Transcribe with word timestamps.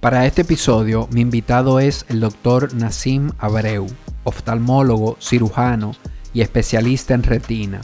Para 0.00 0.24
este 0.24 0.42
episodio, 0.42 1.08
mi 1.12 1.20
invitado 1.20 1.78
es 1.78 2.06
el 2.08 2.20
doctor 2.20 2.72
Nassim 2.72 3.32
Abreu, 3.38 3.86
oftalmólogo, 4.24 5.18
cirujano 5.20 5.92
y 6.32 6.40
especialista 6.40 7.12
en 7.12 7.22
retina. 7.22 7.82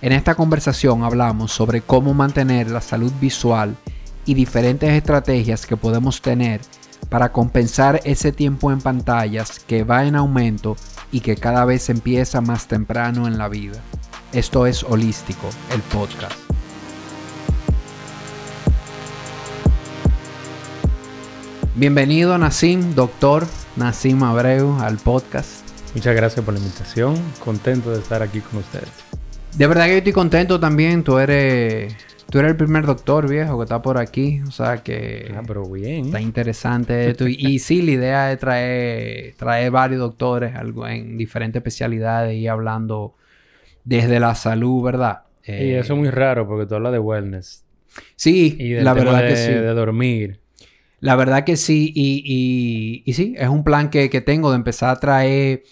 En 0.00 0.12
esta 0.12 0.36
conversación 0.36 1.02
hablamos 1.02 1.50
sobre 1.50 1.80
cómo 1.80 2.14
mantener 2.14 2.70
la 2.70 2.80
salud 2.80 3.12
visual 3.20 3.74
y 4.24 4.34
diferentes 4.34 4.92
estrategias 4.92 5.66
que 5.66 5.76
podemos 5.76 6.22
tener 6.22 6.60
para 7.08 7.32
compensar 7.32 8.00
ese 8.04 8.30
tiempo 8.30 8.70
en 8.70 8.80
pantallas 8.80 9.58
que 9.58 9.82
va 9.82 10.04
en 10.04 10.14
aumento 10.14 10.76
y 11.10 11.18
que 11.18 11.34
cada 11.34 11.64
vez 11.64 11.90
empieza 11.90 12.40
más 12.40 12.68
temprano 12.68 13.26
en 13.26 13.38
la 13.38 13.48
vida. 13.48 13.80
Esto 14.32 14.66
es 14.66 14.84
Holístico, 14.84 15.50
el 15.74 15.80
podcast. 15.82 16.49
Bienvenido 21.80 22.36
Nassim, 22.36 22.94
doctor 22.94 23.46
Nassim 23.76 24.22
Abreu, 24.22 24.76
al 24.80 24.98
podcast. 24.98 25.66
Muchas 25.94 26.14
gracias 26.14 26.44
por 26.44 26.52
la 26.52 26.60
invitación. 26.60 27.14
Contento 27.42 27.90
de 27.90 28.00
estar 28.00 28.22
aquí 28.22 28.40
con 28.40 28.58
ustedes. 28.58 28.90
De 29.56 29.66
verdad 29.66 29.86
que 29.86 29.92
yo 29.92 29.96
estoy 29.96 30.12
contento 30.12 30.60
también. 30.60 31.02
Tú 31.02 31.16
eres, 31.16 31.96
tú 32.28 32.38
eres 32.38 32.50
el 32.50 32.58
primer 32.58 32.84
doctor 32.84 33.30
viejo 33.30 33.56
que 33.56 33.62
está 33.62 33.80
por 33.80 33.96
aquí. 33.96 34.42
O 34.46 34.50
sea 34.50 34.82
que... 34.82 35.32
Ah, 35.34 35.40
pero 35.46 35.64
bien. 35.70 36.04
Está 36.04 36.20
interesante 36.20 37.08
esto. 37.08 37.26
Y, 37.26 37.36
y 37.38 37.58
sí, 37.60 37.80
la 37.80 37.90
idea 37.92 38.32
es 38.32 38.38
traer, 38.38 39.32
traer 39.38 39.70
varios 39.70 40.00
doctores 40.00 40.54
algo 40.54 40.86
en 40.86 41.16
diferentes 41.16 41.60
especialidades 41.60 42.36
y 42.36 42.46
hablando 42.46 43.14
desde 43.84 44.20
la 44.20 44.34
salud, 44.34 44.84
¿verdad? 44.84 45.22
y 45.46 45.52
Eh, 45.52 45.78
eso 45.78 45.94
es 45.94 45.98
muy 45.98 46.10
raro 46.10 46.46
porque 46.46 46.66
tú 46.66 46.74
hablas 46.74 46.92
de 46.92 46.98
wellness. 46.98 47.64
Sí, 48.16 48.54
Y 48.58 48.72
del 48.72 48.84
la 48.84 48.92
tema 48.92 49.12
verdad 49.12 49.22
de, 49.22 49.28
que 49.30 49.36
sí. 49.36 49.50
de 49.50 49.72
dormir. 49.72 50.40
La 51.00 51.16
verdad 51.16 51.44
que 51.44 51.56
sí, 51.56 51.92
y, 51.94 53.02
y, 53.04 53.12
sí, 53.14 53.34
es 53.36 53.48
un 53.48 53.64
plan 53.64 53.90
que, 53.90 54.10
que 54.10 54.20
tengo 54.20 54.50
de 54.50 54.56
empezar 54.56 54.90
a 54.90 55.00
traer, 55.00 55.62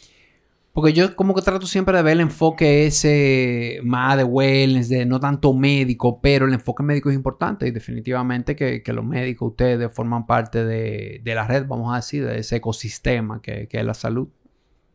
porque 0.72 0.92
yo 0.92 1.14
como 1.16 1.34
que 1.34 1.42
trato 1.42 1.66
siempre 1.66 1.96
de 1.96 2.02
ver 2.02 2.14
el 2.14 2.20
enfoque 2.20 2.86
ese 2.86 3.80
más 3.82 4.16
de 4.16 4.24
wellness, 4.24 4.88
de 4.88 5.04
no 5.04 5.20
tanto 5.20 5.52
médico, 5.52 6.20
pero 6.22 6.46
el 6.46 6.54
enfoque 6.54 6.82
médico 6.82 7.10
es 7.10 7.16
importante 7.16 7.66
y 7.68 7.72
definitivamente 7.72 8.56
que, 8.56 8.82
que 8.82 8.92
los 8.92 9.04
médicos, 9.04 9.50
ustedes 9.50 9.92
forman 9.92 10.26
parte 10.26 10.64
de, 10.64 11.20
de 11.22 11.34
la 11.34 11.46
red, 11.46 11.66
vamos 11.66 11.92
a 11.92 11.96
decir, 11.96 12.24
de 12.24 12.38
ese 12.38 12.56
ecosistema 12.56 13.42
que, 13.42 13.68
que 13.68 13.78
es 13.78 13.84
la 13.84 13.94
salud. 13.94 14.28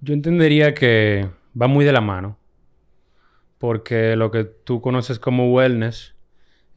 Yo 0.02 0.14
entendería 0.14 0.74
que 0.74 1.30
va 1.60 1.68
muy 1.68 1.86
de 1.86 1.94
la 1.94 2.02
mano. 2.02 2.38
Porque 3.58 4.18
lo 4.18 4.30
que 4.30 4.44
tú 4.44 4.82
conoces 4.82 5.20
como 5.20 5.54
wellness 5.54 6.13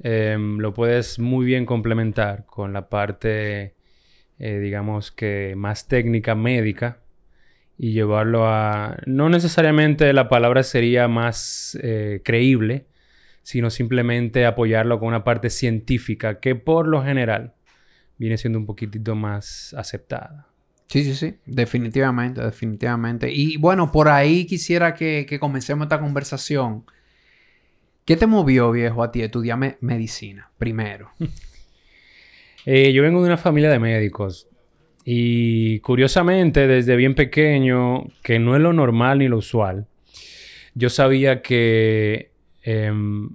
em, 0.01 0.59
lo 0.59 0.75
puedes 0.75 1.19
muy 1.19 1.47
bien 1.47 1.67
complementar 1.67 2.47
con 2.47 2.73
la 2.73 2.89
parte, 2.89 3.75
eh, 4.39 4.59
digamos 4.59 5.13
que 5.13 5.55
más 5.57 5.89
técnica 5.89 6.35
médica 6.35 7.01
y 7.79 7.93
llevarlo 7.93 8.47
a... 8.47 8.97
No 9.07 9.29
necesariamente 9.29 10.13
la 10.13 10.29
palabra 10.29 10.63
sería 10.63 11.09
más 11.09 11.79
eh, 11.83 12.23
creíble, 12.25 12.87
sino 13.43 13.71
simplemente 13.71 14.47
apoyarlo 14.47 14.99
con 14.99 15.09
una 15.09 15.25
parte 15.25 15.51
científica 15.51 16.41
que 16.41 16.55
por 16.55 16.89
lo 16.89 17.05
general 17.05 17.55
viene 18.19 18.39
siendo 18.39 18.59
un 18.59 18.67
poquitito 18.67 19.15
más 19.15 19.75
aceptada. 19.77 20.49
Sí, 20.89 21.03
sí, 21.05 21.15
sí, 21.15 21.35
definitivamente, 21.47 22.41
definitivamente. 22.41 23.31
Y 23.33 23.57
bueno, 23.57 23.91
por 23.91 24.09
ahí 24.09 24.47
quisiera 24.47 24.95
que, 24.95 25.27
que 25.29 25.39
comencemos 25.39 25.87
esta 25.87 26.01
conversación. 26.01 26.85
¿Qué 28.07 28.17
te 28.17 28.27
movió, 28.27 28.71
viejo, 28.71 29.03
a 29.03 29.11
ti 29.13 29.21
estudiar 29.21 29.59
me- 29.59 29.77
medicina 29.81 30.51
primero? 30.59 31.11
Eh, 32.69 32.93
yo 32.93 33.03
vengo 33.05 33.21
de 33.21 33.27
una 33.29 33.37
familia 33.37 33.71
de 33.71 33.79
médicos 33.79 34.49
y 35.05 35.79
curiosamente 35.79 36.67
desde 36.67 36.97
bien 36.97 37.15
pequeño, 37.15 38.09
que 38.25 38.41
no 38.41 38.57
es 38.57 38.61
lo 38.61 38.73
normal 38.73 39.21
ni 39.21 39.29
lo 39.29 39.37
usual, 39.37 39.87
yo 40.75 40.91
sabía 40.91 41.43
que, 41.43 42.33
em, 42.65 43.31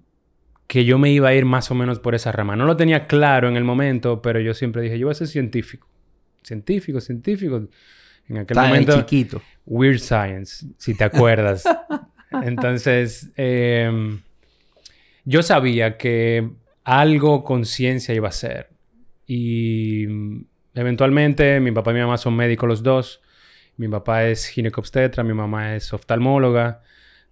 que 0.67 0.83
yo 0.83 0.97
me 0.99 1.11
iba 1.11 1.29
a 1.29 1.33
ir 1.33 1.45
más 1.45 1.71
o 1.71 1.75
menos 1.75 1.99
por 2.01 2.13
esa 2.13 2.33
rama. 2.33 2.57
No 2.57 2.65
lo 2.65 2.75
tenía 2.75 3.07
claro 3.07 3.47
en 3.47 3.55
el 3.55 3.63
momento, 3.63 4.21
pero 4.21 4.41
yo 4.41 4.53
siempre 4.53 4.81
dije, 4.81 4.99
yo 4.99 5.07
voy 5.07 5.11
a 5.11 5.15
ser 5.15 5.27
científico. 5.27 5.87
Científico, 6.43 6.99
científico. 6.99 7.69
En 8.27 8.37
aquel 8.37 8.57
momento... 8.57 8.99
chiquito. 8.99 9.41
Weird 9.65 9.99
Science, 9.99 10.65
si 10.77 10.93
te 10.93 11.05
acuerdas. 11.05 11.63
Entonces, 12.43 13.31
em, 13.37 14.19
yo 15.25 15.43
sabía 15.43 15.97
que 15.97 16.49
algo 16.83 17.43
con 17.43 17.65
ciencia 17.65 18.13
iba 18.13 18.29
a 18.29 18.31
ser. 18.31 18.69
Y 19.27 20.05
mm, 20.07 20.45
eventualmente 20.75 21.59
mi 21.59 21.71
papá 21.71 21.91
y 21.91 21.95
mi 21.95 21.99
mamá 22.01 22.17
son 22.17 22.35
médicos 22.35 22.67
los 22.67 22.83
dos. 22.83 23.21
Mi 23.77 23.87
papá 23.87 24.25
es 24.25 24.47
ginecobstetra, 24.47 25.23
mi 25.23 25.33
mamá 25.33 25.75
es 25.75 25.93
oftalmóloga. 25.93 26.81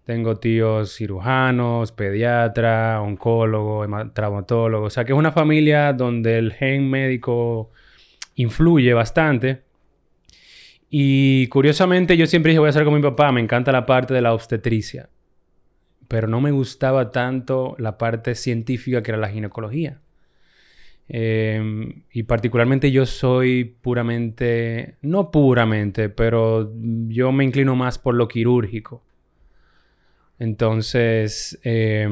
Tengo 0.05 0.37
tíos 0.37 0.95
cirujanos, 0.95 1.91
pediatra, 1.91 3.01
oncólogo, 3.01 3.85
traumatólogo. 4.13 4.85
O 4.87 4.89
sea 4.89 5.05
que 5.05 5.11
es 5.11 5.17
una 5.17 5.31
familia 5.31 5.93
donde 5.93 6.39
el 6.39 6.53
gen 6.53 6.89
médico 6.89 7.71
influye 8.35 8.93
bastante. 8.93 9.63
Y 10.89 11.47
curiosamente 11.47 12.17
yo 12.17 12.25
siempre 12.25 12.51
dije 12.51 12.59
voy 12.59 12.67
a 12.67 12.69
hacer 12.71 12.83
como 12.83 12.97
mi 12.97 13.03
papá, 13.03 13.31
me 13.31 13.41
encanta 13.41 13.71
la 13.71 13.85
parte 13.85 14.13
de 14.13 14.21
la 14.21 14.33
obstetricia, 14.33 15.09
pero 16.09 16.27
no 16.27 16.41
me 16.41 16.51
gustaba 16.51 17.11
tanto 17.11 17.75
la 17.77 17.97
parte 17.97 18.35
científica 18.35 19.01
que 19.01 19.11
era 19.11 19.17
la 19.17 19.29
ginecología. 19.29 20.01
Eh, 21.07 21.61
y 22.11 22.23
particularmente 22.23 22.91
yo 22.91 23.05
soy 23.05 23.63
puramente, 23.63 24.97
no 25.03 25.29
puramente, 25.31 26.09
pero 26.09 26.73
yo 27.07 27.31
me 27.31 27.45
inclino 27.45 27.75
más 27.75 27.99
por 27.99 28.15
lo 28.15 28.27
quirúrgico. 28.27 29.03
Entonces, 30.39 31.59
eh, 31.63 32.09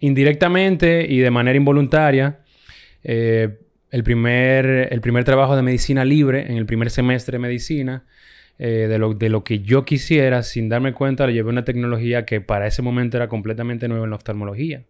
indirectamente 0.00 1.06
y 1.08 1.18
de 1.18 1.30
manera 1.30 1.56
involuntaria, 1.56 2.40
eh, 3.04 3.60
el 3.92 4.02
primer, 4.02 4.88
el 4.90 5.00
primer 5.00 5.22
trabajo 5.22 5.54
de 5.54 5.62
medicina 5.62 6.04
libre 6.04 6.50
en 6.50 6.56
el 6.56 6.66
primer 6.66 6.90
semestre 6.90 7.36
de 7.36 7.38
medicina, 7.38 8.04
eh, 8.58 8.86
de, 8.88 8.98
lo, 8.98 9.14
de 9.14 9.28
lo 9.28 9.42
que 9.42 9.60
yo 9.60 9.84
quisiera, 9.84 10.42
sin 10.42 10.68
darme 10.68 10.92
cuenta, 10.92 11.26
le 11.26 11.32
llevé 11.32 11.50
una 11.50 11.64
tecnología 11.64 12.24
que 12.24 12.40
para 12.40 12.66
ese 12.66 12.82
momento 12.82 13.16
era 13.16 13.28
completamente 13.28 13.88
nueva 13.88 14.04
en 14.04 14.10
la 14.10 14.16
oftalmología, 14.16 14.84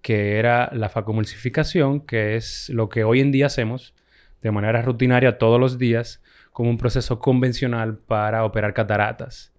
que 0.00 0.38
era 0.38 0.70
la 0.72 0.88
facomulsificación, 0.88 2.00
que 2.00 2.36
es 2.36 2.70
lo 2.70 2.88
que 2.88 3.04
hoy 3.04 3.20
en 3.20 3.32
día 3.32 3.46
hacemos 3.46 3.94
de 4.42 4.50
manera 4.50 4.82
rutinaria 4.82 5.38
todos 5.38 5.60
los 5.60 5.78
días 5.78 6.22
como 6.52 6.70
un 6.70 6.78
proceso 6.78 7.18
convencional 7.18 7.98
para 7.98 8.44
operar 8.44 8.74
cataratas. 8.74 9.52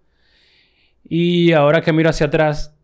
Y 1.03 1.51
ahora 1.51 1.81
que 1.81 1.93
miro 1.93 2.09
hacia 2.09 2.27
atrás, 2.27 2.75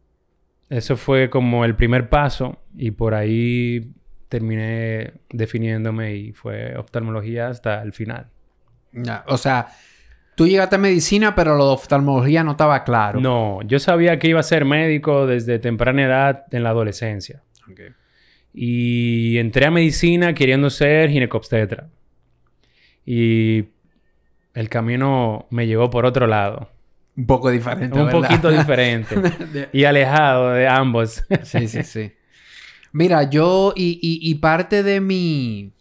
eso 0.70 0.96
fue 0.96 1.30
como 1.30 1.66
el 1.66 1.76
primer 1.76 2.10
paso 2.10 2.60
y 2.76 2.92
por 2.92 3.14
ahí 3.14 3.92
terminé 4.30 5.14
definiéndome 5.30 6.16
y 6.16 6.34
fue 6.34 6.78
oftalmología 6.78 7.50
hasta 7.50 7.82
el 7.82 7.94
final. 7.94 8.28
O 9.28 9.38
sea, 9.38 9.68
tú 10.36 10.47
llegaste 10.47 10.75
a 10.75 10.80
medicina, 10.80 11.36
pero 11.36 11.56
lo 11.56 11.68
de 11.68 11.74
oftalmología 11.74 12.44
no 12.44 12.52
estaba 12.52 12.84
claro. 12.84 13.19
No, 13.19 13.62
yo 13.64 13.80
sabía 13.80 14.18
que 14.19 14.28
iba 14.28 14.40
a 14.40 14.44
ser 14.44 14.66
médico 14.66 15.28
desde 15.28 15.59
temprana 15.59 16.03
edad 16.03 16.46
en 16.52 16.64
la 16.64 16.69
adolescencia. 16.69 17.42
Ok. 17.72 17.80
Y 18.53 19.38
entré 19.38 19.66
a 19.66 19.72
medicina 19.72 20.34
queriendo 20.34 20.69
ser 20.69 21.09
ginecobstetra. 21.09 21.88
Y 23.06 23.66
el 24.53 24.69
camino 24.69 25.47
me 25.50 25.68
llevó 25.68 25.90
por 25.90 26.06
otro 26.06 26.28
lado. 26.28 26.69
Un 27.18 27.25
poco 27.25 27.50
diferente, 27.50 27.98
Un 27.98 28.06
¿verdad? 28.08 28.22
poquito 28.22 28.50
diferente. 28.58 29.16
y 29.74 29.84
alejado 29.84 30.52
de 30.52 30.68
ambos. 30.68 31.24
Sí, 31.44 31.68
sí, 31.68 31.84
sí. 31.84 32.12
Mira, 32.94 33.30
yo 33.30 33.74
y, 33.75 34.00
y- 34.02 34.30
y 34.30 34.36
parte 34.36 34.84
de 34.84 35.00
mi 35.00 35.72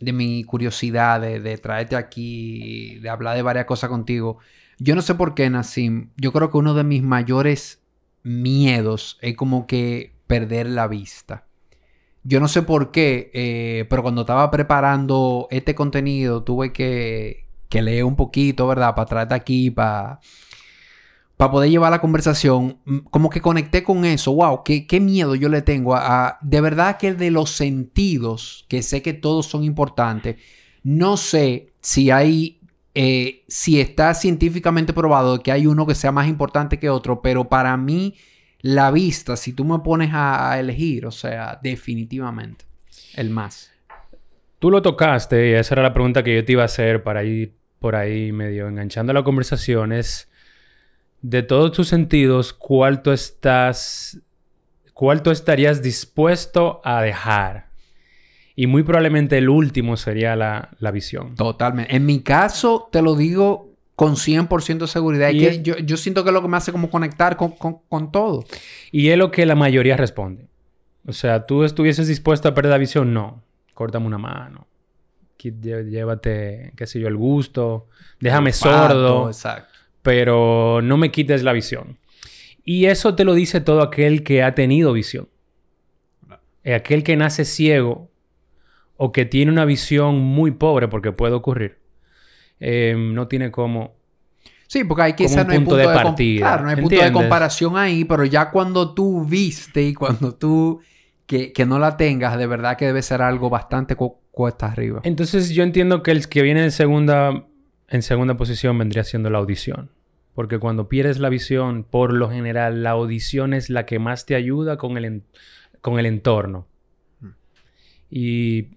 de 0.00 0.12
mi 0.12 0.44
curiosidad 0.44 1.20
de, 1.20 1.58
traerte 1.58 1.94
aquí, 1.94 2.98
de 3.00 3.08
hablar 3.08 3.36
de 3.36 3.42
varias 3.42 3.66
cosas 3.66 3.90
contigo, 3.90 4.38
yo 4.78 4.94
no 4.94 5.02
sé 5.02 5.14
por 5.14 5.34
qué, 5.34 5.48
Nassim, 5.50 6.10
yo 6.16 6.32
creo 6.32 6.50
que 6.50 6.56
uno 6.56 6.72
de 6.74 6.84
mis 6.84 7.02
mayores 7.02 7.82
miedos 8.22 9.18
es 9.20 9.36
como 9.36 9.66
que 9.66 10.14
perder 10.26 10.66
la 10.66 10.88
vista. 10.88 11.44
Yo 12.22 12.40
no 12.40 12.48
sé 12.48 12.62
por 12.62 12.90
qué, 12.90 13.30
eh, 13.34 13.86
pero 13.88 14.02
cuando 14.02 14.22
estaba 14.22 14.50
preparando 14.50 15.48
este 15.50 15.74
contenido 15.74 16.42
tuve 16.44 16.72
que, 16.72 17.46
que 17.68 17.82
leer 17.82 18.04
un 18.04 18.16
poquito, 18.16 18.66
¿verdad? 18.66 18.94
Para 18.94 19.06
traerte 19.06 19.34
aquí, 19.34 19.70
para 19.70 20.20
para 21.40 21.52
poder 21.52 21.70
llevar 21.70 21.90
la 21.90 22.02
conversación, 22.02 22.80
mm, 22.84 22.98
como 23.08 23.30
que 23.30 23.40
conecté 23.40 23.82
con 23.82 24.04
eso. 24.04 24.34
Wow, 24.34 24.62
qué, 24.62 24.86
qué 24.86 25.00
miedo 25.00 25.34
yo 25.34 25.48
le 25.48 25.62
tengo 25.62 25.94
a, 25.96 26.36
De 26.42 26.60
verdad 26.60 26.98
que 26.98 27.14
de 27.14 27.30
los 27.30 27.48
sentidos, 27.48 28.66
que 28.68 28.82
sé 28.82 29.00
que 29.00 29.14
todos 29.14 29.46
son 29.46 29.64
importantes, 29.64 30.36
no 30.82 31.16
sé 31.16 31.72
si 31.80 32.10
hay. 32.10 32.60
eh, 32.94 33.44
si 33.48 33.80
está 33.80 34.12
científicamente 34.12 34.92
probado 34.92 35.42
que 35.42 35.50
hay 35.50 35.66
uno 35.66 35.86
que 35.86 35.94
sea 35.94 36.12
más 36.12 36.28
importante 36.28 36.78
que 36.78 36.90
otro, 36.90 37.22
pero 37.22 37.48
para 37.48 37.74
mí, 37.78 38.16
la 38.60 38.90
vista, 38.90 39.34
si 39.34 39.54
tú 39.54 39.64
me 39.64 39.78
pones 39.78 40.10
a, 40.12 40.52
a 40.52 40.60
elegir, 40.60 41.06
o 41.06 41.10
sea, 41.10 41.58
definitivamente, 41.62 42.66
el 43.14 43.30
más. 43.30 43.70
Tú 44.58 44.70
lo 44.70 44.82
tocaste 44.82 45.48
y 45.48 45.52
esa 45.54 45.72
era 45.74 45.84
la 45.84 45.94
pregunta 45.94 46.22
que 46.22 46.34
yo 46.34 46.44
te 46.44 46.52
iba 46.52 46.62
a 46.62 46.66
hacer 46.66 47.02
para 47.02 47.24
ir 47.24 47.54
por 47.78 47.96
ahí 47.96 48.30
medio 48.30 48.68
enganchando 48.68 49.14
la 49.14 49.24
conversación. 49.24 49.92
Es 49.92 50.29
de 51.22 51.42
todos 51.42 51.72
tus 51.72 51.88
sentidos, 51.88 52.52
¿cuál 52.52 53.02
tú 53.02 53.10
estás, 53.10 54.18
cuál 54.94 55.22
tú 55.22 55.30
estarías 55.30 55.82
dispuesto 55.82 56.80
a 56.84 57.02
dejar? 57.02 57.68
Y 58.56 58.66
muy 58.66 58.82
probablemente 58.82 59.38
el 59.38 59.48
último 59.48 59.96
sería 59.96 60.36
la, 60.36 60.70
la 60.80 60.90
visión. 60.90 61.34
Totalmente. 61.34 61.94
En 61.94 62.04
mi 62.04 62.20
caso, 62.20 62.88
te 62.92 63.00
lo 63.02 63.14
digo 63.16 63.70
con 63.96 64.16
100% 64.16 64.78
de 64.78 64.86
seguridad. 64.86 65.30
Y 65.30 65.38
que 65.40 65.46
es- 65.48 65.62
yo, 65.62 65.76
yo 65.78 65.96
siento 65.96 66.22
que 66.24 66.30
es 66.30 66.34
lo 66.34 66.42
que 66.42 66.48
me 66.48 66.56
hace 66.56 66.72
como 66.72 66.90
conectar 66.90 67.36
con, 67.36 67.52
con- 67.52 67.78
con 67.88 68.10
todo. 68.12 68.44
Y 68.92 69.08
es 69.10 69.18
lo 69.18 69.30
que 69.30 69.46
la 69.46 69.54
mayoría 69.54 69.96
responde. 69.96 70.48
O 71.06 71.12
sea, 71.12 71.46
¿tú 71.46 71.64
estuvieses 71.64 72.06
dispuesto 72.08 72.48
a 72.48 72.54
perder 72.54 72.70
la 72.72 72.78
visión? 72.78 73.14
No. 73.14 73.42
Córtame 73.74 74.06
una 74.06 74.18
mano. 74.18 74.66
Llévate, 75.42 76.72
qué 76.76 76.86
sé 76.86 77.00
yo, 77.00 77.08
el 77.08 77.16
gusto. 77.16 77.88
Déjame 78.20 78.50
Olfato, 78.50 78.88
sordo. 78.88 79.26
Exacto. 79.28 79.78
Pero 80.02 80.80
no 80.82 80.96
me 80.96 81.10
quites 81.10 81.42
la 81.42 81.52
visión. 81.52 81.98
Y 82.64 82.86
eso 82.86 83.14
te 83.16 83.24
lo 83.24 83.34
dice 83.34 83.60
todo 83.60 83.82
aquel 83.82 84.24
que 84.24 84.42
ha 84.42 84.54
tenido 84.54 84.92
visión. 84.92 85.28
Aquel 86.64 87.02
que 87.04 87.16
nace 87.16 87.44
ciego 87.44 88.10
o 88.96 89.12
que 89.12 89.26
tiene 89.26 89.52
una 89.52 89.64
visión 89.64 90.20
muy 90.20 90.52
pobre, 90.52 90.88
porque 90.88 91.12
puede 91.12 91.34
ocurrir, 91.34 91.78
eh, 92.60 92.94
no 92.98 93.28
tiene 93.28 93.50
cómo. 93.50 93.94
Sí, 94.68 94.84
porque 94.84 95.02
hay 95.02 95.12
Como 95.14 95.18
quizás 95.28 95.38
un 95.42 95.46
no 95.46 95.52
hay 95.52 95.58
punto 95.58 95.76
de 95.76 95.86
de, 95.88 95.94
partida, 95.94 96.40
Claro, 96.40 96.62
no 96.64 96.70
hay 96.70 96.76
punto 96.76 97.02
de 97.02 97.12
comparación 97.12 97.76
ahí, 97.76 98.04
pero 98.04 98.24
ya 98.24 98.50
cuando 98.50 98.94
tú 98.94 99.24
viste 99.24 99.82
y 99.82 99.94
cuando 99.94 100.34
tú 100.34 100.80
que, 101.26 101.52
que 101.52 101.66
no 101.66 101.78
la 101.78 101.96
tengas, 101.96 102.38
de 102.38 102.46
verdad 102.46 102.76
que 102.76 102.86
debe 102.86 103.02
ser 103.02 103.22
algo 103.22 103.50
bastante 103.50 103.96
cu- 103.96 104.18
cuesta 104.30 104.66
arriba. 104.66 105.00
Entonces 105.02 105.50
yo 105.50 105.62
entiendo 105.62 106.02
que 106.02 106.10
el 106.10 106.28
que 106.28 106.42
viene 106.42 106.62
en 106.64 106.70
segunda, 106.72 107.46
en 107.90 108.02
segunda 108.02 108.36
posición 108.36 108.78
vendría 108.78 109.04
siendo 109.04 109.30
la 109.30 109.38
audición. 109.38 109.90
Porque 110.34 110.58
cuando 110.58 110.88
pierdes 110.88 111.18
la 111.18 111.28
visión, 111.28 111.84
por 111.84 112.12
lo 112.12 112.30
general, 112.30 112.82
la 112.82 112.90
audición 112.90 113.52
es 113.52 113.68
la 113.68 113.84
que 113.84 113.98
más 113.98 114.26
te 114.26 114.34
ayuda 114.36 114.76
con 114.78 114.96
el, 114.96 115.04
en- 115.04 115.24
con 115.80 115.98
el 115.98 116.06
entorno. 116.06 116.66
Y 118.08 118.68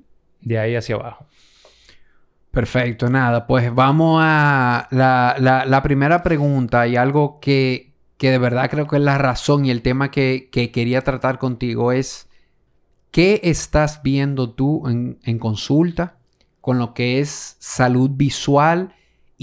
de 0.42 0.60
ahí 0.60 0.76
hacia 0.76 0.96
abajo. 0.96 1.26
Perfecto, 2.52 3.10
nada, 3.10 3.48
pues 3.48 3.74
vamos 3.74 4.20
a 4.24 4.88
la, 4.92 5.36
la- 5.40 5.66
la 5.66 5.82
primera 5.82 6.22
pregunta 6.22 6.86
y 6.88 6.96
algo 6.96 7.40
que, 7.40 7.94
que 8.18 8.30
de 8.30 8.38
verdad 8.38 8.70
creo 8.70 8.88
que 8.88 8.98
es 8.98 9.02
la 9.02 9.18
razón 9.18 9.66
y 9.66 9.72
el 9.72 9.82
tema 9.82 10.12
que, 10.12 10.50
que 10.52 10.72
quería 10.72 11.02
tratar 11.02 11.40
contigo 11.40 11.92
es 11.92 12.30
¿qué 13.10 13.42
estás 13.44 14.04
viendo 14.04 14.52
tú 14.52 14.88
en, 14.88 15.18
en 15.24 15.40
consulta 15.40 16.18
con 16.62 16.78
lo 16.78 16.94
que 16.94 17.20
es 17.20 17.56
salud 17.60 18.12
visual 18.14 18.94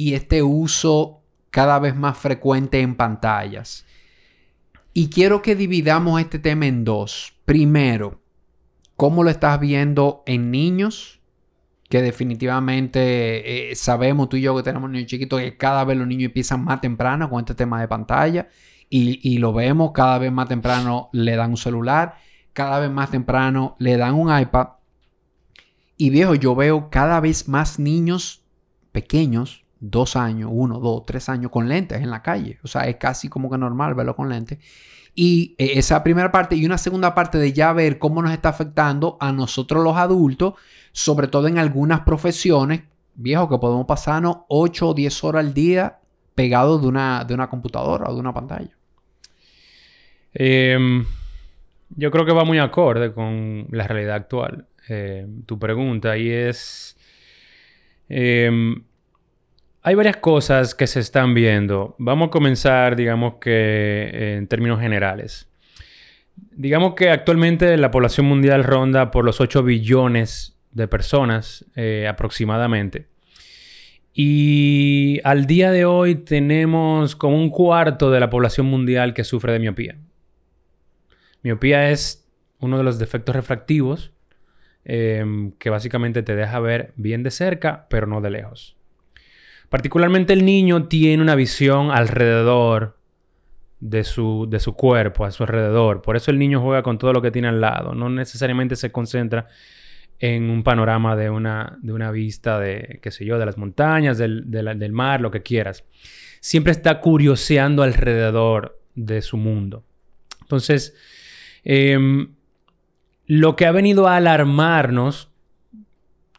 y 0.01 0.15
este 0.15 0.43
uso 0.43 1.23
cada 1.51 1.79
vez 1.79 1.95
más 1.95 2.17
frecuente 2.17 2.81
en 2.81 2.95
pantallas? 2.95 3.85
Y 4.93 5.09
quiero 5.09 5.43
que 5.43 5.55
dividamos 5.55 6.21
este 6.21 6.39
tema 6.39 6.67
en 6.67 6.85
dos. 6.85 7.35
Primero, 7.45 8.21
¿cómo 8.97 9.23
lo 9.23 9.31
estás 9.31 9.61
viendo 9.61 10.23
en 10.27 10.51
niños? 10.51 11.19
que 11.91 12.03
definitivamente 12.03 13.73
eh, 13.73 13.75
sabemos 13.75 14.29
tú 14.29 14.37
y 14.37 14.43
yo 14.43 14.57
que 14.57 14.63
tenemos 14.63 14.89
niños 14.89 15.09
chiquitos 15.09 15.41
que 15.41 15.57
cada 15.57 15.85
vez 15.85 15.99
los 15.99 16.07
niños 16.07 16.27
empiezan 16.27 16.65
más 16.65 16.81
temprano 16.81 17.29
con 17.29 17.41
este 17.41 17.57
tema 17.57 17.81
de 17.81 17.89
pantalla 17.89 18.49
y, 18.89 19.19
y 19.29 19.39
lo 19.39 19.53
vemos 19.53 19.91
cada 19.93 20.19
vez 20.19 20.31
más 20.31 20.47
temprano 20.47 21.11
le 21.13 21.35
dan 21.35 21.51
un 21.51 21.57
celular, 21.57 22.15
cada 22.53 22.79
vez 22.79 22.93
más 22.93 23.11
temprano 23.11 23.75
le 23.81 23.97
dan 23.97 24.15
un 24.15 24.41
iPad 24.41 24.69
y 25.97 26.11
viejo 26.11 26.37
yo 26.37 26.55
veo 26.55 26.91
cada 26.91 27.19
vez 27.19 27.49
más 27.49 27.81
niños 27.81 28.45
pequeños, 28.93 29.65
dos 29.81 30.15
años, 30.17 30.51
uno, 30.53 30.79
dos, 30.79 31.05
tres 31.07 31.29
años 31.29 31.51
con 31.51 31.69
lentes 31.69 32.01
en 32.01 32.11
la 32.11 32.23
calle, 32.23 32.59
o 32.63 32.69
sea 32.69 32.83
es 32.83 32.97
casi 32.97 33.29
como 33.29 33.51
que 33.51 33.59
normal 33.59 33.95
verlo 33.95 34.15
con 34.15 34.29
lentes 34.29 34.59
y 35.15 35.55
eh, 35.59 35.73
esa 35.77 36.03
primera 36.05 36.31
parte 36.31 36.55
y 36.57 36.65
una 36.65 36.79
segunda 36.79 37.15
parte 37.15 37.39
de 37.39 37.53
ya 37.53 37.73
ver 37.73 37.99
cómo 37.99 38.23
nos 38.23 38.33
está 38.33 38.51
afectando 38.51 39.17
a 39.21 39.33
nosotros 39.33 39.83
los 39.83 39.97
adultos 39.97 40.55
sobre 40.93 41.29
todo 41.29 41.47
en 41.47 41.59
algunas 41.59 42.01
profesiones, 42.01 42.83
viejo, 43.15 43.49
que 43.49 43.59
podemos 43.59 43.87
pasarnos 43.87 44.39
8 44.49 44.89
o 44.89 44.95
10 44.95 45.25
horas 45.25 45.45
al 45.45 45.55
día 45.55 45.99
pegados 46.35 46.83
de 46.83 46.89
una, 46.89 47.25
de 47.25 47.35
una 47.35 47.49
computadora 47.49 48.09
o 48.09 48.15
de 48.15 48.21
una 48.21 48.35
pantalla. 48.35 48.71
Em, 50.33 51.05
yo 51.91 52.11
creo 52.11 52.25
que 52.25 52.33
va 52.33 52.45
muy 52.45 52.59
acorde 52.59 53.13
con 53.13 53.67
la 53.71 53.87
realidad 53.87 54.17
actual. 54.17 54.67
Eh, 54.89 55.27
tu 55.47 55.59
pregunta 55.59 56.17
y 56.17 56.31
es... 56.31 56.97
em, 58.09 58.83
hay 59.83 59.95
varias 59.95 60.17
cosas 60.19 60.75
que 60.75 60.87
se 60.87 61.01
están 61.01 61.35
viendo. 61.35 61.95
Vamos 61.99 62.29
a 62.29 62.31
comenzar, 62.31 62.97
digamos 62.97 63.35
que 63.41 64.11
eh, 64.13 64.37
en 64.37 64.47
términos 64.47 64.81
generales. 64.81 65.49
Digamos 66.53 66.95
que 66.95 67.11
actualmente 67.11 67.77
la 67.77 67.91
población 67.91 68.27
mundial 68.27 68.65
ronda 68.65 69.11
por 69.11 69.25
los 69.25 69.41
8 69.41 69.63
billones 69.63 70.59
de 70.73 70.87
personas 70.87 71.65
eh, 71.77 72.07
aproximadamente. 72.09 73.09
Y 74.13 75.21
al 75.25 75.47
día 75.47 75.71
de 75.71 75.85
hoy 75.85 76.17
tenemos 76.17 77.17
como 77.17 77.37
un 77.37 77.49
cuarto 77.49 78.11
de 78.11 78.21
la 78.21 78.29
población 78.29 78.67
mundial 78.67 79.15
que 79.15 79.25
sufre 79.25 79.53
de 79.53 79.61
miopía. 79.61 79.97
Miopía 81.43 81.91
es 81.91 82.29
uno 82.59 82.77
de 82.77 82.85
los 82.85 82.99
defectos 82.99 83.35
refractivos 83.35 84.13
em, 84.85 85.53
que 85.53 85.71
básicamente 85.71 86.23
te 86.23 86.37
deja 86.37 86.61
ver 86.61 86.93
bien 86.97 87.23
de 87.23 87.31
cerca, 87.31 87.87
pero 87.89 88.07
no 88.07 88.21
de 88.21 88.31
lejos. 88.31 88.77
Particularmente 89.71 90.33
el 90.33 90.45
niño 90.45 90.89
tiene 90.89 91.23
una 91.23 91.37
visión 91.37 91.93
alrededor 91.93 92.99
de 93.79 94.05
su, 94.05 94.47
de 94.51 94.59
su 94.59 94.75
cuerpo, 94.75 95.25
a 95.25 95.31
su 95.31 95.45
alrededor. 95.45 96.03
Por 96.03 96.17
eso 96.17 96.33
el 96.33 96.39
niño 96.39 96.61
juega 96.61 96.83
con 96.83 96.99
todo 96.99 97.13
lo 97.13 97.23
que 97.23 97.31
tiene 97.31 97.49
al 97.49 97.61
lado. 97.61 97.95
No 97.95 98.11
necesariamente 98.11 98.75
se 98.75 98.91
concentra 98.91 99.47
en 100.19 100.51
un 100.51 100.65
panorama 100.65 101.15
de 101.15 101.31
una, 101.31 101.79
de 101.81 101.93
una 101.93 102.11
vista 102.11 102.59
de, 102.59 102.99
qué 103.01 103.13
sé 103.13 103.25
yo, 103.25 103.39
de 103.39 103.47
las 103.47 103.57
montañas, 103.57 104.19
del, 104.19 104.51
del 104.51 104.93
mar, 104.93 105.21
lo 105.21 105.31
que 105.31 105.43
quieras. 105.43 105.85
Siempre 106.41 106.73
está 106.73 107.01
curioseando 107.01 107.85
alrededor 107.85 108.79
de 108.97 109.23
su 109.23 109.37
mundo. 109.37 109.85
Entonces, 110.43 110.97
em, 111.63 112.35
lo 113.27 113.55
que 113.55 113.67
ha 113.67 113.73
venido 113.73 114.09
a 114.09 114.17
alarmarnos 114.17 115.31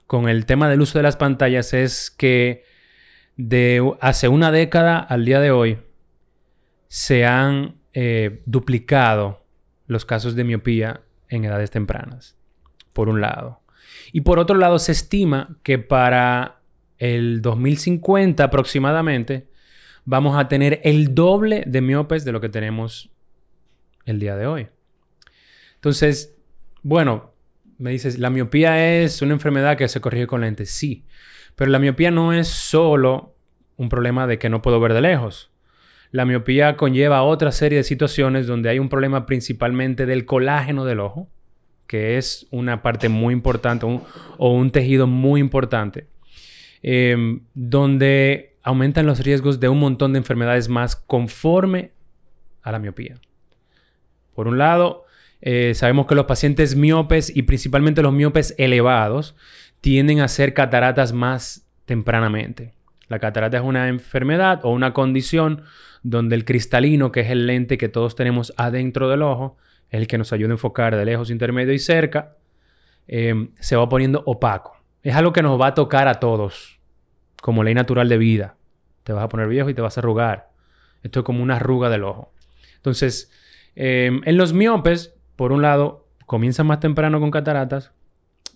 con 0.05 0.27
el 0.27 0.45
tema 0.45 0.69
del 0.69 0.81
uso 0.81 0.99
de 0.99 1.03
las 1.03 1.15
pantallas 1.15 1.73
es 1.73 2.11
que 2.11 2.65
de 3.37 3.95
hace 4.01 4.27
una 4.27 4.51
década 4.51 4.99
al 4.99 5.25
día 5.25 5.39
de 5.39 5.51
hoy 5.51 5.79
se 6.87 7.25
han 7.25 7.75
eh, 7.93 8.41
duplicado 8.45 9.45
los 9.87 10.05
casos 10.05 10.35
de 10.35 10.43
miopía 10.43 11.01
en 11.29 11.45
edades 11.45 11.71
tempranas, 11.71 12.37
por 12.93 13.09
un 13.09 13.21
lado. 13.21 13.61
Y 14.11 14.21
por 14.21 14.39
otro 14.39 14.57
lado, 14.57 14.79
se 14.79 14.91
estima 14.91 15.57
que 15.63 15.79
para 15.79 16.61
el 16.97 17.41
2050 17.41 18.43
aproximadamente 18.43 19.47
vamos 20.05 20.37
a 20.37 20.47
tener 20.47 20.81
el 20.83 21.15
doble 21.15 21.63
de 21.65 21.81
miopes 21.81 22.25
de 22.25 22.31
lo 22.31 22.41
que 22.41 22.49
tenemos 22.49 23.09
el 24.05 24.19
día 24.19 24.35
de 24.35 24.47
hoy. 24.47 24.67
Entonces, 25.75 26.35
bueno, 26.83 27.33
me 27.77 27.91
dices, 27.91 28.19
la 28.19 28.29
miopía 28.29 29.01
es 29.01 29.21
una 29.21 29.33
enfermedad 29.33 29.77
que 29.77 29.87
se 29.87 30.01
corrige 30.01 30.27
con 30.27 30.41
lentes. 30.41 30.69
Sí, 30.69 31.05
pero 31.55 31.71
la 31.71 31.79
miopía 31.79 32.11
no 32.11 32.33
es 32.33 32.47
solo 32.47 33.35
un 33.77 33.89
problema 33.89 34.27
de 34.27 34.39
que 34.39 34.49
no 34.49 34.61
puedo 34.61 34.79
ver 34.79 34.93
de 34.93 35.01
lejos. 35.01 35.51
La 36.11 36.25
miopía 36.25 36.75
conlleva 36.75 37.23
otra 37.23 37.51
serie 37.51 37.77
de 37.77 37.83
situaciones 37.83 38.45
donde 38.45 38.69
hay 38.69 38.79
un 38.79 38.89
problema 38.89 39.25
principalmente 39.25 40.05
del 40.05 40.25
colágeno 40.25 40.85
del 40.85 40.99
ojo, 40.99 41.29
que 41.87 42.17
es 42.17 42.47
una 42.51 42.81
parte 42.81 43.09
muy 43.09 43.33
importante 43.33 43.85
o 43.85 44.53
un 44.53 44.71
tejido 44.71 45.07
muy 45.07 45.39
importante, 45.39 46.07
eh, 46.83 47.39
donde 47.53 48.57
aumentan 48.63 49.05
los 49.05 49.23
riesgos 49.23 49.59
de 49.59 49.69
un 49.69 49.79
montón 49.79 50.13
de 50.13 50.19
enfermedades 50.19 50.69
más 50.69 50.95
conforme 50.95 51.91
a 52.61 52.71
la 52.71 52.79
miopía. 52.79 53.15
Por 54.35 54.47
un 54.47 54.57
lado, 54.57 55.05
eh, 55.41 55.73
sabemos 55.75 56.05
que 56.05 56.15
los 56.15 56.25
pacientes 56.25 56.75
miopes 56.75 57.35
y 57.35 57.43
principalmente 57.43 58.01
los 58.01 58.13
miopes 58.13 58.53
elevados 58.57 59.35
tienden 59.81 60.19
a 60.19 60.25
hacer 60.25 60.53
cataratas 60.53 61.11
más 61.11 61.67
tempranamente. 61.85 62.73
La 63.07 63.19
catarata 63.19 63.57
es 63.57 63.63
una 63.63 63.89
enfermedad 63.89 64.61
o 64.63 64.69
una 64.69 64.93
condición 64.93 65.63
donde 66.03 66.35
el 66.35 66.45
cristalino, 66.45 67.11
que 67.11 67.21
es 67.21 67.29
el 67.29 67.47
lente 67.47 67.77
que 67.77 67.89
todos 67.89 68.15
tenemos 68.15 68.53
adentro 68.57 69.09
del 69.09 69.23
ojo, 69.23 69.57
el 69.89 70.07
que 70.07 70.17
nos 70.17 70.31
ayuda 70.31 70.51
a 70.51 70.53
enfocar 70.53 70.95
de 70.95 71.03
lejos, 71.03 71.29
intermedio 71.29 71.73
y 71.73 71.79
cerca, 71.79 72.37
eh, 73.07 73.49
se 73.59 73.75
va 73.75 73.89
poniendo 73.89 74.23
opaco. 74.25 74.77
Es 75.03 75.15
algo 75.15 75.33
que 75.33 75.41
nos 75.41 75.59
va 75.59 75.67
a 75.67 75.73
tocar 75.73 76.07
a 76.07 76.19
todos, 76.19 76.79
como 77.41 77.63
ley 77.63 77.73
natural 77.73 78.07
de 78.07 78.17
vida. 78.17 78.55
Te 79.03 79.13
vas 79.13 79.23
a 79.23 79.29
poner 79.29 79.47
viejo 79.47 79.69
y 79.69 79.73
te 79.73 79.81
vas 79.81 79.97
a 79.97 80.01
arrugar. 80.01 80.51
Esto 81.03 81.19
es 81.19 81.25
como 81.25 81.43
una 81.43 81.55
arruga 81.55 81.89
del 81.89 82.03
ojo. 82.03 82.31
Entonces, 82.77 83.31
eh, 83.75 84.11
en 84.23 84.37
los 84.37 84.53
miopes, 84.53 85.15
por 85.35 85.51
un 85.51 85.63
lado, 85.63 86.07
comienzan 86.27 86.67
más 86.67 86.79
temprano 86.79 87.19
con 87.19 87.31
cataratas 87.31 87.91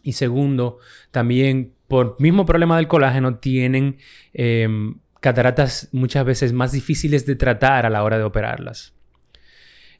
Y 0.06 0.14
segundo, 0.14 0.78
también 1.10 1.74
por 1.88 2.16
mismo 2.20 2.46
problema 2.46 2.78
del 2.78 2.88
colágeno 2.88 3.40
tienen 3.40 3.98
em, 4.34 5.00
cataratas 5.20 5.90
muchas 5.92 6.24
veces 6.24 6.54
más 6.54 6.72
difíciles 6.72 7.26
de 7.26 7.36
tratar 7.36 7.88
a 7.88 7.90
la 7.90 8.04
hora 8.04 8.20
de 8.20 8.24
operarlas. 8.24 8.94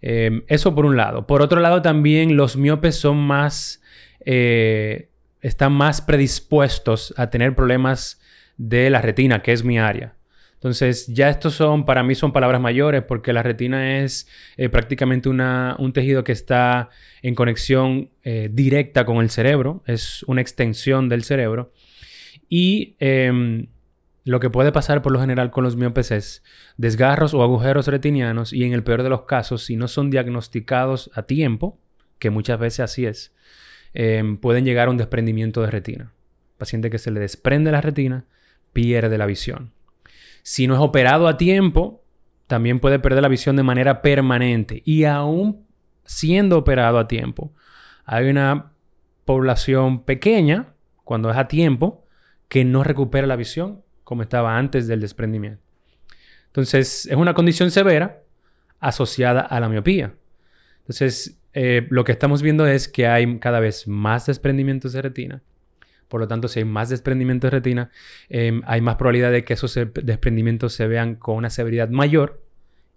Em, 0.02 0.44
eso 0.48 0.76
por 0.76 0.86
un 0.86 0.96
lado. 0.96 1.26
Por 1.26 1.42
otro 1.42 1.60
lado, 1.60 1.82
también 1.82 2.38
los 2.38 2.56
miopes 2.56 2.96
son 2.96 3.18
más, 3.18 3.82
eh, 4.24 5.10
están 5.42 5.74
más 5.74 6.02
predispuestos 6.02 7.16
a 7.18 7.32
tener 7.32 7.56
problemas 7.56 8.22
de 8.58 8.92
la 8.92 9.02
retina, 9.02 9.42
que 9.42 9.54
es 9.54 9.64
mi 9.64 9.80
área. 9.80 10.15
Entonces, 10.66 11.06
ya 11.06 11.30
estos 11.30 11.54
son, 11.54 11.86
para 11.86 12.02
mí 12.02 12.16
son 12.16 12.34
palabras 12.34 12.60
mayores 12.60 13.04
porque 13.04 13.34
la 13.34 13.44
retina 13.44 14.00
es 14.00 14.28
eh, 14.58 14.68
prácticamente 14.68 15.30
un 15.30 15.94
tejido 15.94 16.24
que 16.24 16.32
está 16.32 16.90
en 17.22 17.36
conexión 17.36 18.10
eh, 18.24 18.50
directa 18.52 19.06
con 19.06 19.18
el 19.18 19.30
cerebro, 19.30 19.84
es 19.86 20.24
una 20.24 20.42
extensión 20.42 21.08
del 21.08 21.24
cerebro. 21.24 21.72
Y 22.50 22.96
em, 22.98 23.68
lo 24.24 24.40
que 24.40 24.50
puede 24.50 24.72
pasar 24.72 25.04
por 25.04 25.12
lo 25.12 25.20
general 25.20 25.52
con 25.52 25.64
los 25.64 25.76
miopes 25.76 26.10
es 26.10 26.44
desgarros 26.78 27.36
o 27.36 27.44
agujeros 27.44 27.86
retinianos 27.86 28.52
y 28.52 28.64
en 28.64 28.74
el 28.74 28.84
peor 28.84 29.04
de 29.04 29.10
los 29.10 29.22
casos, 29.26 29.66
si 29.66 29.76
no 29.76 29.88
son 29.88 30.10
diagnosticados 30.10 31.12
a 31.14 31.28
tiempo, 31.28 31.78
que 32.18 32.32
muchas 32.32 32.58
veces 32.58 32.80
así 32.80 33.06
es, 33.06 33.36
em, 33.94 34.38
pueden 34.38 34.66
llegar 34.66 34.88
a 34.88 34.92
un 34.92 34.98
desprendimiento 34.98 35.62
de 35.62 35.70
retina. 35.70 36.12
Paciente 36.58 36.90
que 36.90 36.98
se 36.98 37.12
le 37.12 37.20
desprende 37.20 37.72
la 37.72 37.82
retina 37.82 38.26
pierde 38.74 39.20
la 39.20 39.28
visión. 39.28 39.75
Si 40.48 40.68
no 40.68 40.76
es 40.76 40.80
operado 40.80 41.28
a 41.28 41.38
tiempo, 41.38 42.04
también 42.46 42.80
puede 42.80 43.00
perder 43.00 43.24
la 43.24 43.30
visión 43.30 43.56
de 43.56 43.64
manera 43.64 44.04
permanente. 44.04 44.84
Y 44.86 45.06
aún 45.06 45.66
siendo 46.04 46.60
operado 46.60 47.00
a 47.00 47.08
tiempo, 47.08 47.52
hay 48.06 48.30
una 48.30 48.72
población 49.26 50.04
pequeña, 50.04 50.76
cuando 51.04 51.32
es 51.32 51.38
a 51.38 51.48
tiempo, 51.48 52.06
que 52.48 52.64
no 52.64 52.84
recupera 52.84 53.26
la 53.26 53.36
visión 53.36 53.82
como 54.04 54.22
estaba 54.22 54.56
antes 54.56 54.86
del 54.86 55.02
desprendimiento. 55.02 55.64
Entonces, 56.46 57.08
es 57.08 57.18
una 57.18 57.34
condición 57.34 57.72
severa 57.72 58.22
asociada 58.80 59.42
a 59.42 59.60
la 59.60 59.68
miopía. 59.68 60.14
Entonces, 60.82 61.40
eh, 61.54 61.88
lo 61.90 62.04
que 62.04 62.12
estamos 62.12 62.44
viendo 62.44 62.68
es 62.68 62.88
que 62.88 63.08
hay 63.08 63.40
cada 63.40 63.60
vez 63.60 63.88
más 63.88 64.28
desprendimientos 64.28 64.94
de 64.94 65.02
retina 65.02 65.42
por 66.16 66.22
lo 66.22 66.30
tanto, 66.30 66.48
si 66.48 66.60
hay 66.60 66.66
más 66.66 66.88
desprendimiento 66.88 67.48
de 67.48 67.52
retina, 67.52 67.92
em, 68.30 68.62
hay 68.68 68.80
más 68.80 68.96
probabilidad 68.96 69.34
de 69.34 69.44
que 69.44 69.52
esos 69.52 69.78
desprendimientos 70.02 70.72
se 70.72 70.88
vean 70.88 71.16
con 71.16 71.36
una 71.36 71.50
severidad 71.50 71.90
mayor 71.90 72.42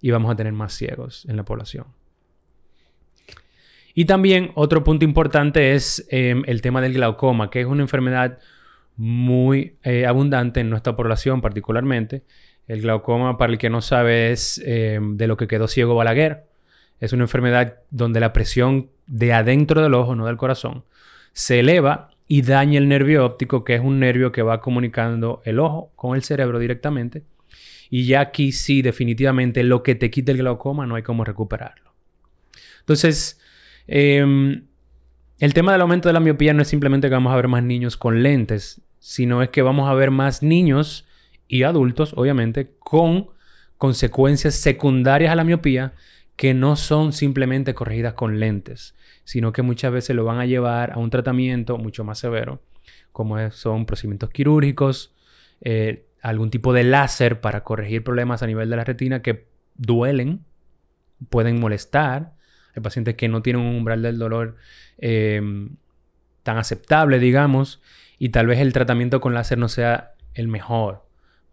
y 0.01 0.13
vamos 0.13 0.31
a 0.31 0.37
tener 0.37 0.53
más 0.53 0.73
ciegos 0.73 1.27
en 1.29 1.35
la 1.35 1.45
población. 1.45 1.87
Y 3.93 4.05
también 4.05 4.53
otro 4.55 4.85
punto 4.85 5.05
importante 5.05 5.75
es 5.75 6.07
em, 6.11 6.45
el 6.47 6.63
tema 6.63 6.81
del 6.81 6.93
glaucoma, 6.93 7.51
que 7.51 7.61
es 7.61 7.67
una 7.67 7.83
enfermedad 7.83 8.39
muy 8.95 9.75
eh, 9.83 10.07
abundante 10.07 10.61
en 10.61 10.71
nuestra 10.71 10.95
población 10.95 11.41
particularmente. 11.41 12.23
El 12.69 12.83
glaucoma, 12.83 13.37
para 13.37 13.51
el 13.51 13.59
que 13.59 13.69
no 13.69 13.81
sabe, 13.81 14.31
es 14.31 14.63
em, 14.65 15.17
de 15.17 15.27
lo 15.27 15.37
que 15.37 15.49
quedó 15.49 15.67
ciego 15.67 15.97
Balaguer. 15.97 16.45
Es 17.01 17.13
una 17.13 17.25
enfermedad 17.25 17.79
donde 17.91 18.21
la 18.21 18.33
presión 18.33 18.91
de 19.09 19.33
adentro 19.33 19.83
del 19.83 19.95
ojo, 19.95 20.15
no 20.15 20.27
del 20.27 20.37
corazón, 20.37 20.85
se 21.33 21.59
eleva 21.59 22.11
y 22.29 22.43
daña 22.43 22.79
el 22.79 22.89
nervio 22.89 23.25
óptico, 23.25 23.65
que 23.65 23.75
es 23.75 23.81
un 23.81 23.99
nervio 23.99 24.31
que 24.31 24.43
va 24.43 24.61
comunicando 24.61 25.41
el 25.45 25.59
ojo 25.59 25.91
con 25.97 26.15
el 26.15 26.23
cerebro 26.23 26.59
directamente. 26.59 27.25
Y 27.89 28.05
ya 28.05 28.21
aquí 28.21 28.53
sí, 28.53 28.83
definitivamente, 28.83 29.65
lo 29.65 29.83
que 29.83 29.95
te 29.95 30.11
quita 30.11 30.33
el 30.33 30.39
glaucoma 30.39 30.87
no 30.87 30.95
hay 30.95 31.03
cómo 31.03 31.25
recuperarlo. 31.25 31.95
Entonces, 32.81 33.41
em, 33.87 34.67
el 35.39 35.55
tema 35.55 35.73
del 35.73 35.81
aumento 35.81 36.11
de 36.11 36.13
la 36.13 36.21
miopía 36.21 36.53
no 36.53 36.61
es 36.61 36.69
simplemente 36.69 37.09
que 37.09 37.15
vamos 37.15 37.33
a 37.33 37.37
ver 37.37 37.49
más 37.49 37.63
niños 37.63 37.97
con 37.97 38.23
lentes, 38.23 38.83
sino 38.99 39.43
es 39.43 39.49
que 39.49 39.63
vamos 39.63 39.89
a 39.89 39.95
ver 39.95 40.11
más 40.11 40.43
niños 40.43 41.07
y 41.49 41.63
adultos, 41.63 42.13
obviamente, 42.15 42.73
con 42.79 43.29
consecuencias 43.79 44.55
secundarias 44.55 45.33
a 45.33 45.37
la 45.37 45.45
miopía 45.45 45.95
que 46.37 46.53
no 46.53 46.77
son 46.77 47.13
simplemente 47.13 47.75
corregidas 47.75 48.13
con 48.13 48.39
lentes, 48.39 48.95
sino 49.29 49.53
que 49.53 49.61
muchas 49.61 49.93
veces 49.93 50.17
lo 50.17 50.25
van 50.25 50.39
a 50.39 50.47
llevar 50.47 50.93
a 50.93 50.97
un 50.97 51.11
tratamiento 51.11 51.77
mucho 51.77 52.03
más 52.03 52.19
severo, 52.19 52.63
como 53.13 53.51
son 53.51 53.85
procedimientos 53.85 54.31
quirúrgicos, 54.31 55.15
eh, 55.61 56.07
algún 56.23 56.49
tipo 56.49 56.73
de 56.73 56.83
láser 56.83 57.43
para 57.43 57.63
corregir 57.63 58.03
problemas 58.03 58.43
a 58.43 58.47
nivel 58.47 58.71
de 58.71 58.77
la 58.77 58.85
retina 58.85 59.21
que 59.21 59.47
duelen, 59.77 60.47
pueden 61.29 61.61
molestar. 61.61 62.37
Hay 62.75 62.81
pacientes 62.81 63.17
que 63.17 63.29
no 63.29 63.43
tienen 63.43 63.61
un 63.61 63.75
umbral 63.75 64.01
del 64.01 64.19
dolor 64.19 64.57
eh, 64.97 65.43
tan 66.43 66.57
aceptable, 66.57 67.19
digamos, 67.19 67.83
y 68.19 68.31
tal 68.31 68.47
vez 68.47 68.61
el 68.61 68.73
tratamiento 68.73 69.21
con 69.21 69.35
láser 69.35 69.59
no 69.59 69.69
sea 69.69 70.15
el 70.33 70.49
mejor, 70.49 71.05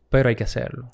pero 0.10 0.29
hay 0.29 0.38
que 0.38 0.46
hacerlo. 0.46 0.91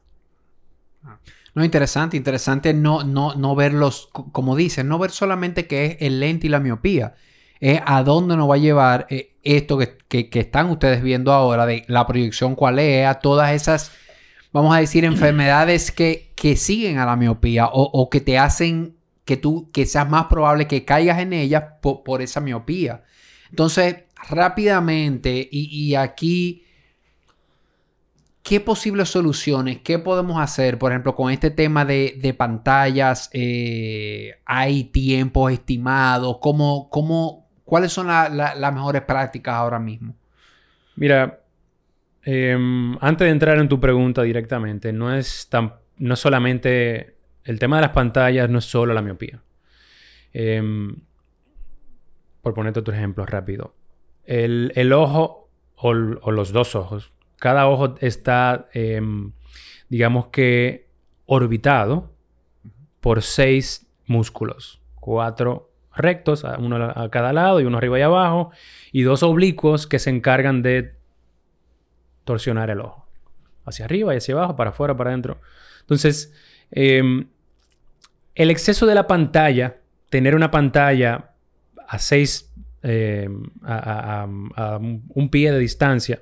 Ah. 1.03 1.19
No, 1.53 1.65
interesante, 1.65 2.15
interesante 2.15 2.73
no, 2.73 3.03
no, 3.03 3.35
no 3.35 3.55
verlos, 3.55 4.09
como 4.11 4.55
dicen, 4.55 4.87
no 4.87 4.97
ver 4.99 5.11
solamente 5.11 5.67
que 5.67 5.85
es 5.85 5.97
el 5.99 6.19
lente 6.21 6.47
y 6.47 6.49
la 6.49 6.61
miopía, 6.61 7.15
es 7.59 7.81
a 7.85 8.03
dónde 8.03 8.37
nos 8.37 8.49
va 8.49 8.55
a 8.55 8.59
llevar 8.59 9.05
eh, 9.09 9.35
esto 9.43 9.77
que, 9.77 9.97
están 10.33 10.69
ustedes 10.69 11.03
viendo 11.03 11.33
ahora, 11.33 11.65
de 11.65 11.83
la 11.87 12.07
proyección 12.07 12.55
cuál 12.55 12.79
es, 12.79 13.05
a 13.05 13.15
todas 13.15 13.51
esas, 13.51 13.91
vamos 14.53 14.73
a 14.75 14.79
decir, 14.79 15.03
enfermedades 15.03 15.91
que, 15.91 16.31
que 16.35 16.55
siguen 16.55 16.99
a 16.99 17.05
la 17.05 17.17
miopía 17.17 17.67
o, 17.71 18.09
que 18.09 18.21
te 18.21 18.37
hacen 18.37 18.95
que 19.25 19.37
tú, 19.37 19.69
que 19.71 19.85
seas 19.85 20.09
más 20.09 20.25
probable 20.25 20.67
que 20.67 20.85
caigas 20.85 21.19
en 21.19 21.33
ellas 21.33 21.63
por, 21.81 22.21
esa 22.21 22.39
miopía. 22.39 23.03
Entonces, 23.49 24.03
rápidamente, 24.29 25.47
y, 25.51 25.67
y 25.69 25.95
aquí 25.95 26.63
¿Qué 28.43 28.59
posibles 28.59 29.09
soluciones? 29.09 29.79
¿Qué 29.83 29.99
podemos 29.99 30.41
hacer? 30.41 30.79
Por 30.79 30.91
ejemplo, 30.91 31.15
con 31.15 31.31
este 31.31 31.51
tema 31.51 31.85
de, 31.85 32.35
pantallas, 32.37 33.29
eh, 33.33 34.35
¿hay 34.45 34.85
tiempos 34.85 35.51
estimados? 35.51 36.37
¿Cómo, 36.41 36.89
cómo, 36.89 37.49
¿Cuáles 37.63 37.93
son 37.93 38.07
las 38.07 38.73
mejores 38.73 39.03
prácticas 39.03 39.53
ahora 39.53 39.79
mismo? 39.79 40.15
Mira, 40.95 41.43
em, 42.23 42.97
antes 42.99 43.25
de 43.25 43.31
entrar 43.31 43.59
en 43.59 43.69
tu 43.69 43.79
pregunta 43.79 44.23
directamente, 44.23 44.91
no 44.91 45.13
es 45.13 45.47
tan, 45.49 45.75
no 45.97 46.15
solamente 46.15 47.15
el 47.43 47.59
tema 47.59 47.77
de 47.77 47.83
las 47.83 47.91
pantallas, 47.91 48.49
no 48.49 48.59
es 48.59 48.65
solo 48.65 48.93
la 48.93 49.01
miopía. 49.01 49.41
Em, 50.33 50.95
por 52.41 52.53
ponerte 52.53 52.79
otro 52.79 52.93
ejemplo 52.93 53.25
rápido. 53.25 53.75
El, 54.25 54.93
ojo 54.93 55.49
o 55.75 55.93
los 55.93 56.51
dos 56.51 56.75
ojos 56.75 57.13
cada 57.41 57.67
ojo 57.67 57.95
está, 58.01 58.67
em, 58.71 59.31
digamos 59.89 60.27
que, 60.27 60.87
orbitado 61.25 62.13
por 62.99 63.23
seis 63.23 63.87
músculos. 64.05 64.79
Cuatro 64.99 65.71
rectos, 65.95 66.45
uno 66.59 66.75
a 66.95 67.09
cada 67.09 67.33
lado 67.33 67.59
y 67.59 67.65
uno 67.65 67.79
arriba 67.79 67.97
y 67.97 68.03
abajo, 68.03 68.51
y 68.91 69.01
dos 69.01 69.23
oblicuos 69.23 69.87
que 69.87 69.97
se 69.97 70.11
encargan 70.11 70.61
de 70.61 70.93
torsionar 72.25 72.69
el 72.69 72.79
ojo. 72.79 73.07
Hacia 73.65 73.85
arriba 73.85 74.13
y 74.13 74.17
hacia 74.17 74.35
abajo, 74.35 74.55
para 74.55 74.69
afuera, 74.69 74.95
para 74.95 75.09
adentro. 75.09 75.41
Entonces, 75.79 76.35
em, 76.69 77.27
el 78.35 78.51
exceso 78.51 78.85
de 78.85 78.93
la 78.93 79.07
pantalla, 79.07 79.77
tener 80.11 80.35
una 80.35 80.51
pantalla 80.51 81.31
a 81.87 81.97
seis, 81.97 82.53
em, 82.83 83.49
a, 83.63 84.27
un 84.29 85.29
pie 85.31 85.51
de 85.51 85.57
distancia, 85.57 86.21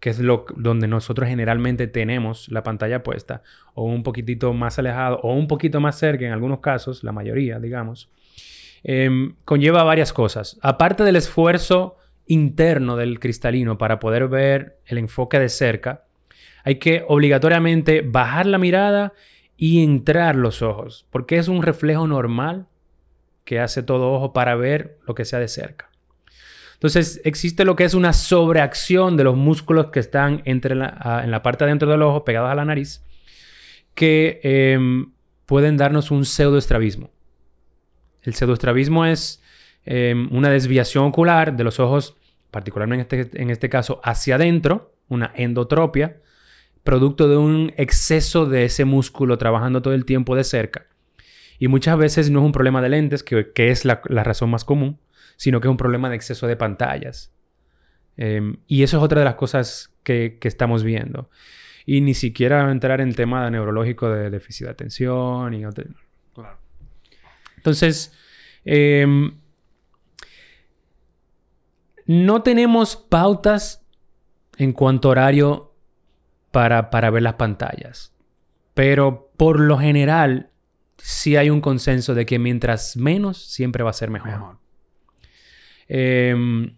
que 0.00 0.10
es 0.10 0.18
lo 0.18 0.46
donde 0.56 0.86
nosotros 0.88 1.28
generalmente 1.28 1.86
tenemos 1.86 2.48
la 2.48 2.62
pantalla 2.62 3.02
puesta, 3.02 3.42
o 3.74 3.84
un 3.84 4.02
poquitito 4.02 4.52
más 4.52 4.78
alejado, 4.78 5.20
o 5.22 5.34
un 5.34 5.48
poquito 5.48 5.80
más 5.80 5.98
cerca 5.98 6.26
en 6.26 6.32
algunos 6.32 6.60
casos, 6.60 7.02
la 7.04 7.12
mayoría, 7.12 7.58
digamos, 7.58 8.10
em, 8.84 9.34
conlleva 9.44 9.82
varias 9.82 10.12
cosas. 10.12 10.58
Aparte 10.62 11.02
del 11.02 11.16
esfuerzo 11.16 11.96
interno 12.26 12.96
del 12.96 13.18
cristalino 13.18 13.78
para 13.78 13.98
poder 13.98 14.28
ver 14.28 14.78
el 14.86 14.98
enfoque 14.98 15.38
de 15.38 15.48
cerca, 15.48 16.04
hay 16.64 16.76
que 16.76 17.04
obligatoriamente 17.08 18.02
bajar 18.02 18.46
la 18.46 18.58
mirada 18.58 19.14
y 19.56 19.82
entrar 19.82 20.36
los 20.36 20.62
ojos, 20.62 21.06
porque 21.10 21.38
es 21.38 21.48
un 21.48 21.62
reflejo 21.62 22.06
normal 22.06 22.66
que 23.44 23.58
hace 23.58 23.82
todo 23.82 24.12
ojo 24.12 24.32
para 24.32 24.54
ver 24.54 24.98
lo 25.06 25.14
que 25.14 25.24
sea 25.24 25.40
de 25.40 25.48
cerca. 25.48 25.87
Entonces, 26.78 27.20
existe 27.24 27.64
lo 27.64 27.74
que 27.74 27.82
es 27.82 27.94
una 27.94 28.12
sobreacción 28.12 29.16
de 29.16 29.24
los 29.24 29.36
músculos 29.36 29.86
que 29.86 29.98
están 29.98 30.42
en 30.44 30.60
la 30.78 31.42
parte 31.42 31.64
de 31.64 31.70
adentro 31.70 31.90
del 31.90 32.02
ojo, 32.02 32.24
pegados 32.24 32.52
a 32.52 32.54
la 32.54 32.64
nariz, 32.64 33.04
que 33.96 34.38
em, 34.44 35.10
pueden 35.44 35.76
darnos 35.76 36.12
un 36.12 36.24
pseudoestrabismo. 36.24 37.10
El 38.22 38.34
pseudoestrabismo 38.34 39.06
es 39.06 39.42
em, 39.86 40.28
una 40.30 40.50
desviación 40.50 41.06
ocular 41.06 41.56
de 41.56 41.64
los 41.64 41.80
ojos, 41.80 42.16
particularmente 42.52 43.22
este, 43.22 43.42
en 43.42 43.50
este 43.50 43.68
caso 43.68 44.00
hacia 44.04 44.36
adentro, 44.36 44.94
una 45.08 45.32
endotropia, 45.34 46.18
producto 46.84 47.28
de 47.28 47.38
un 47.38 47.72
exceso 47.76 48.46
de 48.46 48.66
ese 48.66 48.84
músculo 48.84 49.36
trabajando 49.36 49.82
todo 49.82 49.94
el 49.94 50.04
tiempo 50.04 50.36
de 50.36 50.44
cerca. 50.44 50.86
Y 51.58 51.66
muchas 51.66 51.98
veces 51.98 52.30
no 52.30 52.38
es 52.38 52.44
un 52.44 52.52
problema 52.52 52.80
de 52.80 52.90
lentes, 52.90 53.24
que, 53.24 53.50
es 53.56 53.84
la 53.84 54.22
razón 54.22 54.50
más 54.50 54.64
común, 54.64 55.00
sino 55.38 55.60
que 55.60 55.68
es 55.68 55.70
un 55.70 55.76
problema 55.76 56.10
de 56.10 56.16
exceso 56.16 56.48
de 56.48 56.56
pantallas. 56.56 57.32
Em, 58.16 58.56
y 58.66 58.82
eso 58.82 58.98
es 58.98 59.02
otra 59.04 59.20
de 59.20 59.24
las 59.24 59.36
cosas 59.36 59.94
que, 60.02 60.36
estamos 60.42 60.82
viendo. 60.82 61.30
Y 61.86 62.00
ni 62.00 62.12
siquiera 62.12 62.70
entrar 62.72 63.00
en 63.00 63.14
tema 63.14 63.48
neurológico 63.48 64.10
de 64.10 64.30
déficit 64.30 64.66
de 64.66 64.72
atención 64.72 65.54
y 65.54 65.62
Claro. 66.34 66.58
Entonces, 67.56 68.12
em, 68.64 69.38
no 72.06 72.42
tenemos 72.42 72.96
pautas 72.96 73.86
en 74.56 74.72
cuanto 74.72 75.08
a 75.08 75.12
horario 75.12 75.72
para, 76.50 76.90
para 76.90 77.10
ver 77.10 77.22
las 77.22 77.34
pantallas. 77.34 78.12
Pero 78.74 79.30
por 79.36 79.60
lo 79.60 79.78
general, 79.78 80.50
sí 80.96 81.36
hay 81.36 81.48
un 81.48 81.60
consenso 81.60 82.16
de 82.16 82.26
que 82.26 82.40
mientras 82.40 82.96
menos, 82.96 83.38
siempre 83.38 83.84
va 83.84 83.90
a 83.90 83.92
ser 83.92 84.10
mejor. 84.10 84.58
Em, 85.88 86.72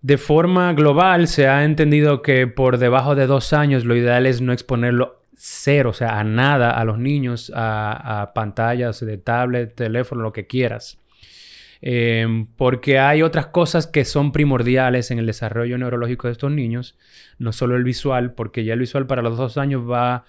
de 0.00 0.18
forma 0.18 0.72
global, 0.72 1.28
se 1.28 1.46
ha 1.48 1.64
entendido 1.64 2.22
que 2.22 2.46
por 2.46 2.78
debajo 2.78 3.14
de 3.14 3.26
dos 3.26 3.52
años 3.52 3.84
lo 3.84 3.94
ideal 3.94 4.26
es 4.26 4.40
no 4.40 4.52
exponerlo 4.52 5.20
cero, 5.36 5.90
o 5.90 5.92
sea, 5.92 6.18
a 6.18 6.24
nada 6.24 6.70
a 6.70 6.84
los 6.84 6.98
niños, 6.98 7.52
a, 7.54 8.32
pantallas 8.34 9.00
de 9.00 9.18
tablet, 9.18 9.74
teléfono, 9.74 10.22
lo 10.22 10.32
que 10.32 10.46
quieras. 10.46 10.98
Em, 11.80 12.46
porque 12.46 13.00
hay 13.00 13.22
otras 13.22 13.46
cosas 13.46 13.88
que 13.88 14.04
son 14.04 14.30
primordiales 14.30 15.10
en 15.10 15.18
el 15.18 15.26
desarrollo 15.26 15.76
neurológico 15.78 16.28
de 16.28 16.32
estos 16.32 16.52
niños, 16.52 16.96
no 17.38 17.52
solo 17.52 17.76
el 17.76 17.82
visual, 17.82 18.34
porque 18.34 18.64
ya 18.64 18.74
el 18.74 18.80
visual 18.80 19.06
para 19.06 19.22
los 19.22 19.36
dos 19.36 19.58
años 19.58 19.82
va 19.88 20.24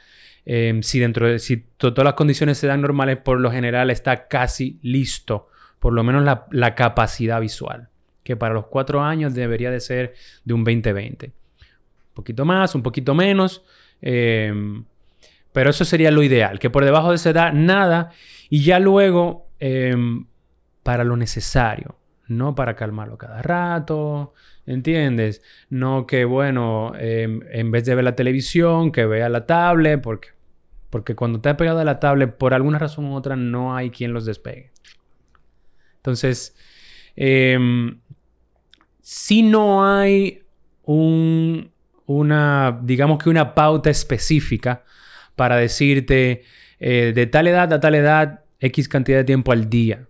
Em, 0.46 0.84
si 0.84 1.00
dentro 1.00 1.28
de, 1.28 1.40
si 1.40 1.58
todas 1.78 2.04
las 2.04 2.16
condiciones 2.16 2.58
se 2.58 2.68
dan 2.68 2.82
normales, 2.82 3.18
por 3.18 3.40
lo 3.40 3.52
general 3.52 3.90
está 3.90 4.28
casi 4.28 4.78
listo, 4.82 5.48
por 5.84 5.92
lo 5.92 6.02
menos 6.02 6.24
la, 6.50 6.76
capacidad 6.76 7.42
visual, 7.42 7.90
que 8.24 8.38
para 8.38 8.54
los 8.54 8.68
cuatro 8.68 9.04
años 9.04 9.34
debería 9.34 9.70
de 9.70 9.82
ser 9.82 10.14
de 10.46 10.54
un 10.54 10.66
20-20. 10.66 11.26
Un 11.26 11.34
poquito 12.14 12.46
más, 12.46 12.74
un 12.74 12.84
poquito 12.84 13.14
menos, 13.14 13.66
em, 14.02 14.86
pero 15.52 15.72
eso 15.72 15.84
sería 15.84 16.10
lo 16.10 16.24
ideal, 16.24 16.58
que 16.58 16.70
por 16.70 16.86
debajo 16.86 17.10
de 17.10 17.18
esa 17.18 17.32
edad 17.32 17.52
nada 17.52 18.12
y 18.50 18.64
ya 18.64 18.80
luego 18.80 19.50
em, 19.60 20.26
para 20.84 21.04
lo 21.04 21.18
necesario, 21.18 21.98
no 22.30 22.56
para 22.56 22.78
calmarlo 22.78 23.18
cada 23.18 23.42
rato, 23.42 24.34
¿entiendes? 24.66 25.42
No 25.70 26.08
que, 26.08 26.24
bueno, 26.24 26.94
en 26.96 27.72
vez 27.72 27.84
de 27.84 27.94
ver 27.94 28.06
la 28.06 28.16
televisión, 28.16 28.94
que 28.94 29.06
vea 29.06 29.28
la 29.28 29.46
tablet, 29.46 30.02
porque 30.02 30.30
porque 30.90 31.16
cuando 31.16 31.42
te 31.42 31.50
ha 31.50 31.58
pegado 31.58 31.80
a 31.80 31.84
la 31.84 32.00
tablet, 32.00 32.38
por 32.38 32.54
alguna 32.54 32.78
razón 32.78 33.06
u 33.06 33.16
otra, 33.16 33.36
no 33.36 33.76
hay 33.76 33.90
quien 33.90 34.14
los 34.14 34.26
despegue. 34.26 34.73
Entonces, 36.04 36.54
em, 37.16 38.02
si 39.02 39.42
no 39.42 39.86
hay 39.86 40.44
un, 40.84 41.72
una, 42.06 42.78
digamos 42.84 43.24
que 43.24 43.30
una 43.30 43.56
pauta 43.56 43.90
específica 43.90 44.84
para 45.38 45.56
decirte 45.56 46.44
eh, 46.80 47.14
de 47.16 47.28
tal 47.28 47.48
edad 47.48 47.72
a 47.72 47.80
tal 47.80 47.96
edad, 47.96 48.42
X 48.60 48.90
cantidad 48.90 49.20
de 49.20 49.24
tiempo 49.24 49.54
al 49.54 49.70
día. 49.70 50.08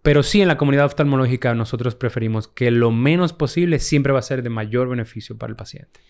Pero 0.00 0.22
sí, 0.22 0.40
en 0.40 0.48
la 0.48 0.56
comunidad 0.56 0.86
oftalmológica 0.86 1.54
nosotros 1.54 1.94
preferimos 1.94 2.48
que 2.48 2.70
lo 2.70 2.90
menos 2.90 3.34
posible 3.34 3.78
siempre 3.78 4.14
va 4.14 4.20
a 4.20 4.22
ser 4.22 4.42
de 4.42 4.48
mayor 4.48 4.88
beneficio 4.88 5.36
para 5.36 5.50
el 5.50 5.56
paciente. 5.56 6.00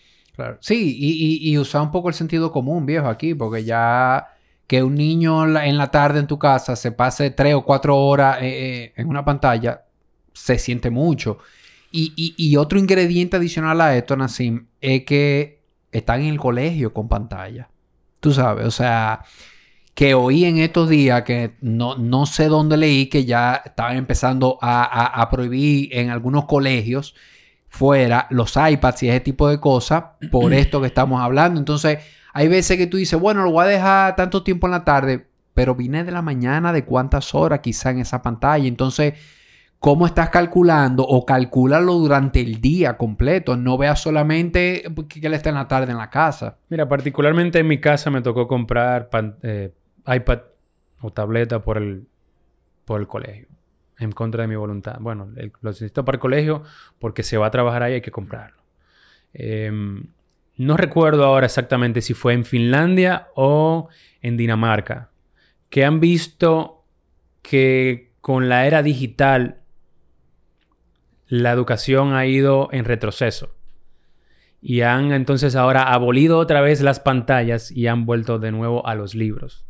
Sí, 0.61 0.95
y, 0.97 1.57
usar 1.57 1.81
un 1.81 1.91
poco 1.91 2.07
el 2.07 2.15
sentido 2.15 2.53
común, 2.53 2.85
viejo, 2.85 3.07
aquí, 3.07 3.33
porque 3.33 3.65
ya 3.65 4.25
que 4.69 4.83
un 4.83 4.93
niño 4.93 5.57
en 5.57 5.79
la 5.79 5.89
tarde 5.89 6.19
en 6.19 6.27
tu 6.27 6.37
casa 6.37 6.75
se 6.75 6.91
pase 6.91 7.31
tres 7.31 7.55
o 7.55 7.65
cuatro 7.65 7.97
horas 7.97 8.37
eh, 8.39 8.83
eh, 8.83 8.93
en 8.97 9.07
una 9.07 9.25
pantalla, 9.25 9.81
se 10.31 10.59
siente 10.59 10.91
mucho. 10.91 11.39
Y, 11.91 12.55
otro 12.55 12.77
ingrediente 12.77 13.37
adicional 13.37 13.81
a 13.81 13.97
esto, 13.97 14.15
Nassim, 14.15 14.67
es 14.79 15.05
que 15.05 15.63
están 15.91 16.21
en 16.21 16.27
el 16.27 16.39
colegio 16.39 16.93
con 16.93 17.09
pantalla. 17.09 17.67
Tú 18.19 18.31
sabes, 18.31 18.67
o 18.67 18.69
sea, 18.69 19.23
que 19.95 20.13
oí 20.13 20.45
en 20.45 20.59
estos 20.59 20.87
días 20.87 21.23
que 21.23 21.55
no, 21.61 21.95
no 21.97 22.27
sé 22.27 22.47
dónde 22.47 22.77
leí 22.77 23.07
que 23.07 23.25
ya 23.25 23.63
estaban 23.65 23.97
empezando 23.97 24.59
a 24.61 25.27
prohibir 25.31 25.89
en 25.97 26.11
algunos 26.11 26.45
colegios 26.45 27.15
fuera 27.69 28.27
los 28.29 28.55
iPads 28.55 29.03
y 29.03 29.09
ese 29.09 29.19
tipo 29.21 29.47
de 29.47 29.59
cosas 29.59 30.03
por 30.29 30.53
esto 30.53 30.79
que 30.79 30.87
estamos 30.87 31.19
hablando. 31.19 31.59
Entonces, 31.59 31.99
hay 32.33 32.47
veces 32.47 32.77
que 32.77 32.87
tú 32.87 32.97
dices, 32.97 33.19
bueno, 33.19 33.43
lo 33.43 33.51
voy 33.51 33.65
a 33.65 33.67
dejar 33.67 34.15
tanto 34.15 34.43
tiempo 34.43 34.67
en 34.67 34.71
la 34.71 34.83
tarde, 34.83 35.27
pero 35.53 35.75
vine 35.75 36.03
de 36.03 36.11
la 36.11 36.21
mañana 36.21 36.71
de 36.71 36.85
cuántas 36.85 37.33
horas 37.35 37.59
quizá 37.59 37.91
en 37.91 37.99
esa 37.99 38.21
pantalla. 38.21 38.67
Entonces, 38.67 39.13
¿cómo 39.79 40.05
estás 40.05 40.29
calculando? 40.29 41.03
O 41.03 41.25
calcúlalo 41.25 41.95
durante 41.95 42.41
el 42.41 42.61
día 42.61 42.97
completo. 42.97 43.57
No 43.57 43.77
veas 43.77 44.01
solamente 44.01 44.83
que 45.07 45.27
él 45.27 45.33
está 45.33 45.49
en 45.49 45.55
la 45.55 45.67
tarde 45.67 45.91
en 45.91 45.97
la 45.97 46.09
casa. 46.09 46.57
Mira, 46.69 46.87
particularmente 46.87 47.59
en 47.59 47.67
mi 47.67 47.79
casa 47.79 48.09
me 48.09 48.21
tocó 48.21 48.47
comprar 48.47 49.09
eh, 49.41 49.73
iPad 50.07 50.39
o 51.01 51.11
tableta 51.11 51.61
por 51.61 51.77
el, 51.77 52.07
por 52.85 53.01
el 53.01 53.07
colegio 53.07 53.47
en 53.99 54.11
contra 54.11 54.43
de 54.43 54.47
mi 54.47 54.55
voluntad. 54.55 54.97
Bueno, 54.99 55.29
lo 55.35 55.69
necesito 55.69 56.05
para 56.05 56.15
el 56.15 56.19
colegio 56.19 56.63
porque 56.99 57.23
se 57.23 57.37
va 57.37 57.47
a 57.47 57.51
trabajar 57.51 57.83
ahí, 57.83 57.93
hay 57.93 58.01
que 58.01 58.11
comprarlo. 58.11 58.61
Em, 59.33 60.07
no 60.59 60.75
recuerdo 60.75 61.23
ahora 61.23 61.45
exactamente 61.45 62.01
si 62.01 62.13
fue 62.13 62.33
en 62.33 62.43
Finlandia 62.43 63.29
o 63.33 63.87
en 64.21 64.35
Dinamarca, 64.35 65.09
que 65.69 65.85
han 65.85 66.01
visto 66.01 66.83
que 67.41 68.11
con 68.19 68.49
la 68.49 68.67
era 68.67 68.83
digital 68.83 69.61
la 71.27 71.51
educación 71.51 72.13
ha 72.13 72.25
ido 72.25 72.67
en 72.73 72.83
retroceso. 72.83 73.55
Y 74.61 74.81
han 74.81 75.13
entonces 75.13 75.55
ahora 75.55 75.93
abolido 75.93 76.37
otra 76.37 76.59
vez 76.59 76.81
las 76.81 76.99
pantallas 76.99 77.71
y 77.71 77.87
han 77.87 78.05
vuelto 78.05 78.37
de 78.37 78.51
nuevo 78.51 78.85
a 78.85 78.95
los 78.95 79.15
libros. 79.15 79.65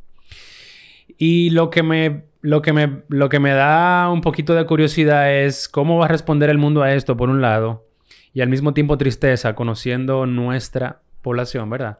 Y 1.19 1.51
lo 1.51 1.69
que 1.69 1.83
me 1.83 2.29
lo 2.41 2.63
que, 2.63 2.73
me, 2.73 3.03
lo 3.09 3.29
que 3.29 3.39
me 3.39 3.51
da 3.51 4.09
un 4.09 4.21
poquito 4.21 4.55
de 4.55 4.65
curiosidad 4.65 5.31
es 5.31 5.69
cómo 5.69 5.99
va 5.99 6.05
a 6.05 6.07
responder 6.07 6.49
el 6.49 6.57
mundo 6.57 6.81
a 6.81 6.95
esto, 6.95 7.15
por 7.15 7.29
un 7.29 7.41
lado, 7.41 7.88
y 8.33 8.41
al 8.41 8.49
mismo 8.49 8.73
tiempo 8.73 8.97
tristeza, 8.97 9.55
conociendo 9.55 10.25
nuestra 10.25 11.01
población, 11.21 11.69
¿verdad? 11.69 11.99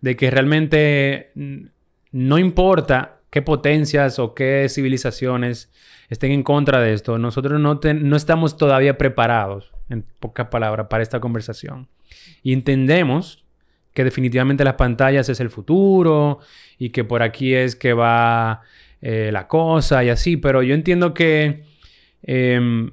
De 0.00 0.16
que 0.16 0.30
realmente 0.30 1.30
no 2.12 2.38
importa 2.38 3.16
qué 3.30 3.42
potencias 3.42 4.18
o 4.18 4.34
qué 4.34 4.66
civilizaciones 4.68 5.70
estén 6.08 6.32
en 6.32 6.42
contra 6.42 6.80
de 6.80 6.92
esto, 6.92 7.18
nosotros 7.18 7.60
no, 7.60 7.80
no 7.82 8.16
estamos 8.16 8.56
todavía 8.56 8.98
preparados, 8.98 9.72
en 9.88 10.04
pocas 10.20 10.48
palabras, 10.48 10.86
para 10.88 11.02
esta 11.02 11.20
conversación. 11.20 11.88
Y 12.42 12.52
entendemos 12.52 13.44
que 13.92 14.04
definitivamente 14.04 14.64
las 14.64 14.74
pantallas 14.74 15.28
es 15.28 15.40
el 15.40 15.50
futuro 15.50 16.40
y 16.78 16.90
que 16.90 17.04
por 17.04 17.22
aquí 17.22 17.54
es 17.54 17.76
que 17.76 17.92
va 17.92 18.62
eh, 19.00 19.30
la 19.32 19.48
cosa 19.48 20.04
y 20.04 20.10
así, 20.10 20.36
pero 20.36 20.62
yo 20.62 20.74
entiendo 20.74 21.14
que 21.14 21.64
em, 22.22 22.90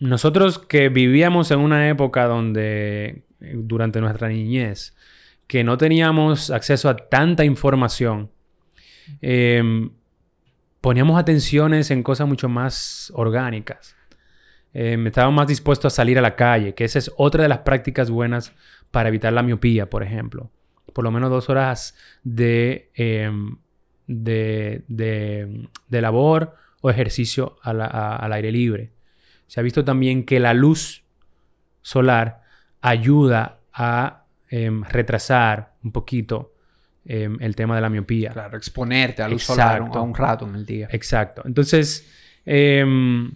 nosotros 0.00 0.58
que 0.58 0.88
vivíamos 0.88 1.50
en 1.50 1.60
una 1.60 1.88
época 1.88 2.26
donde, 2.26 3.24
eh, 3.40 3.54
durante 3.54 4.00
nuestra 4.00 4.28
niñez, 4.28 4.96
que 5.46 5.62
no 5.64 5.78
teníamos 5.78 6.50
acceso 6.50 6.88
a 6.88 6.96
tanta 6.96 7.44
información, 7.44 8.30
em, 9.20 9.90
poníamos 10.80 11.18
atenciones 11.18 11.90
en 11.90 12.02
cosas 12.02 12.26
mucho 12.26 12.48
más 12.48 13.12
orgánicas. 13.14 13.96
Em, 14.72 15.06
estábamos 15.06 15.36
más 15.36 15.48
dispuestos 15.48 15.92
a 15.92 15.96
salir 15.96 16.18
a 16.18 16.22
la 16.22 16.36
calle, 16.36 16.74
que 16.74 16.84
esa 16.84 16.98
es 16.98 17.12
otra 17.16 17.42
de 17.42 17.48
las 17.48 17.58
prácticas 17.58 18.10
buenas 18.10 18.52
para 18.90 19.08
evitar 19.08 19.32
la 19.32 19.42
miopía, 19.42 19.90
por 19.90 20.02
ejemplo. 20.02 20.50
Por 20.92 21.04
lo 21.04 21.10
menos 21.10 21.30
dos 21.30 21.48
horas 21.50 21.96
de 22.24 22.90
de, 24.10 24.82
de, 24.88 26.00
labor 26.00 26.56
o 26.80 26.90
ejercicio 26.90 27.56
al 27.62 28.32
aire 28.32 28.50
libre. 28.50 28.90
Se 29.50 29.58
ha 29.58 29.64
visto 29.64 29.84
también 29.84 30.22
que 30.22 30.38
la 30.38 30.54
luz 30.54 31.02
solar 31.82 32.42
ayuda 32.80 33.58
a 33.72 34.26
em, 34.48 34.84
retrasar 34.84 35.72
un 35.82 35.90
poquito 35.90 36.54
em, 37.04 37.36
el 37.40 37.56
tema 37.56 37.74
de 37.74 37.80
la 37.80 37.88
miopía. 37.88 38.30
Claro, 38.30 38.56
exponerte 38.56 39.24
a 39.24 39.28
luz 39.28 39.42
solar 39.42 39.82
un, 39.82 39.98
un 39.98 40.14
rato 40.14 40.46
en 40.46 40.54
el 40.54 40.64
día. 40.64 40.86
Exacto. 40.92 41.42
Entonces, 41.44 42.08
em, 42.46 43.32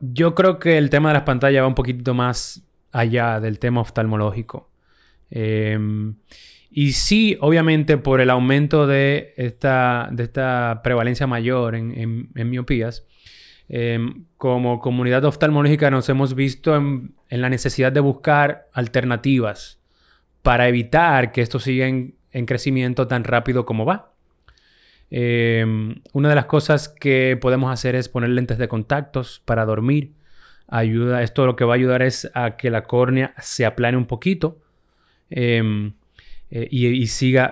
yo 0.00 0.34
creo 0.34 0.58
que 0.58 0.76
el 0.76 0.90
tema 0.90 1.08
de 1.08 1.14
las 1.14 1.22
pantallas 1.22 1.62
va 1.62 1.66
un 1.66 1.74
poquito 1.74 2.12
más 2.12 2.62
allá 2.92 3.40
del 3.40 3.58
tema 3.58 3.80
oftalmológico. 3.80 4.68
Y 5.30 6.92
sí, 6.92 7.38
obviamente, 7.40 7.96
por 7.96 8.20
el 8.20 8.28
aumento 8.28 8.86
de 8.86 9.32
esta, 9.38 10.10
de 10.12 10.24
esta 10.24 10.82
prevalencia 10.84 11.26
mayor 11.26 11.76
en, 11.76 12.28
miopías, 12.34 13.06
em, 13.70 14.24
como 14.36 14.80
comunidad 14.80 15.24
oftalmológica 15.24 15.90
nos 15.90 16.10
hemos 16.10 16.34
visto 16.34 16.76
en, 16.76 17.14
la 17.30 17.48
necesidad 17.48 17.92
de 17.92 18.00
buscar 18.00 18.66
alternativas 18.74 19.80
para 20.42 20.68
evitar 20.68 21.32
que 21.32 21.40
esto 21.40 21.58
siga 21.58 21.86
en, 21.86 22.14
crecimiento 22.46 23.08
tan 23.08 23.24
rápido 23.24 23.64
como 23.64 23.86
va. 23.86 24.12
Em, 25.10 26.02
una 26.12 26.28
de 26.28 26.34
las 26.34 26.44
cosas 26.44 26.88
que 26.90 27.38
podemos 27.40 27.72
hacer 27.72 27.94
es 27.94 28.10
poner 28.10 28.30
lentes 28.30 28.58
de 28.58 28.68
contactos 28.68 29.40
para 29.44 29.64
dormir 29.64 30.12
Ayuda, 30.72 31.22
esto 31.22 31.46
lo 31.46 31.56
que 31.56 31.64
va 31.64 31.74
a 31.74 31.76
ayudar 31.76 32.00
es 32.00 32.30
a 32.32 32.56
que 32.56 32.70
la 32.70 32.84
córnea 32.84 33.34
se 33.38 33.66
aplane 33.66 33.96
un 33.96 34.06
poquito 34.06 34.60
em, 35.28 35.94
eh, 36.52 36.68
y, 36.70 36.86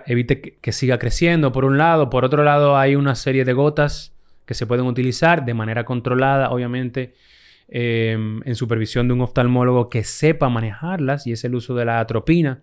evite 0.07 0.41
que, 0.61 0.73
siga 0.73 1.01
creciendo 1.01 1.51
por 1.51 1.65
un 1.65 1.79
lado. 1.79 2.11
Por 2.11 2.25
otro 2.25 2.45
lado, 2.45 2.77
hay 2.77 2.95
una 2.95 3.17
serie 3.17 3.45
de 3.45 3.53
gotas 3.55 4.15
que 4.49 4.55
se 4.55 4.67
pueden 4.67 4.87
utilizar 4.87 5.45
de 5.45 5.53
manera 5.53 5.85
controlada, 5.85 6.49
obviamente, 6.49 7.13
em, 7.69 8.41
en 8.47 8.55
supervisión 8.55 9.07
de 9.07 9.13
un 9.13 9.21
oftalmólogo 9.21 9.91
que 9.91 10.05
sepa 10.05 10.49
manejarlas 10.49 11.27
y 11.27 11.33
es 11.33 11.45
el 11.45 11.55
uso 11.55 11.75
de 11.75 11.85
la 11.85 12.01
atropina. 12.01 12.63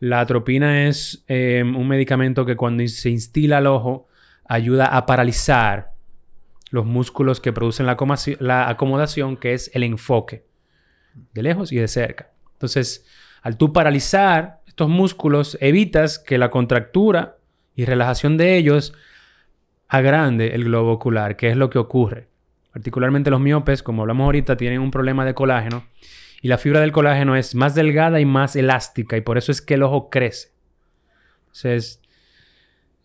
La 0.00 0.20
atropina 0.20 0.86
es 0.86 1.24
em, 1.26 1.74
un 1.74 1.88
medicamento 1.88 2.44
que 2.44 2.56
cuando 2.56 2.86
se 2.88 3.08
instila 3.08 3.56
al 3.56 3.68
ojo 3.68 4.06
ayuda 4.44 4.84
a 4.84 5.06
paralizar 5.06 5.92
los 6.70 6.84
músculos 6.84 7.40
que 7.40 7.54
producen 7.54 7.86
la, 7.86 7.96
la 8.40 8.68
acomodación, 8.68 9.38
que 9.38 9.54
es 9.54 9.70
el 9.72 9.84
enfoque, 9.84 10.44
de 11.32 11.42
lejos 11.42 11.72
y 11.72 11.76
de 11.76 11.88
cerca. 11.88 12.32
Entonces, 12.52 13.06
al 13.40 13.56
tú 13.56 13.72
paralizar 13.72 14.60
estos 14.66 14.90
músculos, 14.90 15.56
evitas 15.62 16.18
que 16.18 16.36
la 16.36 16.50
contractura 16.50 17.38
y 17.74 17.86
relajación 17.86 18.36
de 18.36 18.58
ellos 18.58 18.92
agrande 19.88 20.54
el 20.54 20.64
globo 20.64 20.92
ocular, 20.92 21.36
que 21.36 21.48
es 21.48 21.56
lo 21.56 21.70
que 21.70 21.78
ocurre. 21.78 22.28
Particularmente 22.72 23.30
los 23.30 23.40
miopes, 23.40 23.82
como 23.82 24.02
hablamos 24.02 24.26
ahorita, 24.26 24.56
tienen 24.56 24.80
un 24.80 24.90
problema 24.90 25.24
de 25.24 25.34
colágeno 25.34 25.84
y 26.40 26.48
la 26.48 26.58
fibra 26.58 26.80
del 26.80 26.92
colágeno 26.92 27.34
es 27.34 27.54
más 27.54 27.74
delgada 27.74 28.20
y 28.20 28.24
más 28.24 28.54
elástica 28.54 29.16
y 29.16 29.20
por 29.20 29.38
eso 29.38 29.50
es 29.50 29.60
que 29.60 29.74
el 29.74 29.82
ojo 29.82 30.10
crece. 30.10 30.50
Entonces, 31.46 32.02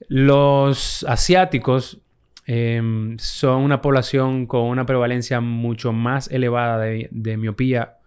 los 0.07 1.05
asiáticos 1.07 2.01
em, 2.45 3.17
son 3.17 3.63
una 3.63 3.81
población 3.81 4.45
con 4.45 4.63
una 4.63 4.85
prevalencia 4.85 5.39
mucho 5.39 5.93
más 5.93 6.29
elevada 6.29 6.77
de, 6.77 7.37
miopía 7.37 7.97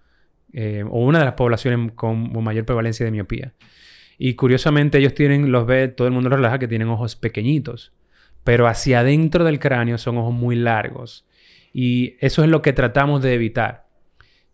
eh, 0.53 0.85
o 0.89 1.05
una 1.05 1.19
de 1.21 1.25
las 1.25 1.35
poblaciones 1.35 1.93
con, 1.95 2.33
mayor 2.45 2.65
prevalencia 2.65 3.05
de 3.05 3.13
miopía. 3.13 3.55
Y 4.19 4.35
curiosamente 4.35 4.99
ellos 4.99 5.15
tienen, 5.15 5.51
los 5.51 5.67
ve, 5.67 5.89
todo 5.89 6.07
el 6.07 6.15
mundo 6.15 6.29
los 6.31 6.39
relaja 6.39 6.59
que 6.59 6.69
tienen 6.69 6.89
ojos 6.89 7.17
pequeñitos, 7.17 7.93
pero 8.47 8.69
hacia 8.69 9.01
adentro 9.01 9.43
del 9.45 9.59
cráneo 9.59 9.99
son 9.99 10.19
ojos 10.19 10.33
muy 10.33 10.55
largos. 10.55 11.27
Y 11.73 12.15
eso 12.21 12.45
es 12.45 12.49
lo 12.49 12.63
que 12.63 12.73
tratamos 12.73 13.21
de 13.21 13.35
evitar. 13.35 13.89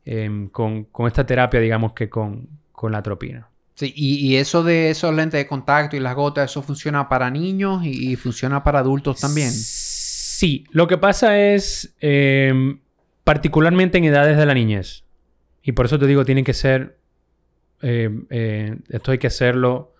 Em, 0.06 0.48
con, 0.48 0.88
esta 1.06 1.26
terapia, 1.26 1.60
digamos 1.60 1.92
que 1.92 2.08
con, 2.08 2.48
la 2.90 2.98
atropina. 2.98 3.50
Sí, 3.74 3.92
y, 3.94 4.36
eso 4.36 4.64
de 4.64 4.88
esos 4.88 5.14
lentes 5.14 5.38
de 5.38 5.46
contacto 5.46 5.94
y 5.94 6.00
las 6.00 6.14
gotas, 6.14 6.50
¿eso 6.50 6.62
funciona 6.62 7.06
para 7.06 7.30
niños 7.30 7.84
y, 7.84 8.16
funciona 8.16 8.64
para 8.64 8.78
adultos 8.78 9.20
también? 9.20 9.50
Sí, 9.50 10.64
lo 10.70 10.88
que 10.88 10.96
pasa 10.96 11.38
es 11.38 11.94
em, 12.00 12.80
particularmente 13.24 13.98
en 13.98 14.04
edades 14.04 14.38
de 14.38 14.46
la 14.46 14.54
niñez. 14.54 15.04
Y 15.62 15.72
por 15.72 15.84
eso 15.84 15.98
te 15.98 16.06
digo, 16.06 16.24
tiene 16.24 16.44
que 16.44 16.54
ser, 16.54 16.98
em, 17.82 18.24
eh, 18.30 18.74
esto 18.88 19.12
hay 19.12 19.18
que 19.18 19.26
hacerlo 19.26 19.94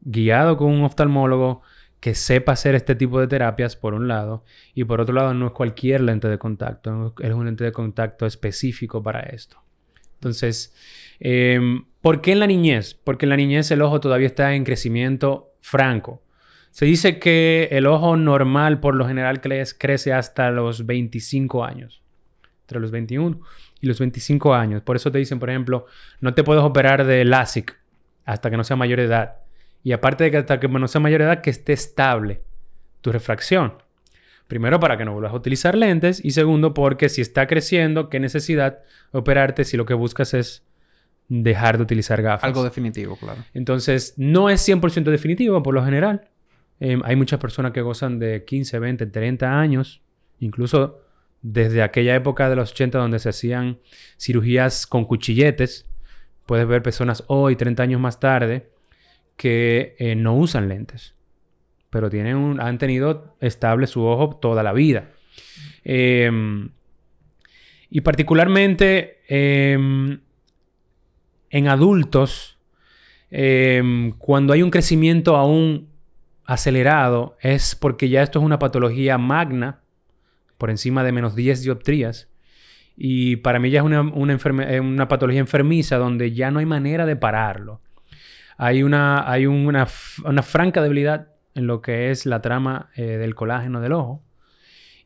guiado 0.00 0.56
con 0.56 0.72
un 0.72 0.82
oftalmólogo 0.82 1.62
que 2.06 2.14
sepa 2.14 2.52
hacer 2.52 2.76
este 2.76 2.94
tipo 2.94 3.18
de 3.18 3.26
terapias, 3.26 3.74
por 3.74 3.92
un 3.92 4.06
lado, 4.06 4.44
y 4.74 4.84
por 4.84 5.00
otro 5.00 5.12
lado, 5.12 5.34
no 5.34 5.46
es 5.46 5.52
cualquier 5.52 6.02
lente 6.02 6.28
de 6.28 6.38
contacto, 6.38 7.12
es 7.18 7.32
un 7.32 7.46
lente 7.46 7.64
de 7.64 7.72
contacto 7.72 8.26
específico 8.26 9.02
para 9.02 9.22
esto. 9.22 9.60
Entonces, 10.14 10.72
em, 11.18 11.84
¿por 12.00 12.20
qué 12.20 12.30
en 12.30 12.38
la 12.38 12.46
niñez? 12.46 12.94
Porque 12.94 13.26
en 13.26 13.30
la 13.30 13.36
niñez 13.36 13.72
el 13.72 13.82
ojo 13.82 13.98
todavía 13.98 14.28
está 14.28 14.54
en 14.54 14.62
crecimiento 14.62 15.54
franco. 15.60 16.22
Se 16.70 16.86
dice 16.86 17.18
que 17.18 17.70
el 17.72 17.88
ojo 17.88 18.16
normal 18.16 18.78
por 18.78 18.94
lo 18.94 19.08
general 19.08 19.40
crece 19.40 20.12
hasta 20.12 20.52
los 20.52 20.86
25 20.86 21.64
años, 21.64 22.04
entre 22.60 22.78
los 22.78 22.92
21 22.92 23.40
y 23.80 23.88
los 23.88 23.98
25 23.98 24.54
años. 24.54 24.80
Por 24.82 24.94
eso 24.94 25.10
te 25.10 25.18
dicen, 25.18 25.40
por 25.40 25.50
ejemplo, 25.50 25.86
no 26.20 26.34
te 26.34 26.44
puedes 26.44 26.62
operar 26.62 27.04
de 27.04 27.24
LASIK 27.24 27.76
hasta 28.24 28.48
que 28.48 28.56
no 28.56 28.62
sea 28.62 28.76
mayor 28.76 29.00
edad. 29.00 29.45
Y 29.86 29.92
aparte 29.92 30.24
de 30.24 30.32
que 30.32 30.38
hasta 30.38 30.58
que 30.58 30.66
no 30.66 30.88
sea 30.88 31.00
mayor 31.00 31.22
edad, 31.22 31.42
que 31.42 31.50
esté 31.50 31.72
estable 31.72 32.42
tu 33.02 33.12
refracción. 33.12 33.74
Primero, 34.48 34.80
para 34.80 34.98
que 34.98 35.04
no 35.04 35.12
vuelvas 35.12 35.30
a 35.32 35.36
utilizar 35.36 35.76
lentes. 35.76 36.20
Y 36.24 36.32
segundo, 36.32 36.74
porque 36.74 37.08
si 37.08 37.20
está 37.20 37.46
creciendo, 37.46 38.08
¿qué 38.08 38.18
necesidad 38.18 38.80
operarte 39.12 39.62
si 39.62 39.76
lo 39.76 39.86
que 39.86 39.94
buscas 39.94 40.34
es 40.34 40.66
dejar 41.28 41.76
de 41.76 41.84
utilizar 41.84 42.20
gafas? 42.20 42.42
Algo 42.42 42.64
definitivo, 42.64 43.14
claro. 43.14 43.44
Entonces, 43.54 44.14
no 44.16 44.50
es 44.50 44.68
100% 44.68 45.04
definitivo 45.04 45.62
por 45.62 45.72
lo 45.72 45.84
general. 45.84 46.30
Em, 46.80 47.00
hay 47.04 47.14
muchas 47.14 47.38
personas 47.38 47.70
que 47.70 47.80
gozan 47.80 48.18
de 48.18 48.44
15, 48.44 48.80
20, 48.80 49.06
30 49.06 49.56
años. 49.56 50.02
Incluso 50.40 50.98
desde 51.42 51.84
aquella 51.84 52.16
época 52.16 52.50
de 52.50 52.56
los 52.56 52.72
80 52.72 52.98
donde 52.98 53.20
se 53.20 53.28
hacían 53.28 53.78
cirugías 54.18 54.84
con 54.84 55.04
cuchilletes. 55.04 55.88
Puedes 56.44 56.66
ver 56.66 56.82
personas 56.82 57.22
hoy, 57.28 57.54
30 57.54 57.84
años 57.84 58.00
más 58.00 58.18
tarde, 58.18 58.74
que 59.36 59.94
eh, 59.98 60.14
no 60.16 60.34
usan 60.34 60.68
lentes, 60.68 61.14
pero 61.90 62.10
tienen 62.10 62.36
un, 62.36 62.60
han 62.60 62.78
tenido 62.78 63.36
estable 63.40 63.86
su 63.86 64.04
ojo 64.04 64.36
toda 64.36 64.62
la 64.62 64.72
vida. 64.72 65.10
Em, 65.84 66.70
y 67.90 68.00
particularmente 68.00 69.20
em, 69.28 70.20
en 71.50 71.68
adultos, 71.68 72.58
em, 73.30 74.12
cuando 74.12 74.52
hay 74.52 74.62
un 74.62 74.70
crecimiento 74.70 75.36
aún 75.36 75.90
acelerado, 76.44 77.36
es 77.40 77.74
porque 77.74 78.08
ya 78.08 78.22
esto 78.22 78.38
es 78.38 78.44
una 78.44 78.58
patología 78.58 79.18
magna, 79.18 79.80
por 80.58 80.70
encima 80.70 81.04
de 81.04 81.12
menos 81.12 81.36
10 81.36 81.62
dioptrías. 81.62 82.30
Y 82.96 83.36
para 83.36 83.58
mí 83.58 83.70
ya 83.70 83.80
es 83.80 83.84
una, 83.84 84.00
una 84.00 85.08
patología 85.08 85.40
enfermiza 85.40 85.98
donde 85.98 86.32
ya 86.32 86.50
no 86.50 86.60
hay 86.60 86.66
manera 86.66 87.04
de 87.04 87.14
pararlo 87.14 87.82
hay 88.56 88.82
una, 88.82 89.30
hay 89.30 89.46
una, 89.46 89.86
franca 89.86 90.82
debilidad 90.82 91.28
en 91.54 91.66
lo 91.66 91.80
que 91.80 92.10
es 92.10 92.26
la 92.26 92.40
trama 92.40 92.90
eh, 92.96 93.02
del 93.02 93.34
colágeno 93.34 93.80
del 93.80 93.92
ojo. 93.92 94.22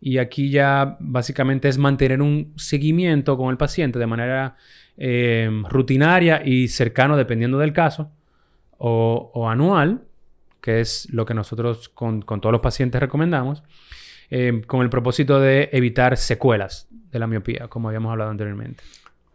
Y 0.01 0.19
aquí 0.19 0.51
ya 0.51 0.97
básicamente 0.99 1.69
es 1.69 1.77
mantener 1.77 2.23
un 2.23 2.55
seguimiento 2.57 3.37
con 3.37 3.51
el 3.51 3.59
paciente 3.59 3.99
de 3.99 4.07
manera 4.07 4.57
em, 4.97 5.65
rutinaria 5.65 6.43
y 6.45 6.69
cercano 6.69 7.17
dependiendo 7.17 7.59
del 7.59 7.73
caso, 7.73 8.11
o, 8.79 9.49
anual, 9.51 10.05
que 10.63 10.81
es 10.81 11.07
lo 11.13 11.27
que 11.27 11.35
nosotros 11.35 11.91
con, 11.91 12.23
todos 12.23 12.51
los 12.51 12.63
pacientes 12.63 12.99
recomendamos, 12.99 13.63
em, 14.31 14.63
con 14.63 14.81
el 14.81 14.89
propósito 14.89 15.39
de 15.39 15.69
evitar 15.73 16.17
secuelas 16.17 16.89
de 16.91 17.19
la 17.19 17.27
miopía, 17.27 17.69
como 17.69 17.89
habíamos 17.89 18.11
hablado 18.13 18.31
anteriormente. 18.31 18.83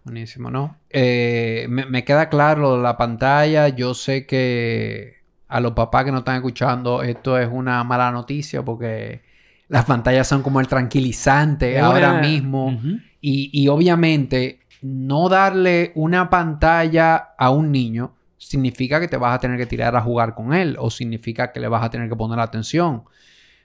Buenísimo, 0.05 0.51
¿no? 0.51 0.77
Eh, 0.91 1.65
me, 1.67 2.05
queda 2.05 2.29
claro 2.29 2.79
la 2.79 2.95
pantalla. 2.95 3.69
Yo 3.69 3.95
sé 3.95 4.27
que 4.27 5.15
a 5.47 5.59
los 5.59 5.71
papás 5.71 6.05
que 6.05 6.11
nos 6.11 6.19
están 6.19 6.35
escuchando, 6.35 7.01
esto 7.01 7.39
es 7.39 7.49
una 7.51 7.83
mala 7.83 8.11
noticia 8.11 8.63
porque 8.63 9.23
las 9.67 9.85
pantallas 9.85 10.27
son 10.27 10.43
como 10.43 10.59
el 10.59 10.67
tranquilizante 10.67 11.79
ahora 11.79 12.21
mismo. 12.21 12.79
y, 13.19 13.49
y 13.51 13.67
obviamente, 13.67 14.59
no 14.83 15.27
darle 15.27 15.91
una 15.95 16.29
pantalla 16.29 17.29
a 17.35 17.49
un 17.49 17.71
niño 17.71 18.13
significa 18.37 18.99
que 18.99 19.07
te 19.07 19.17
vas 19.17 19.35
a 19.35 19.39
tener 19.39 19.57
que 19.57 19.65
tirar 19.65 19.95
a 19.95 20.01
jugar 20.01 20.35
con 20.35 20.53
él 20.53 20.75
o 20.79 20.91
significa 20.91 21.51
que 21.51 21.59
le 21.59 21.67
vas 21.67 21.83
a 21.83 21.89
tener 21.89 22.07
que 22.07 22.15
poner 22.15 22.39
atención. 22.39 23.05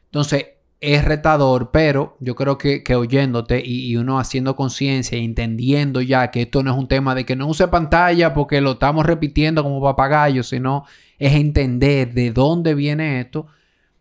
Entonces, 0.07 0.47
es 0.81 1.05
retador, 1.05 1.71
pero 1.73 2.17
yo 2.21 2.35
creo 2.35 2.57
que, 2.57 2.83
oyéndote 2.95 3.63
y, 3.65 3.97
uno 3.97 4.19
haciendo 4.19 4.57
conciencia 4.57 5.19
e 5.19 5.23
entendiendo 5.23 6.01
ya 6.01 6.31
que 6.31 6.43
esto 6.43 6.63
no 6.63 6.73
es 6.73 6.79
un 6.79 6.89
tema 6.89 7.15
de 7.15 7.27
que 7.27 7.37
no 7.37 7.47
use 7.47 7.69
pantalla 7.69 8.33
porque 8.33 8.61
lo 8.63 8.73
estamos 8.73 9.05
repitiendo 9.05 9.63
como 9.63 9.83
papagayo, 9.83 10.43
sino 10.43 10.87
es 11.19 11.35
entender 11.35 12.15
de 12.15 12.33
dónde 12.33 12.75
viene 12.75 13.21
esto, 13.21 13.47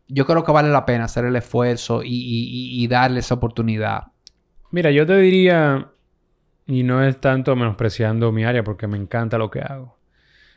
yo 0.08 0.26
creo 0.26 0.44
que 0.44 0.52
vale 0.54 0.70
la 0.70 0.86
pena 0.86 1.06
hacer 1.06 1.26
el 1.26 1.36
esfuerzo 1.36 2.02
y, 2.04 2.88
darle 2.88 3.20
esa 3.20 3.36
oportunidad. 3.36 4.08
Mira, 4.72 4.89
yo 4.92 5.06
te 5.06 5.18
diría, 5.18 5.89
y 6.65 6.84
no 6.84 7.04
es 7.04 7.20
tanto 7.20 7.56
menospreciando 7.56 8.32
mi 8.32 8.46
área 8.46 8.63
porque 8.63 8.88
me 8.88 8.98
encanta 8.98 9.38
lo 9.38 9.52
que 9.52 9.60
hago, 9.60 9.98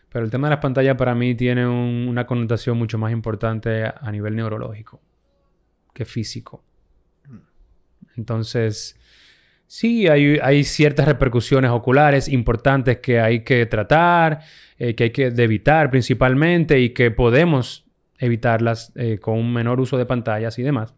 pero 0.09 0.25
el 0.25 0.31
tema 0.31 0.47
de 0.47 0.53
las 0.53 0.63
pantallas 0.63 0.97
para 0.97 1.15
mí 1.17 1.35
tiene 1.35 1.67
una 1.67 2.27
connotación 2.27 2.79
mucho 2.79 2.97
más 2.97 3.13
importante 3.13 3.85
a 3.85 4.13
nivel 4.13 4.37
neurológico 4.37 5.01
que 5.93 6.05
físico. 6.05 6.65
Entonces, 8.17 8.97
sí, 9.67 10.07
hay, 10.09 10.65
ciertas 10.65 11.07
repercusiones 11.07 11.71
oculares 11.71 12.29
importantes 12.29 12.99
que 12.99 13.21
hay 13.21 13.41
que 13.41 13.67
tratar, 13.67 14.41
eh, 14.79 14.95
que 14.95 15.05
hay 15.05 15.11
que 15.11 15.27
evitar 15.27 15.91
principalmente 15.91 16.81
y 16.81 16.91
que 16.91 17.11
podemos 17.11 17.87
evitarlas 18.19 18.93
eh, 18.95 19.19
con 19.19 19.39
un 19.39 19.53
menor 19.53 19.81
uso 19.81 19.99
de 19.99 20.07
pantallas 20.07 20.59
y 20.59 20.63
demás. 20.63 20.95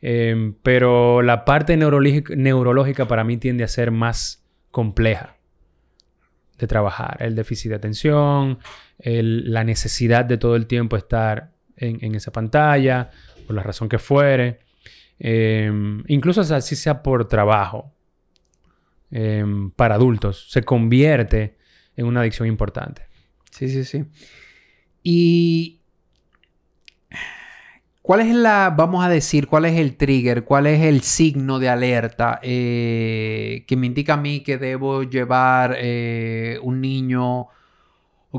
Em, 0.00 0.54
pero 0.62 1.22
la 1.22 1.44
parte 1.44 1.76
neurológica, 1.76 3.08
para 3.08 3.24
mí 3.24 3.36
tiende 3.36 3.64
a 3.64 3.68
ser 3.68 3.90
más 3.90 4.44
compleja 4.70 5.36
de 6.56 6.66
trabajar. 6.66 7.16
El 7.20 7.34
déficit 7.34 7.70
de 7.70 7.76
atención, 7.76 8.58
la 8.98 9.64
necesidad 9.64 10.24
de 10.24 10.38
todo 10.38 10.56
el 10.56 10.66
tiempo 10.66 10.96
estar 10.96 11.50
en, 11.76 11.98
en 12.04 12.14
esa 12.14 12.32
pantalla, 12.32 13.10
por 13.48 13.56
la 13.56 13.62
razón 13.62 13.88
que 13.88 13.98
fuere, 13.98 14.60
em, 15.18 16.04
incluso 16.06 16.42
así 16.42 16.76
sea 16.76 17.02
por 17.02 17.26
trabajo. 17.26 17.94
em, 19.10 19.70
para 19.70 19.94
adultos. 19.94 20.50
Se 20.50 20.62
convierte 20.62 21.56
en 21.96 22.04
una 22.04 22.20
adicción 22.20 22.46
importante. 22.46 23.06
Sí, 23.50 23.70
sí, 23.70 23.84
sí. 23.84 24.04
Y 25.02 25.80
¿Cuál 28.02 28.20
es 28.20 28.34
la, 28.34 28.74
vamos 28.74 29.04
a 29.04 29.08
decir, 29.10 29.48
cuál 29.48 29.66
es 29.66 29.78
el 29.78 29.96
trigger, 29.96 30.44
cuál 30.44 30.66
es 30.66 30.80
el 30.82 31.02
signo 31.02 31.58
de 31.58 31.68
alerta 31.68 32.40
eh, 32.42 33.64
que 33.66 33.76
me 33.76 33.86
indica 33.86 34.14
a 34.14 34.16
mí 34.16 34.40
que 34.40 34.56
debo 34.56 35.02
llevar 35.02 35.76
eh, 35.78 36.58
un 36.62 36.80
niño 36.80 37.48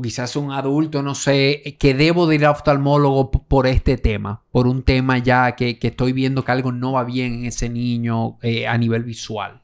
o 0.00 0.02
quizás 0.02 0.34
un 0.34 0.50
adulto, 0.50 1.02
no 1.02 1.14
sé, 1.14 1.76
que 1.78 1.92
debo 1.92 2.26
de 2.26 2.36
ir 2.36 2.46
a 2.46 2.50
oftalmólogo 2.50 3.30
por 3.30 3.66
este 3.66 3.98
tema, 3.98 4.42
por 4.50 4.66
un 4.66 4.82
tema 4.82 5.18
ya 5.18 5.54
que, 5.54 5.78
estoy 5.80 6.12
viendo 6.12 6.42
que 6.42 6.52
algo 6.52 6.72
no 6.72 6.92
va 6.92 7.04
bien 7.04 7.34
en 7.34 7.44
ese 7.44 7.68
niño 7.68 8.38
eh, 8.40 8.66
a 8.66 8.78
nivel 8.78 9.04
visual? 9.04 9.60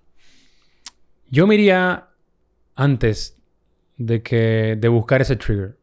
Yo 1.30 1.46
me 1.46 1.54
iría 1.54 2.08
antes 2.74 3.38
de, 3.96 4.22
que, 4.22 4.76
de 4.78 4.88
buscar 4.88 5.22
ese 5.22 5.36
trigger. 5.36 5.78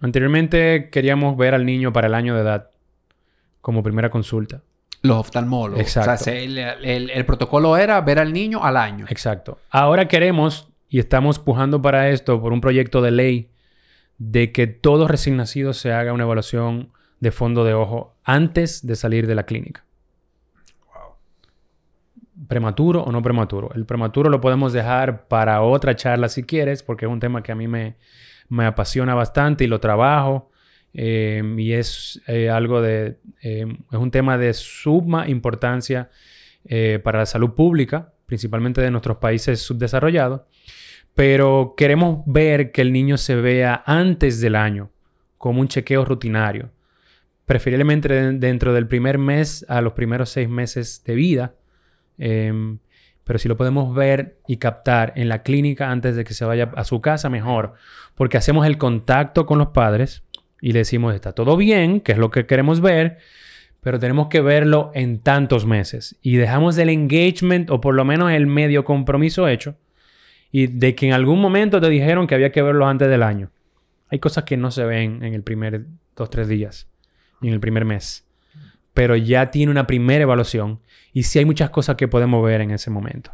Anteriormente 0.00 0.90
queríamos 0.90 1.36
ver 1.38 1.54
al 1.54 1.64
niño 1.64 1.90
para 1.90 2.08
el 2.08 2.14
año 2.14 2.34
de 2.34 2.42
edad 2.42 2.70
como 3.62 3.82
primera 3.82 4.10
consulta. 4.10 4.62
Los 5.00 5.16
oftalmólogos. 5.16 5.80
Exacto. 5.80 6.12
O 6.12 6.16
sea, 6.18 6.34
el, 6.34 7.24
protocolo 7.24 7.76
era 7.78 7.98
ver 8.02 8.18
al 8.18 8.34
niño 8.34 8.62
al 8.62 8.76
año. 8.76 9.06
Exacto. 9.08 9.58
Ahora 9.70 10.08
queremos, 10.08 10.68
y 10.90 10.98
estamos 10.98 11.38
pujando 11.38 11.80
para 11.80 12.10
esto, 12.10 12.38
por 12.40 12.52
un 12.52 12.60
proyecto 12.60 13.00
de 13.00 13.12
ley, 13.12 13.50
de 14.18 14.52
que 14.52 14.66
todo 14.66 15.08
recién 15.08 15.36
nacido 15.36 15.72
se 15.72 15.92
haga 15.92 16.12
una 16.12 16.24
evaluación 16.24 16.92
de 17.20 17.30
fondo 17.30 17.64
de 17.64 17.74
ojo 17.74 18.16
antes 18.24 18.86
de 18.86 18.96
salir 18.96 19.26
de 19.26 19.34
la 19.34 19.44
clínica. 19.44 19.84
Wow. 20.86 22.46
¿Prematuro 22.48 23.02
o 23.02 23.12
no 23.12 23.22
prematuro? 23.22 23.70
El 23.74 23.86
prematuro 23.86 24.28
lo 24.28 24.40
podemos 24.40 24.72
dejar 24.72 25.26
para 25.28 25.62
otra 25.62 25.96
charla 25.96 26.28
si 26.28 26.42
quieres, 26.42 26.82
porque 26.82 27.06
es 27.06 27.10
un 27.10 27.20
tema 27.20 27.42
que 27.42 27.52
a 27.52 27.54
mí 27.54 27.68
me, 27.68 27.96
me 28.48 28.66
apasiona 28.66 29.14
bastante 29.14 29.64
y 29.64 29.66
lo 29.66 29.80
trabajo. 29.80 30.50
Em, 30.94 31.58
y 31.58 31.74
es 31.74 32.20
eh, 32.26 32.48
algo 32.48 32.80
de, 32.80 33.18
em, 33.42 33.78
es 33.92 33.98
un 33.98 34.10
tema 34.10 34.38
de 34.38 34.54
suma 34.54 35.28
importancia 35.28 36.10
eh, 36.64 36.98
para 37.02 37.20
la 37.20 37.26
salud 37.26 37.54
pública, 37.54 38.12
principalmente 38.26 38.80
de 38.80 38.90
nuestros 38.90 39.18
países 39.18 39.60
subdesarrollados, 39.60 40.42
pero 41.18 41.74
queremos 41.76 42.20
ver 42.26 42.70
que 42.70 42.80
el 42.80 42.92
niño 42.92 43.18
se 43.18 43.34
vea 43.34 43.82
antes 43.86 44.40
del 44.40 44.54
año, 44.54 44.92
como 45.36 45.60
un 45.60 45.66
chequeo 45.66 46.04
rutinario, 46.04 46.70
preferiblemente 47.44 48.34
dentro 48.34 48.72
del 48.72 48.86
primer 48.86 49.18
mes 49.18 49.66
a 49.68 49.80
los 49.80 49.94
primeros 49.94 50.30
seis 50.30 50.48
meses 50.48 51.02
de 51.04 51.16
vida. 51.16 51.54
Em, 52.18 52.78
pero 53.24 53.40
si 53.40 53.48
lo 53.48 53.56
podemos 53.56 53.92
ver 53.96 54.38
y 54.46 54.58
captar 54.58 55.12
en 55.16 55.28
la 55.28 55.42
clínica 55.42 55.90
antes 55.90 56.14
de 56.14 56.22
que 56.22 56.34
se 56.34 56.44
vaya 56.44 56.70
a 56.76 56.84
su 56.84 57.00
casa, 57.00 57.28
mejor, 57.28 57.74
porque 58.14 58.36
hacemos 58.36 58.64
el 58.64 58.78
contacto 58.78 59.44
con 59.44 59.58
los 59.58 59.70
padres, 59.70 60.22
y 60.60 60.70
le 60.70 60.78
decimos, 60.78 61.16
está 61.16 61.32
todo 61.32 61.56
bien, 61.56 62.00
que 62.00 62.12
es 62.12 62.18
lo 62.18 62.30
que 62.30 62.46
queremos 62.46 62.80
ver, 62.80 63.18
pero 63.80 63.98
tenemos 63.98 64.28
que 64.28 64.40
verlo 64.40 64.92
en 64.94 65.18
tantos 65.18 65.66
meses. 65.66 66.16
Y 66.22 66.36
dejamos 66.36 66.78
el 66.78 66.90
engagement 66.90 67.70
o 67.70 67.80
por 67.80 67.96
lo 67.96 68.04
menos 68.04 68.30
el 68.30 68.46
medio 68.46 68.84
compromiso 68.84 69.48
hecho 69.48 69.74
y 70.50 70.66
de 70.66 70.94
que 70.94 71.06
en 71.06 71.12
algún 71.12 71.40
momento 71.40 71.80
te 71.80 71.88
dijeron 71.88 72.26
que 72.26 72.34
había 72.34 72.52
que 72.52 72.62
verlo 72.62 72.86
antes 72.86 73.08
del 73.08 73.22
año. 73.22 73.50
Hay 74.10 74.18
cosas 74.18 74.44
que 74.44 74.56
no 74.56 74.70
se 74.70 74.84
ven 74.84 75.22
en 75.22 75.34
el 75.34 75.42
primer 75.42 75.86
dos, 76.16 76.30
tres 76.30 76.48
días, 76.48 76.88
ni 77.40 77.48
en 77.48 77.54
el 77.54 77.60
primer 77.60 77.84
mes. 77.84 78.26
Pero 78.94 79.16
ya 79.16 79.50
tiene 79.50 79.70
una 79.70 79.86
primera 79.86 80.22
evaluación 80.22 80.80
y 81.12 81.24
sí 81.24 81.38
hay 81.38 81.44
muchas 81.44 81.70
cosas 81.70 81.96
que 81.96 82.08
podemos 82.08 82.44
ver 82.44 82.60
en 82.60 82.70
ese 82.70 82.90
momento. 82.90 83.30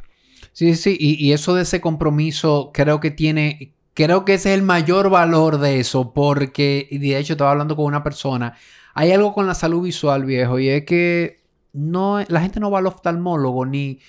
Sí, 0.53 0.74
sí, 0.74 0.96
y, 0.98 1.24
y 1.24 1.33
eso 1.33 1.55
de 1.55 1.62
ese 1.62 1.81
compromiso 1.81 2.70
creo 2.72 3.00
que 3.00 3.11
tiene, 3.11 3.74
Creo 3.94 4.24
que 4.24 4.35
ese 4.35 4.53
es 4.53 4.59
el 4.59 4.64
mayor 4.64 5.09
valor 5.09 5.59
de 5.59 5.79
eso, 5.79 6.12
porque, 6.12 6.88
y 6.90 6.98
de 6.98 7.16
hecho 7.16 7.35
estaba 7.35 7.53
hablando 7.53 7.77
con 7.77 7.85
una 7.85 8.03
persona, 8.03 8.59
hay 8.92 9.12
algo 9.12 9.33
con 9.33 9.46
la 9.46 9.55
salud 9.55 9.83
visual, 9.83 10.24
viejo, 10.24 10.59
y 10.59 10.68
es 10.68 10.85
que 10.85 11.44
no, 11.72 12.20
la 12.27 12.40
gente 12.40 12.59
no 12.59 12.72
va 12.72 12.81
al 12.81 12.88
oftalmólogo, 12.88 13.64
ni 13.66 14.00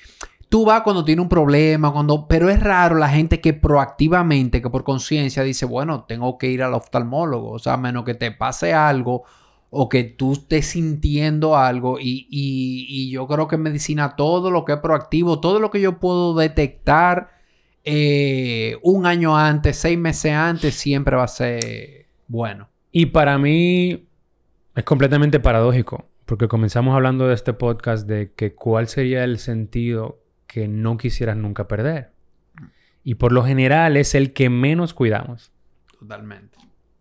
tú 0.55 0.63
vas 0.63 0.83
cuando 0.83 1.03
tiene 1.03 1.21
un 1.21 1.27
problema, 1.27 1.91
cuando, 1.91 2.29
pero 2.29 2.49
es 2.49 2.63
raro 2.63 2.95
la 2.95 3.09
gente 3.09 3.41
que 3.41 3.51
proactivamente, 3.51 4.61
que 4.61 4.69
por 4.69 4.85
conciencia 4.85 5.43
dice, 5.43 5.65
bueno, 5.65 6.05
tengo 6.05 6.37
que 6.37 6.47
ir 6.47 6.63
al 6.63 6.73
oftalmólogo, 6.75 7.51
o 7.51 7.59
sea, 7.59 7.73
a 7.73 7.77
menos 7.77 8.05
que 8.05 8.13
te 8.13 8.31
pase 8.31 8.73
algo 8.73 9.23
o 9.69 9.89
que 9.89 10.05
tú 10.05 10.31
estés 10.31 10.67
sintiendo 10.67 11.57
algo 11.57 11.99
y, 11.99 12.25
y 12.29 13.11
yo 13.11 13.27
creo 13.27 13.49
que 13.49 13.55
en 13.55 13.63
medicina 13.63 14.15
todo 14.15 14.49
lo 14.49 14.63
que 14.63 14.71
es 14.71 14.79
proactivo, 14.79 15.41
todo 15.41 15.59
lo 15.59 15.71
que 15.71 15.81
yo 15.81 15.99
puedo 15.99 16.33
detectar 16.33 17.31
eh, 17.83 18.77
un 18.81 19.05
año 19.05 19.37
antes, 19.37 19.75
seis 19.75 19.97
meses 19.97 20.31
antes, 20.31 20.73
siempre 20.73 21.17
va 21.17 21.25
a 21.25 21.27
ser 21.27 22.07
bueno. 22.29 22.69
Y 22.93 23.07
para 23.07 23.37
mí 23.37 24.07
es 24.73 24.83
completamente 24.85 25.41
paradójico, 25.41 26.05
porque 26.25 26.47
comenzamos 26.47 26.95
hablando 26.95 27.27
de 27.27 27.33
este 27.33 27.51
podcast 27.51 28.07
de 28.07 28.31
que 28.31 28.55
cuál 28.55 28.87
sería 28.87 29.25
el 29.25 29.37
sentido 29.37 30.21
que 30.55 30.69
no 30.69 30.95
quisieras 30.95 31.35
nunca 31.35 31.67
perder. 31.67 32.11
Y 33.03 33.15
por 33.15 33.33
lo 33.33 33.43
general 33.43 33.97
es 33.97 34.15
el 34.15 34.31
que 34.31 34.49
menos 34.49 34.93
cuidamos. 34.93 35.51
Totalmente. 35.99 36.57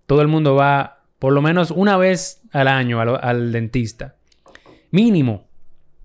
Todo 0.06 0.22
el 0.22 0.28
mundo 0.28 0.56
va 0.56 1.04
por 1.20 1.32
lo 1.32 1.40
menos 1.40 1.70
una 1.70 1.96
vez 1.96 2.42
al 2.50 2.66
año 2.66 3.00
al, 3.00 3.16
al 3.22 3.52
dentista. 3.52 4.16
Mínimo. 4.90 5.46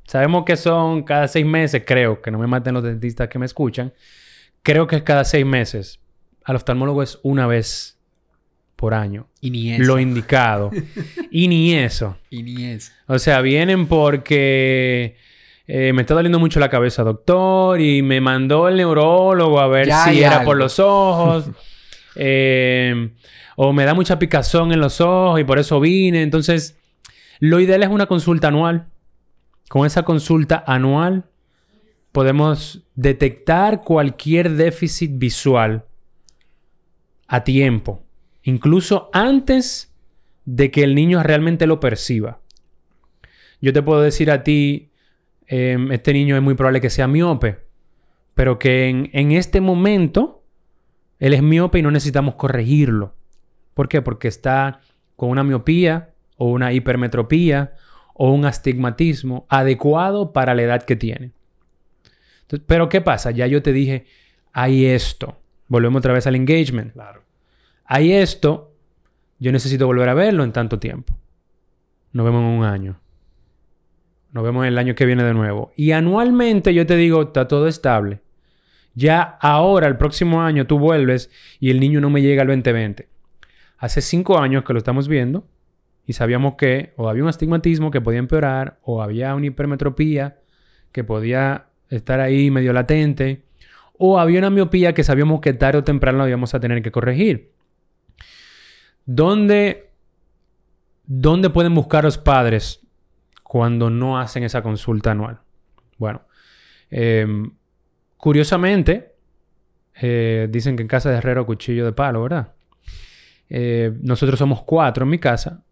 Sabemos 0.05 0.45
que 0.45 0.57
son 0.57 1.01
cada 1.01 1.27
seis 1.27 1.45
meses, 1.45 1.83
creo, 1.85 2.21
que 2.21 2.29
no 2.29 2.37
me 2.37 2.45
maten 2.45 2.75
los 2.75 2.83
dentistas 2.83 3.29
que 3.29 3.39
me 3.39 3.47
escuchan 3.47 3.91
creo 4.63 4.87
que 4.87 4.97
es 4.97 5.03
cada 5.03 5.23
seis 5.23 5.45
meses. 5.45 5.99
Al 6.43 6.55
oftalmólogo 6.55 7.03
es 7.03 7.19
una 7.23 7.47
vez 7.47 7.97
por 8.75 8.93
año. 8.93 9.27
Y 9.41 9.51
ni 9.51 9.73
eso. 9.73 9.83
Lo 9.83 9.99
indicado. 9.99 10.71
y 11.31 11.47
ni 11.47 11.73
eso. 11.73 12.17
Y 12.29 12.43
ni 12.43 12.65
eso. 12.65 12.91
O 13.07 13.19
sea, 13.19 13.41
vienen 13.41 13.87
porque 13.87 15.17
eh, 15.71 15.93
me 15.93 16.01
está 16.01 16.15
doliendo 16.15 16.39
mucho 16.39 16.59
la 16.59 16.67
cabeza, 16.67 17.03
doctor, 17.03 17.79
y 17.79 18.01
me 18.01 18.21
mandó 18.21 18.67
el 18.67 18.77
neurólogo 18.77 19.59
a 19.59 19.67
ver 19.67 19.87
si 20.03 20.23
era 20.23 20.43
por 20.43 20.57
los 20.57 20.79
ojos. 20.79 21.45
Eh, 22.21 23.13
o 23.55 23.71
me 23.71 23.85
da 23.85 23.93
mucha 23.93 24.19
picazón 24.19 24.73
en 24.73 24.81
los 24.81 24.99
ojos 24.99 25.39
y 25.39 25.45
por 25.45 25.57
eso 25.57 25.79
vine. 25.79 26.21
Entonces, 26.21 26.77
lo 27.39 27.61
ideal 27.61 27.83
es 27.83 27.87
una 27.87 28.07
consulta 28.07 28.49
anual. 28.49 28.87
Con 29.69 29.85
esa 29.85 30.03
consulta 30.03 30.61
anual 30.67 31.29
podemos 32.11 32.83
detectar 32.95 33.83
cualquier 33.83 34.49
déficit 34.55 35.11
visual 35.13 35.85
a 37.27 37.43
tiempo, 37.45 38.03
incluso 38.43 39.09
antes 39.13 39.93
de 40.43 40.71
que 40.71 40.83
el 40.83 40.95
niño 40.95 41.23
realmente 41.23 41.67
lo 41.67 41.79
perciba. 41.79 42.39
Yo 43.61 43.71
te 43.71 43.83
puedo 43.83 44.01
decir 44.01 44.31
a 44.31 44.43
ti, 44.43 44.89
em, 45.49 45.91
este 45.91 46.13
niño 46.13 46.37
es 46.37 46.41
muy 46.41 46.55
probable 46.55 46.79
que 46.79 46.89
sea 46.89 47.07
miope, 47.07 47.59
pero 48.35 48.57
que 48.57 48.87
en, 48.87 49.09
en 49.11 49.33
este 49.33 49.59
momento 49.59 50.43
él 51.19 51.33
es 51.33 51.43
miope 51.43 51.79
y 51.79 51.81
no 51.81 51.91
necesitamos 51.91 52.35
corregirlo. 52.35 53.13
¿Por 53.73 53.89
qué? 53.89 54.01
Porque 54.01 54.29
está 54.29 54.79
con 55.15 55.29
una 55.29 55.43
miopía 55.43 56.11
o 56.37 56.49
una 56.49 56.71
hipermetropía 56.71 57.73
o 58.13 58.31
un 58.31 58.45
astigmatismo 58.45 59.45
adecuado 59.49 60.33
para 60.33 60.55
la 60.55 60.61
edad 60.61 60.83
que 60.83 60.95
tiene. 60.95 61.31
Pero 62.65 62.89
¿qué 62.89 63.01
pasa? 63.01 63.31
Ya 63.31 63.47
yo 63.47 63.61
te 63.61 63.73
dije, 63.73 64.05
hay 64.51 64.85
esto. 64.85 65.37
Volvemos 65.67 65.99
otra 65.99 66.13
vez 66.13 66.25
al 66.25 66.35
engagement. 66.35 66.93
Claro. 66.93 67.23
Hay 67.85 68.13
esto. 68.13 68.73
Yo 69.39 69.51
necesito 69.51 69.85
volver 69.85 70.09
a 70.09 70.13
verlo 70.13 70.43
en 70.43 70.51
tanto 70.51 70.79
tiempo. 70.79 71.15
Nos 72.11 72.25
vemos 72.25 72.41
en 72.41 72.47
un 72.59 72.65
año. 72.65 72.99
Nos 74.31 74.43
vemos 74.43 74.65
el 74.65 74.77
año 74.77 74.95
que 74.95 75.05
viene 75.05 75.23
de 75.23 75.33
nuevo. 75.33 75.71
Y 75.75 75.91
anualmente 75.91 76.73
yo 76.73 76.85
te 76.85 76.95
digo, 76.95 77.23
está 77.23 77.47
todo 77.47 77.67
estable. 77.67 78.21
Ya 78.93 79.21
ahora, 79.41 79.87
el 79.87 79.97
próximo 79.97 80.41
año, 80.41 80.67
tú 80.67 80.77
vuelves 80.77 81.31
y 81.59 81.69
el 81.69 81.79
niño 81.79 82.01
no 82.01 82.09
me 82.09 82.21
llega 82.21 82.41
al 82.41 82.47
2020. 82.47 83.07
Hace 83.77 84.01
cinco 84.01 84.39
años 84.39 84.63
que 84.63 84.73
lo 84.73 84.79
estamos 84.79 85.07
viendo 85.07 85.47
y 86.05 86.13
sabíamos 86.13 86.55
que 86.55 86.93
o 86.97 87.07
había 87.07 87.23
un 87.23 87.29
astigmatismo 87.29 87.91
que 87.91 88.01
podía 88.01 88.19
empeorar 88.19 88.79
o 88.81 89.01
había 89.01 89.33
una 89.35 89.47
hipermetropía 89.47 90.39
que 90.91 91.03
podía 91.03 91.67
estar 91.89 92.19
ahí 92.19 92.51
medio 92.51 92.73
latente, 92.73 93.43
o 93.97 94.19
había 94.19 94.39
una 94.39 94.49
miopía 94.49 94.93
que 94.93 95.03
sabíamos 95.03 95.41
que 95.41 95.53
tarde 95.53 95.79
o 95.79 95.83
temprano 95.83 96.27
íbamos 96.27 96.53
a 96.53 96.59
tener 96.59 96.81
que 96.81 96.91
corregir. 96.91 97.51
¿Dónde, 99.05 99.91
¿Dónde 101.05 101.49
pueden 101.49 101.75
buscar 101.75 102.03
los 102.03 102.17
padres 102.17 102.87
cuando 103.49 103.89
no 103.89 104.19
hacen 104.19 104.43
esa 104.43 104.61
consulta 104.61 105.09
anual? 105.09 105.39
Bueno, 105.97 106.21
em, 106.91 107.49
curiosamente, 108.15 109.15
eh, 109.99 110.47
dicen 110.51 110.75
que 110.75 110.83
en 110.83 110.87
casa 110.87 111.09
de 111.09 111.17
herrero 111.17 111.47
cuchillo 111.47 111.83
de 111.83 111.91
palo, 111.91 112.21
¿verdad? 112.21 112.53
Eh, 113.49 113.91
nosotros 114.03 114.37
somos 114.37 114.61
cuatro 114.61 115.05
en 115.05 115.09
mi 115.09 115.17
casa. 115.17 115.63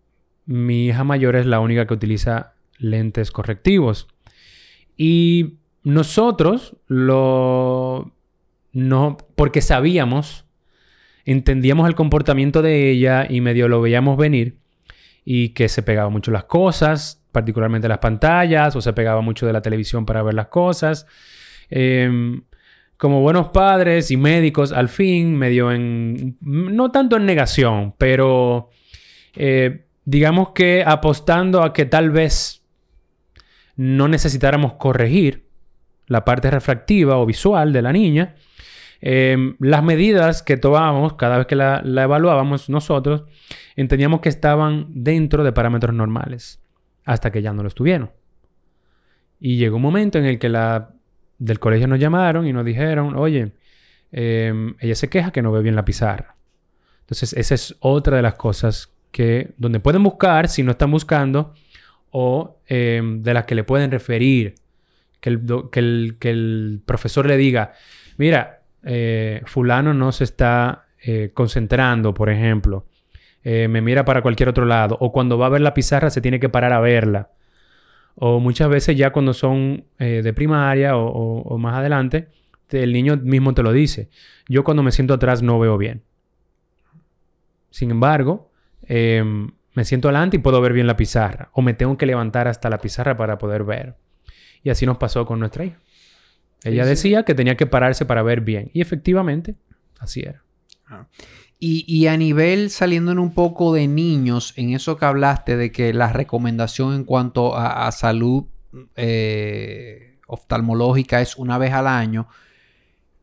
Mi 0.48 0.88
hija 0.88 1.04
mayor 1.04 1.36
es 1.36 1.46
la 1.46 1.60
única 1.60 1.86
que 1.86 1.94
utiliza 1.94 2.56
lentes 2.80 3.30
correctivos. 3.30 4.08
Y 4.98 5.58
nosotros 5.84 6.78
lo 6.88 8.12
no, 8.74 9.18
porque 9.36 9.62
sabíamos, 9.62 10.46
entendíamos 11.26 11.88
el 11.88 11.94
comportamiento 11.94 12.64
de 12.64 12.90
ella 12.90 13.28
y 13.30 13.40
medio 13.42 13.68
lo 13.68 13.82
veíamos 13.82 14.18
venir 14.18 14.58
y 15.24 15.50
que 15.50 15.70
se 15.70 15.84
pegaba 15.84 16.10
mucho 16.10 16.32
las 16.32 16.46
cosas, 16.46 17.22
particularmente 17.32 17.88
las 17.88 18.00
pantallas, 18.00 18.76
o 18.76 18.82
se 18.82 18.94
pegaba 18.94 19.22
mucho 19.22 19.46
de 19.46 19.54
la 19.54 19.62
televisión 19.62 20.06
para 20.06 20.24
ver 20.24 20.34
las 20.34 20.48
cosas. 20.48 21.06
Em, 21.70 22.42
como 22.98 23.22
buenos 23.22 23.50
padres 23.50 24.10
y 24.12 24.18
médicos, 24.18 24.72
al 24.72 24.90
fin, 24.90 25.36
medio 25.36 25.72
en, 25.72 26.38
no 26.42 26.92
tanto 26.92 27.18
en 27.18 27.26
negación, 27.26 27.94
pero 27.98 28.70
eh, 29.36 29.86
digamos 30.04 30.50
que 30.50 30.84
apostando 30.86 31.62
a 31.62 31.74
que 31.74 31.86
tal 31.86 32.10
vez 32.10 32.64
no 33.76 34.08
necesitáramos 34.08 34.74
corregir 34.74 35.48
la 36.08 36.26
parte 36.26 36.50
refractiva 36.50 37.18
o 37.18 37.26
visual 37.26 37.72
de 37.72 37.82
la 37.82 37.94
niña, 37.94 38.36
em, 39.02 39.56
las 39.60 39.84
medidas 39.84 40.42
que 40.42 40.58
tomábamos 40.58 41.14
cada 41.14 41.38
vez 41.38 41.48
que 41.48 41.56
la, 41.56 41.84
evaluábamos 41.86 42.70
nosotros, 42.70 43.26
entendíamos 43.76 44.22
que 44.22 44.30
estaban 44.30 44.88
dentro 44.90 45.44
de 45.44 45.52
parámetros 45.52 45.94
normales, 45.94 46.64
hasta 47.08 47.32
que 47.32 47.42
ya 47.42 47.54
no 47.54 47.64
lo 47.64 47.70
estuvieron. 47.70 48.12
Y 49.40 49.56
llegó 49.58 49.78
un 49.78 49.82
momento 49.82 50.20
en 50.20 50.26
el 50.26 50.38
que 50.38 50.50
la 50.50 50.90
del 51.40 51.60
colegio 51.60 51.88
nos 51.88 52.00
llamaron 52.00 52.46
y 52.46 52.52
nos 52.52 52.66
dijeron, 52.66 53.16
oye, 53.16 53.54
em, 54.12 54.76
ella 54.80 54.96
se 54.96 55.10
queja 55.10 55.32
que 55.32 55.42
no 55.42 55.52
ve 55.54 55.62
bien 55.62 55.76
la 55.76 55.86
pizarra. 55.86 56.36
Entonces, 57.02 57.32
esa 57.34 57.56
es 57.56 57.76
otra 57.80 58.18
de 58.18 58.24
las 58.24 58.36
cosas 58.36 58.94
que, 59.12 59.54
donde 59.58 59.80
pueden 59.80 60.04
buscar 60.04 60.50
si 60.50 60.64
no 60.64 60.72
están 60.72 60.92
buscando, 60.92 61.54
o 62.12 62.60
em, 62.68 63.24
de 63.24 63.34
las 63.34 63.46
que 63.46 63.56
le 63.56 63.64
pueden 63.64 63.90
referir. 63.90 64.56
Que 65.22 65.30
el, 65.30 66.18
que 66.20 66.30
el, 66.30 66.82
profesor 66.86 67.26
le 67.26 67.38
diga, 67.38 67.74
mira, 68.18 68.62
eh, 68.84 69.42
fulano 69.46 69.94
no 69.94 70.12
se 70.12 70.26
está 70.26 70.88
eh, 71.02 71.32
concentrando, 71.34 72.14
por 72.14 72.30
ejemplo. 72.30 72.86
Eh, 73.44 73.68
me 73.68 73.82
mira 73.82 74.06
para 74.06 74.22
cualquier 74.22 74.50
otro 74.50 74.66
lado. 74.66 74.98
O 75.00 75.12
cuando 75.12 75.38
va 75.38 75.48
a 75.48 75.50
ver 75.50 75.62
la 75.62 75.74
pizarra 75.74 76.10
se 76.10 76.22
tiene 76.22 76.40
que 76.40 76.50
parar 76.50 76.74
a 76.74 76.80
verla. 76.80 77.32
O 78.16 78.40
muchas 78.40 78.70
veces 78.70 78.98
ya 78.98 79.12
cuando 79.12 79.34
son 79.34 79.86
de 80.00 80.34
primaria 80.34 80.98
o, 80.98 81.58
más 81.60 81.76
adelante, 81.76 82.30
el 82.72 82.92
niño 82.92 83.16
mismo 83.18 83.54
te 83.54 83.62
lo 83.62 83.72
dice. 83.72 84.10
Yo 84.48 84.64
cuando 84.64 84.82
me 84.82 84.92
siento 84.92 85.14
atrás 85.14 85.44
no 85.44 85.60
veo 85.60 85.78
bien. 85.78 86.04
Sin 87.70 87.92
embargo, 87.92 88.52
em, 88.82 89.52
me 89.76 89.86
siento 89.86 90.08
adelante 90.08 90.38
y 90.38 90.40
puedo 90.40 90.60
ver 90.62 90.74
bien 90.74 90.88
la 90.88 90.98
pizarra. 90.98 91.50
O 91.54 91.62
me 91.62 91.76
tengo 91.76 91.98
que 91.98 92.08
levantar 92.08 92.48
hasta 92.48 92.70
la 92.70 92.80
pizarra 92.80 93.16
para 93.16 93.38
poder 93.38 93.64
ver. 93.64 93.96
Y 94.64 94.72
así 94.72 94.88
nos 94.88 94.98
pasó 94.98 95.26
con 95.28 95.40
nuestra 95.40 95.66
hija. 95.66 95.78
Ella 96.64 96.86
decía 96.86 97.24
que 97.24 97.36
tenía 97.36 97.56
que 97.56 97.68
pararse 97.68 98.06
para 98.06 98.24
ver 98.24 98.42
bien. 98.42 98.72
Y 98.74 98.82
efectivamente, 98.82 99.56
así 100.00 100.22
era. 100.22 100.44
Ah. 100.90 101.08
Y, 101.60 102.06
a 102.06 102.16
nivel, 102.18 102.70
saliendo 102.70 103.12
en 103.12 103.18
un 103.18 103.34
poco 103.34 103.74
de 103.74 103.88
niños, 103.88 104.54
en 104.58 104.76
eso 104.76 104.96
que 104.96 105.06
hablaste 105.06 105.58
de 105.58 105.72
que 105.72 105.92
la 105.92 106.14
recomendación 106.14 106.94
en 106.94 107.04
cuanto 107.04 107.58
a, 107.58 107.92
salud 107.92 108.44
eh, 108.96 110.20
oftalmológica 110.28 111.20
es 111.20 111.36
una 111.36 111.58
vez 111.58 111.74
al 111.74 111.88
año, 111.88 112.28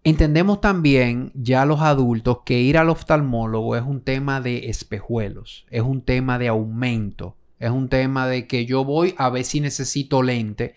Entendemos 0.06 0.60
también 0.60 1.32
ya 1.32 1.64
los 1.64 1.80
adultos 1.80 2.40
que 2.44 2.60
ir 2.60 2.76
al 2.76 2.90
oftalmólogo 2.90 3.74
es 3.74 3.82
un 3.82 4.02
tema 4.02 4.42
de 4.42 4.68
espejuelos, 4.68 5.64
es 5.70 5.80
un 5.80 6.02
tema 6.02 6.38
de 6.38 6.48
aumento, 6.48 7.38
es 7.58 7.70
un 7.70 7.88
tema 7.88 8.28
de 8.28 8.46
que 8.46 8.66
yo 8.66 8.84
voy 8.84 9.14
a 9.16 9.30
ver 9.30 9.44
si 9.44 9.60
necesito 9.60 10.22
lente 10.22 10.74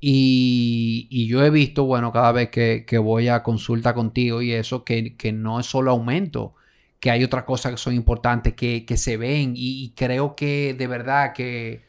y, 0.00 1.26
yo 1.28 1.44
he 1.44 1.50
visto, 1.50 1.84
bueno, 1.84 2.12
cada 2.12 2.32
vez 2.32 2.50
que, 2.50 2.98
voy 2.98 3.28
a 3.28 3.42
consulta 3.42 3.94
contigo 3.94 4.40
y 4.42 4.52
eso, 4.52 4.84
que, 4.84 5.14
no 5.34 5.60
es 5.60 5.66
solo 5.66 5.90
aumento, 5.90 6.54
que 7.00 7.10
hay 7.10 7.24
otras 7.24 7.44
cosas 7.44 7.72
que 7.72 7.78
son 7.78 7.94
importantes 7.94 8.54
que, 8.54 8.96
se 8.96 9.16
ven 9.16 9.52
y, 9.56 9.92
creo 9.96 10.34
que 10.36 10.74
de 10.74 10.86
verdad 10.86 11.32
que 11.34 11.84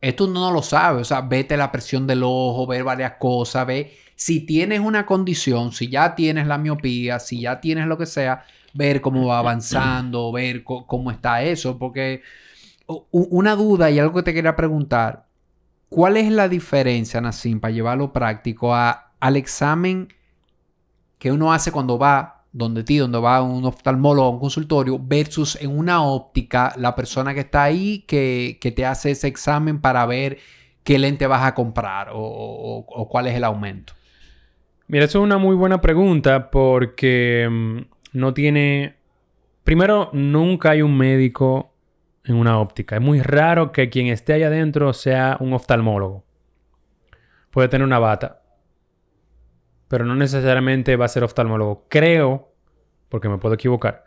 esto 0.00 0.26
no 0.28 0.52
lo 0.52 0.62
sabe, 0.62 1.00
o 1.00 1.04
sea, 1.04 1.22
vete 1.22 1.56
la 1.56 1.72
presión 1.72 2.06
del 2.06 2.22
ojo, 2.22 2.66
ver 2.66 2.84
varias 2.84 3.14
cosas, 3.18 3.66
ve 3.66 3.96
si 4.14 4.40
tienes 4.46 4.80
una 4.80 5.04
condición, 5.04 5.72
si 5.72 5.88
ya 5.88 6.14
tienes 6.14 6.46
la 6.46 6.58
miopía, 6.58 7.18
si 7.18 7.40
ya 7.40 7.60
tienes 7.60 7.86
lo 7.86 7.98
que 7.98 8.06
sea, 8.06 8.44
ver 8.72 9.00
cómo 9.00 9.26
va 9.26 9.38
avanzando, 9.40 10.32
ver 10.32 10.62
cómo 10.64 11.10
está 11.10 11.42
eso, 11.42 11.78
porque 11.78 12.22
una 13.10 13.56
duda 13.56 13.90
y 13.90 13.98
algo 13.98 14.14
que 14.14 14.22
te 14.22 14.34
quería 14.34 14.54
preguntar, 14.54 15.25
¿cuál 15.96 16.18
es 16.18 16.30
la 16.30 16.46
diferencia, 16.46 17.22
Nassim, 17.22 17.58
para 17.58 17.72
llevarlo 17.72 18.12
práctico 18.12 18.74
al 18.74 19.36
examen 19.36 20.08
que 21.16 21.32
uno 21.32 21.54
hace 21.54 21.72
cuando 21.72 21.98
va 21.98 22.44
donde 22.52 22.84
ti, 22.84 22.98
donde 22.98 23.18
va 23.18 23.40
un 23.40 23.64
oftalmólogo, 23.64 24.28
a 24.28 24.30
un 24.32 24.38
consultorio, 24.38 25.00
versus 25.02 25.56
en 25.58 25.70
una 25.70 26.02
óptica 26.02 26.74
la 26.76 26.94
persona 26.94 27.32
que 27.32 27.40
está 27.40 27.62
ahí 27.62 28.04
que, 28.06 28.58
que 28.60 28.72
te 28.72 28.84
hace 28.84 29.12
ese 29.12 29.26
examen 29.26 29.80
para 29.80 30.04
ver 30.04 30.36
qué 30.84 30.98
lente 30.98 31.26
vas 31.26 31.46
a 31.46 31.54
comprar 31.54 32.08
o 32.12 33.08
cuál 33.10 33.28
es 33.28 33.34
el 33.34 33.44
aumento? 33.44 33.94
Mira, 34.88 35.06
eso 35.06 35.20
es 35.20 35.24
una 35.24 35.38
muy 35.38 35.56
buena 35.56 35.80
pregunta 35.80 36.50
porque 36.50 37.48
mm, 37.50 37.78
no 38.12 38.34
tiene... 38.34 38.96
Primero, 39.64 40.10
nunca 40.12 40.72
hay 40.72 40.82
un 40.82 40.94
médico 40.94 41.72
en 42.26 42.36
una 42.36 42.58
óptica. 42.58 42.96
Es 42.96 43.02
muy 43.02 43.20
raro 43.22 43.72
que 43.72 43.88
quien 43.88 44.08
esté 44.08 44.34
allá 44.34 44.48
adentro 44.48 44.92
sea 44.92 45.36
un 45.40 45.52
oftalmólogo. 45.52 46.24
Puede 47.50 47.68
tener 47.68 47.86
una 47.86 47.98
bata. 47.98 48.42
Pero 49.88 50.04
no 50.04 50.14
necesariamente 50.14 50.96
va 50.96 51.04
a 51.04 51.08
ser 51.08 51.24
oftalmólogo. 51.24 51.86
Creo, 51.88 52.52
porque 53.08 53.28
me 53.28 53.38
puedo 53.38 53.54
equivocar, 53.54 54.04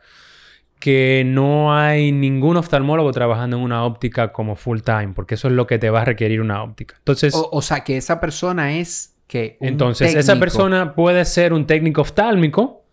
que 0.79 1.23
no 1.25 1.75
hay 1.75 2.11
ningún 2.11 2.57
oftalmólogo 2.57 3.11
trabajando 3.11 3.57
en 3.57 3.63
una 3.63 3.83
óptica 3.85 4.31
como 4.31 4.55
full 4.55 4.79
time, 4.81 5.13
porque 5.15 5.35
eso 5.35 5.47
es 5.47 5.53
lo 5.53 5.67
que 5.67 5.79
te 5.79 5.89
va 5.89 6.01
a 6.01 6.05
requerir 6.05 6.41
una 6.41 6.63
óptica. 6.63 6.95
Entonces... 6.99 7.33
o 7.35 7.61
sea, 7.61 7.83
que 7.83 7.97
esa 7.97 8.19
persona 8.19 8.77
es 8.77 9.15
entonces, 9.31 10.15
esa 10.15 10.39
persona 10.39 10.95
puede 10.95 11.23
ser 11.25 11.53
un 11.53 11.67
técnico 11.67 12.01
oftálmico, 12.01 12.83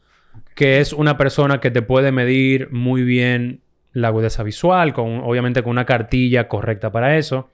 que 0.55 0.81
es 0.81 0.93
una 0.93 1.17
persona 1.17 1.61
que 1.61 1.71
te 1.71 1.83
puede 1.83 2.13
medir 2.13 2.71
muy 2.73 3.03
bien 3.03 3.63
la 3.97 4.09
agudeza 4.09 4.43
visual, 4.43 4.93
con, 4.93 5.21
obviamente 5.25 5.63
con 5.63 5.71
una 5.71 5.87
cartilla 5.87 6.49
correcta 6.49 6.93
para 6.93 7.17
eso. 7.17 7.51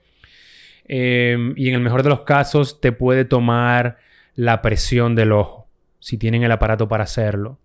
Em, 0.83 1.53
y 1.55 1.69
en 1.69 1.75
el 1.75 1.79
mejor 1.79 2.03
de 2.03 2.09
los 2.09 2.21
casos 2.21 2.81
te 2.81 2.91
puede 2.91 3.23
tomar 3.23 3.97
la 4.35 4.61
presión 4.61 5.15
del 5.15 5.31
ojo, 5.31 5.69
si 5.99 6.17
tienen 6.17 6.43
el 6.43 6.51
aparato 6.51 6.89
para 6.89 7.05
hacerlo. 7.05 7.59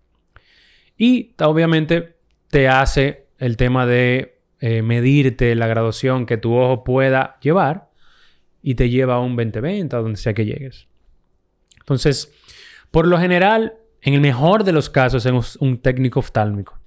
Y 0.97 1.35
obviamente 1.41 2.15
te 2.49 2.69
hace 2.69 3.27
el 3.37 3.57
tema 3.57 3.85
de 3.85 4.39
eh, 4.61 4.81
medirte 4.81 5.53
la 5.55 5.67
graduación 5.67 6.25
que 6.25 6.37
tu 6.37 6.55
ojo 6.55 6.85
pueda 6.85 7.37
llevar 7.41 7.89
y 8.61 8.75
te 8.75 8.89
lleva 8.89 9.15
a 9.15 9.19
un 9.19 9.35
20-20, 9.35 9.93
a 9.93 9.97
donde 9.97 10.17
sea 10.17 10.33
que 10.33 10.45
llegues. 10.45 10.87
Entonces, 11.79 12.33
por 12.91 13.07
lo 13.07 13.19
general, 13.19 13.73
en 14.01 14.13
el 14.13 14.21
mejor 14.21 14.63
de 14.63 14.71
los 14.71 14.89
casos, 14.89 15.25
es 15.25 15.57
un 15.57 15.79
técnico 15.79 16.19
oftálmico. 16.19 16.78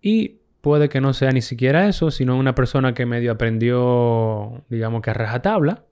Y 0.00 0.40
puede 0.60 0.88
que 0.88 1.00
no 1.00 1.12
sea 1.12 1.30
ni 1.30 1.42
siquiera 1.42 1.88
eso, 1.88 2.10
sino 2.10 2.36
una 2.36 2.54
persona 2.54 2.94
que 2.94 3.06
medio 3.06 3.32
aprendió, 3.32 4.62
digamos 4.68 5.02
que 5.02 5.10
a 5.10 5.14
rajatabla. 5.14 5.84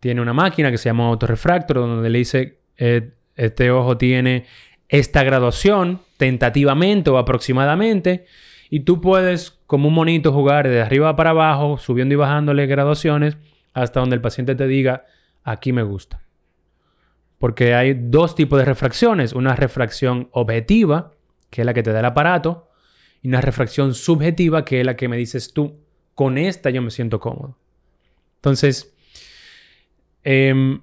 Tiene 0.00 0.20
una 0.20 0.32
máquina 0.32 0.70
que 0.70 0.78
se 0.78 0.88
llama 0.88 1.08
autorrefractor, 1.08 1.76
donde 1.76 2.10
le 2.10 2.18
dice, 2.18 2.58
eh, 2.76 3.12
este 3.36 3.70
ojo 3.70 3.96
tiene 3.96 4.46
esta 4.88 5.22
graduación, 5.22 6.00
tentativamente 6.16 7.10
o 7.10 7.18
aproximadamente, 7.18 8.26
y 8.68 8.80
tú 8.80 9.00
puedes, 9.00 9.58
como 9.66 9.88
un 9.88 9.94
monito, 9.94 10.32
jugar 10.32 10.68
de 10.68 10.80
arriba 10.80 11.14
para 11.14 11.30
abajo, 11.30 11.78
subiendo 11.78 12.14
y 12.14 12.16
bajándole 12.16 12.66
graduaciones, 12.66 13.36
hasta 13.74 14.00
donde 14.00 14.16
el 14.16 14.22
paciente 14.22 14.54
te 14.54 14.66
diga, 14.66 15.04
aquí 15.44 15.72
me 15.72 15.82
gusta. 15.82 16.22
Porque 17.38 17.74
hay 17.74 17.94
dos 17.94 18.34
tipos 18.34 18.58
de 18.58 18.64
refracciones. 18.64 19.32
Una 19.32 19.56
refracción 19.56 20.28
objetiva, 20.32 21.12
que 21.50 21.62
es 21.62 21.66
la 21.66 21.74
que 21.74 21.82
te 21.82 21.92
da 21.92 22.00
el 22.00 22.06
aparato, 22.06 22.70
y 23.22 23.28
una 23.28 23.40
refracción 23.40 23.94
subjetiva, 23.94 24.64
que 24.64 24.80
es 24.80 24.86
la 24.86 24.96
que 24.96 25.08
me 25.08 25.16
dices 25.16 25.52
tú, 25.52 25.78
con 26.14 26.38
esta 26.38 26.70
yo 26.70 26.82
me 26.82 26.90
siento 26.90 27.20
cómodo. 27.20 27.56
Entonces, 28.36 28.94
em, 30.24 30.80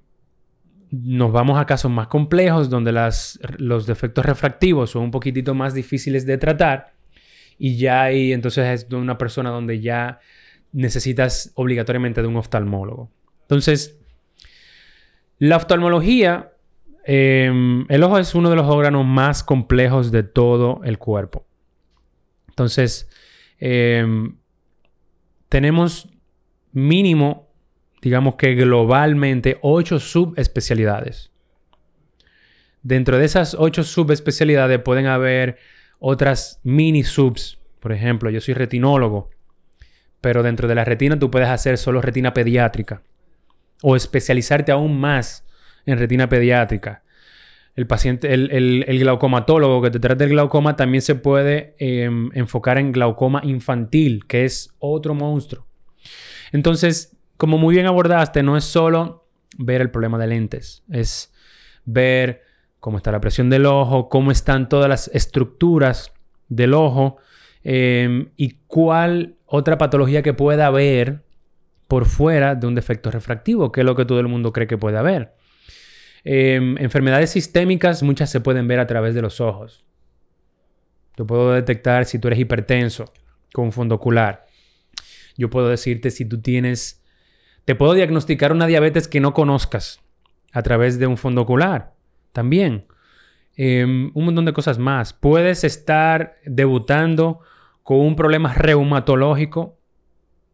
nos 0.91 1.31
vamos 1.31 1.59
a 1.59 1.65
casos 1.65 1.91
más 1.91 2.07
complejos 2.07 2.69
donde 2.69 2.91
los 2.91 3.85
defectos 3.85 4.25
refractivos 4.25 4.91
son 4.91 5.03
un 5.03 5.11
poquitito 5.11 5.53
más 5.53 5.73
difíciles 5.73 6.25
de 6.25 6.37
tratar 6.37 6.93
y 7.59 7.77
ya 7.77 8.03
hay 8.03 8.33
entonces 8.33 8.83
es 8.83 8.91
una 8.91 9.17
persona 9.17 9.51
donde 9.51 9.81
ya 9.81 10.19
necesitas 10.71 11.51
obligatoriamente 11.55 12.21
de 12.21 12.27
un 12.27 12.37
oftalmólogo. 12.37 13.11
Entonces, 13.41 13.99
la 15.37 15.57
oftalmología, 15.57 16.53
em, 17.05 17.85
el 17.89 18.03
ojo 18.03 18.17
es 18.17 18.33
uno 18.33 18.49
de 18.49 18.55
los 18.55 18.67
órganos 18.67 19.05
más 19.05 19.43
complejos 19.43 20.11
de 20.11 20.23
todo 20.23 20.81
el 20.83 20.97
cuerpo. 20.97 21.45
Entonces, 22.59 23.07
em, 23.57 24.35
tenemos 25.47 26.09
mínimo, 26.73 27.49
digamos 28.01 28.35
que 28.35 28.53
globalmente, 28.53 29.59
ocho 29.61 29.97
subespecialidades. 29.97 31.31
Dentro 32.83 33.17
de 33.17 33.23
esas 33.23 33.55
ocho 33.57 33.85
subespecialidades 33.85 34.81
pueden 34.81 35.05
haber 35.05 35.57
otras 35.99 36.59
mini 36.63 37.03
subs. 37.03 37.59
Por 37.79 37.93
ejemplo, 37.93 38.29
yo 38.29 38.41
soy 38.41 38.55
retinólogo, 38.55 39.29
pero 40.19 40.43
dentro 40.43 40.67
de 40.67 40.75
la 40.75 40.83
retina 40.83 41.17
tú 41.17 41.31
puedes 41.31 41.47
hacer 41.47 41.77
solo 41.77 42.01
retina 42.01 42.33
pediátrica 42.33 43.03
o 43.81 43.95
especializarte 43.95 44.73
aún 44.73 44.99
más 44.99 45.45
en 45.85 45.97
retina 45.97 46.27
pediátrica. 46.27 47.03
El 47.79 47.87
paciente, 47.87 48.33
el, 48.33 48.99
glaucomatólogo 48.99 49.81
que 49.81 49.89
te 49.89 50.01
trata 50.01 50.25
del 50.25 50.31
glaucoma 50.31 50.75
también 50.75 51.01
se 51.01 51.15
puede 51.15 51.75
em, 51.79 52.29
enfocar 52.33 52.77
en 52.77 52.91
glaucoma 52.91 53.39
infantil, 53.45 54.25
que 54.27 54.43
es 54.43 54.75
otro 54.79 55.15
monstruo. 55.15 55.65
Entonces, 56.51 57.15
como 57.37 57.57
muy 57.57 57.75
bien 57.75 57.85
abordaste, 57.85 58.43
no 58.43 58.57
es 58.57 58.65
solo 58.65 59.29
ver 59.57 59.79
el 59.79 59.91
problema 59.91 60.17
de 60.17 60.27
lentes, 60.27 60.83
es 60.91 61.31
ver 61.85 62.41
cómo 62.81 62.97
está 62.97 63.13
la 63.13 63.21
presión 63.21 63.49
del 63.49 63.65
ojo, 63.65 64.09
cómo 64.09 64.31
están 64.31 64.67
todas 64.67 64.89
las 64.89 65.09
estructuras 65.13 66.11
del 66.49 66.73
ojo 66.73 67.15
em, 67.63 68.31
y 68.35 68.57
cuál 68.67 69.37
otra 69.45 69.77
patología 69.77 70.21
que 70.21 70.33
pueda 70.33 70.65
haber 70.65 71.23
por 71.87 72.07
fuera 72.07 72.55
de 72.55 72.67
un 72.67 72.75
defecto 72.75 73.09
refractivo, 73.09 73.71
que 73.71 73.79
es 73.79 73.85
lo 73.85 73.95
que 73.95 74.03
todo 74.03 74.19
el 74.19 74.27
mundo 74.27 74.51
cree 74.51 74.67
que 74.67 74.77
puede 74.77 74.97
haber. 74.97 75.38
Em, 76.23 76.77
enfermedades 76.77 77.31
sistémicas, 77.31 78.03
muchas 78.03 78.29
se 78.29 78.41
pueden 78.41 78.67
ver 78.67 78.79
a 78.79 78.87
través 78.87 79.15
de 79.15 79.21
los 79.21 79.39
ojos. 79.39 79.85
Yo 81.17 81.25
puedo 81.25 81.53
detectar 81.53 82.05
si 82.05 82.19
tú 82.19 82.27
eres 82.27 82.39
hipertenso 82.39 83.11
con 83.53 83.65
un 83.65 83.71
fondo 83.71 83.95
ocular. 83.95 84.45
Yo 85.37 85.49
puedo 85.49 85.69
decirte 85.69 86.11
si 86.11 86.25
tú 86.25 86.41
tienes... 86.41 87.03
Te 87.65 87.75
puedo 87.75 87.93
diagnosticar 87.93 88.51
una 88.51 88.67
diabetes 88.67 89.07
que 89.07 89.19
no 89.19 89.33
conozcas 89.33 90.01
a 90.51 90.63
través 90.63 90.97
de 90.99 91.07
un 91.07 91.17
fondo 91.17 91.41
ocular. 91.41 91.93
También. 92.33 92.85
Em, 93.55 94.11
un 94.13 94.25
montón 94.25 94.45
de 94.45 94.53
cosas 94.53 94.77
más. 94.77 95.13
Puedes 95.13 95.63
estar 95.63 96.37
debutando 96.45 97.41
con 97.83 97.99
un 97.99 98.15
problema 98.15 98.53
reumatológico 98.53 99.77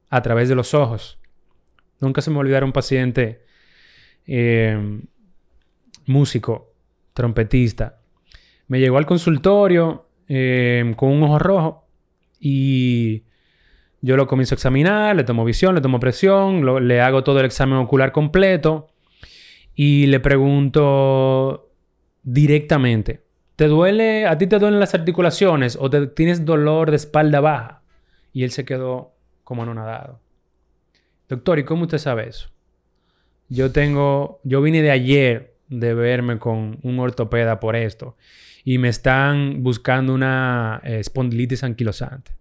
a 0.09 0.21
través 0.21 0.49
de 0.49 0.55
los 0.55 0.73
ojos. 0.73 1.19
Nunca 1.99 2.21
se 2.21 2.31
me 2.31 2.37
olvidará 2.37 2.65
un 2.65 2.71
paciente 2.71 3.45
em, 4.25 5.03
músico, 6.07 6.73
trompetista. 7.13 7.99
Me 8.67 8.79
llegó 8.79 8.97
al 8.97 9.05
consultorio 9.05 10.07
em, 10.27 10.93
con 10.93 11.09
un 11.09 11.23
ojo 11.23 11.39
rojo 11.39 11.87
y 12.39 13.23
yo 14.01 14.17
lo 14.17 14.27
comienzo 14.27 14.53
a 14.53 14.57
examinar, 14.57 15.15
le 15.15 15.23
tomo 15.23 15.45
visión, 15.45 15.75
le 15.75 15.81
tomo 15.81 15.99
presión, 15.99 16.87
le 16.87 17.01
hago 17.01 17.23
todo 17.23 17.39
el 17.39 17.45
examen 17.45 17.77
ocular 17.77 18.11
completo 18.11 18.87
y 19.73 20.05
le 20.07 20.19
pregunto 20.19 21.71
directamente, 22.23 23.23
¿te 23.55 23.67
duele, 23.67 24.25
a 24.25 24.37
ti 24.37 24.47
te 24.47 24.59
duelen 24.59 24.79
las 24.79 24.93
articulaciones 24.93 25.77
o 25.79 25.89
te, 25.89 26.07
tienes 26.07 26.45
dolor 26.45 26.91
de 26.91 26.97
espalda 26.97 27.39
baja? 27.39 27.81
Y 28.31 28.43
él 28.43 28.51
se 28.51 28.65
quedó 28.65 29.15
como 29.43 29.63
anonadado. 29.63 30.19
Doctor, 31.29 31.59
¿y 31.59 31.63
cómo 31.63 31.83
usted 31.83 31.97
sabe 31.97 32.27
eso? 32.27 32.49
Yo 33.49 33.71
tengo, 33.71 34.39
yo 34.43 34.61
vine 34.61 34.81
de 34.81 34.91
ayer 34.91 35.54
de 35.67 35.93
verme 35.93 36.39
con 36.39 36.79
un 36.83 36.99
ortopeda 36.99 37.59
por 37.59 37.75
esto 37.75 38.15
y 38.63 38.79
me 38.79 38.89
están 38.89 39.61
buscando 39.61 40.13
una 40.13 40.81
eh, 40.83 41.01
anquilosante, 41.61 42.31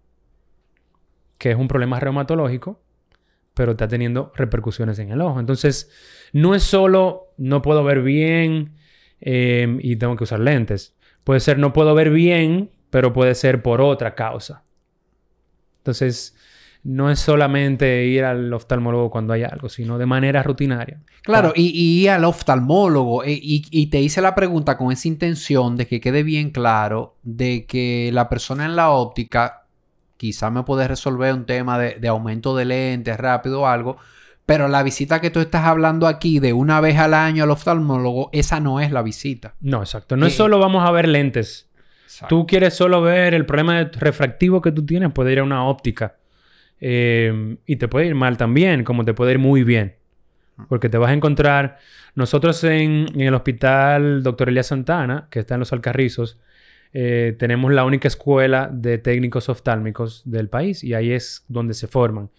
que 1.37 1.51
es 1.51 1.57
un 1.57 1.67
problema 1.67 1.99
reumatológico, 1.99 2.81
pero 3.53 3.71
está 3.71 3.87
teniendo 3.87 4.31
repercusiones 4.35 4.97
en 4.99 5.11
el 5.11 5.21
ojo. 5.21 5.39
Entonces, 5.39 5.91
no 6.33 6.55
es 6.55 6.63
solo 6.63 7.33
no 7.37 7.61
puedo 7.61 7.83
ver 7.83 8.01
bien 8.01 8.73
em, 9.21 9.79
y 9.81 9.95
tengo 9.97 10.15
que 10.15 10.23
usar 10.23 10.39
lentes. 10.39 10.95
Puede 11.23 11.39
ser 11.39 11.59
no 11.59 11.73
puedo 11.73 11.93
ver 11.93 12.09
bien, 12.09 12.71
pero 12.89 13.13
puede 13.13 13.35
ser 13.35 13.61
por 13.61 13.79
otra 13.81 14.15
causa. 14.15 14.63
Entonces, 15.77 16.35
no 16.85 17.09
es 17.09 17.19
solamente 17.19 18.05
ir 18.05 18.23
al 18.23 18.53
oftalmólogo 18.53 19.09
cuando 19.09 19.33
hay 19.33 19.41
algo, 19.41 19.69
sino 19.69 19.97
de 19.97 20.05
manera 20.05 20.43
rutinaria. 20.43 21.01
Claro, 21.23 21.51
y, 21.55 22.03
ir 22.03 22.11
al 22.11 22.23
oftalmólogo 22.25 23.23
eh, 23.23 23.39
y, 23.41 23.87
te 23.87 23.99
hice 24.01 24.21
la 24.21 24.35
pregunta 24.35 24.77
con 24.77 24.91
esa 24.91 25.07
intención 25.07 25.77
de 25.77 25.87
que 25.87 25.99
quede 25.99 26.21
bien 26.21 26.51
claro 26.51 27.17
de 27.23 27.65
que 27.65 28.11
la 28.13 28.29
persona 28.29 28.65
en 28.65 28.75
la 28.75 28.91
óptica 28.91 29.63
quizá 30.17 30.51
me 30.51 30.61
puede 30.61 30.87
resolver 30.87 31.33
un 31.33 31.47
tema 31.47 31.79
de, 31.79 32.07
aumento 32.07 32.55
de 32.55 32.65
lentes 32.65 33.17
rápido 33.17 33.61
o 33.61 33.65
algo, 33.67 33.97
pero 34.45 34.67
la 34.67 34.83
visita 34.83 35.19
que 35.19 35.31
tú 35.31 35.39
estás 35.39 35.65
hablando 35.65 36.05
aquí 36.05 36.37
de 36.37 36.53
una 36.53 36.81
vez 36.81 36.99
al 36.99 37.15
año 37.15 37.45
al 37.45 37.51
oftalmólogo, 37.51 38.29
esa 38.31 38.59
no 38.59 38.79
es 38.79 38.91
la 38.91 39.01
visita. 39.01 39.55
No, 39.59 39.79
exacto. 39.79 40.17
No 40.17 40.27
es 40.27 40.33
eh, 40.33 40.37
solo 40.37 40.59
vamos 40.59 40.87
a 40.87 40.91
ver 40.91 41.07
lentes. 41.07 41.67
Tú 42.29 42.45
quieres 42.45 42.75
solo 42.75 43.01
ver 43.01 43.33
el 43.33 43.47
problema 43.47 43.89
refractivo 43.91 44.61
que 44.61 44.71
tú 44.71 44.85
tienes, 44.85 45.11
puede 45.11 45.31
ir 45.31 45.39
a 45.39 45.43
una 45.43 45.65
óptica 45.65 46.17
Em, 46.87 47.57
y 47.65 47.77
te 47.77 47.87
puede 47.87 48.05
ir 48.05 48.13
mal 48.13 48.37
también, 48.37 48.83
como 48.83 49.03
te 49.03 49.15
puede 49.15 49.31
ir 49.31 49.39
muy 49.39 49.63
bien. 49.63 49.95
Porque 50.69 50.87
te 50.87 50.99
vas 50.99 51.09
a 51.09 51.13
encontrar. 51.13 51.79
Nosotros 52.13 52.63
en, 52.63 53.07
el 53.19 53.33
hospital 53.33 54.21
Dr. 54.21 54.49
Elías 54.49 54.67
Santana, 54.67 55.27
que 55.31 55.39
está 55.39 55.55
en 55.55 55.61
los 55.61 55.73
Alcarrizos, 55.73 56.39
eh, 56.93 57.35
tenemos 57.39 57.73
la 57.73 57.85
única 57.85 58.07
escuela 58.07 58.69
de 58.71 58.99
técnicos 58.99 59.49
oftálmicos 59.49 60.21
del 60.25 60.47
país 60.47 60.83
y 60.83 60.93
ahí 60.93 61.11
es 61.11 61.43
donde 61.47 61.73
se 61.73 61.87
forman. 61.87 62.29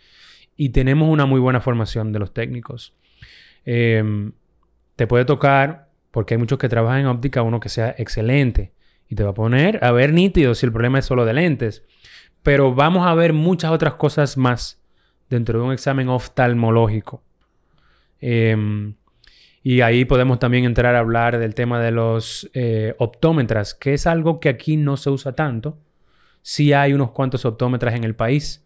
Y 0.57 0.69
tenemos 0.69 1.09
una 1.09 1.27
muy 1.27 1.41
buena 1.41 1.61
formación 1.61 2.13
de 2.13 2.21
los 2.21 2.33
técnicos. 2.33 2.95
Em, 3.65 4.31
te 4.95 5.09
puede 5.09 5.25
tocar, 5.25 5.89
porque 6.13 6.35
hay 6.35 6.39
muchos 6.39 6.61
que 6.61 6.69
trabajan 6.69 7.01
en 7.01 7.07
óptica, 7.07 7.43
uno 7.43 7.59
que 7.59 7.69
sea 7.69 7.97
excelente 7.99 8.71
y 9.09 9.17
te 9.17 9.25
va 9.25 9.31
a 9.31 9.35
poner 9.35 9.85
a 9.85 9.91
ver 9.91 10.13
nítido 10.13 10.55
si 10.55 10.67
el 10.67 10.73
problema 10.73 11.01
es 11.01 11.05
solo 11.05 11.25
de 11.25 11.35
lentes. 11.35 11.83
Pero 12.47 12.73
vamos 12.73 13.05
a 13.05 13.15
ver 13.17 13.33
muchas 13.33 13.73
otras 13.73 13.95
cosas 13.95 14.37
más 14.37 14.81
dentro 15.29 15.59
de 15.59 15.65
un 15.65 15.73
examen 15.73 16.09
oftalmológico. 16.09 17.25
Em, 18.21 18.95
y 19.65 19.81
ahí 19.81 20.05
podemos 20.05 20.39
también 20.39 20.65
entrar 20.65 20.95
a 20.95 21.01
hablar 21.01 21.41
del 21.41 21.57
tema 21.57 21.83
de 21.83 21.91
los 21.91 22.49
eh, 22.55 22.95
optómetras, 22.99 23.75
que 23.75 23.95
es 23.95 24.07
algo 24.07 24.39
que 24.39 24.49
aquí 24.49 24.77
no 24.77 24.97
se 24.97 25.11
usa 25.11 25.33
tanto. 25.33 25.77
Sí 26.41 26.73
hay 26.73 26.93
unos 26.93 27.11
cuantos 27.11 27.45
optómetras 27.45 27.97
en 27.97 28.05
el 28.05 28.15
país, 28.15 28.65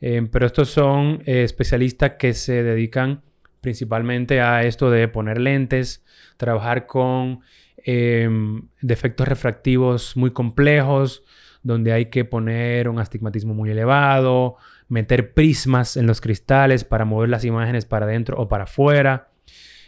em, 0.00 0.28
pero 0.28 0.46
estos 0.46 0.70
son 0.70 1.20
eh, 1.26 1.42
especialistas 1.42 2.12
que 2.20 2.32
se 2.32 2.62
dedican 2.62 3.22
principalmente 3.60 4.40
a 4.40 4.62
esto 4.62 4.88
de 4.88 5.08
poner 5.08 5.40
lentes, 5.40 6.04
trabajar 6.36 6.86
con 6.86 7.40
em, 7.78 8.68
defectos 8.82 9.26
refractivos 9.26 10.16
muy 10.16 10.30
complejos, 10.30 11.24
donde 11.66 11.92
hay 11.92 12.06
que 12.06 12.24
poner 12.24 12.88
un 12.88 13.00
astigmatismo 13.00 13.52
muy 13.52 13.70
elevado, 13.70 14.56
meter 14.88 15.34
prismas 15.34 15.96
en 15.96 16.06
los 16.06 16.20
cristales 16.20 16.84
para 16.84 17.04
mover 17.04 17.28
las 17.28 17.44
imágenes 17.44 17.84
para 17.86 18.06
adentro 18.06 18.38
o 18.38 18.48
para 18.48 18.64
afuera, 18.64 19.30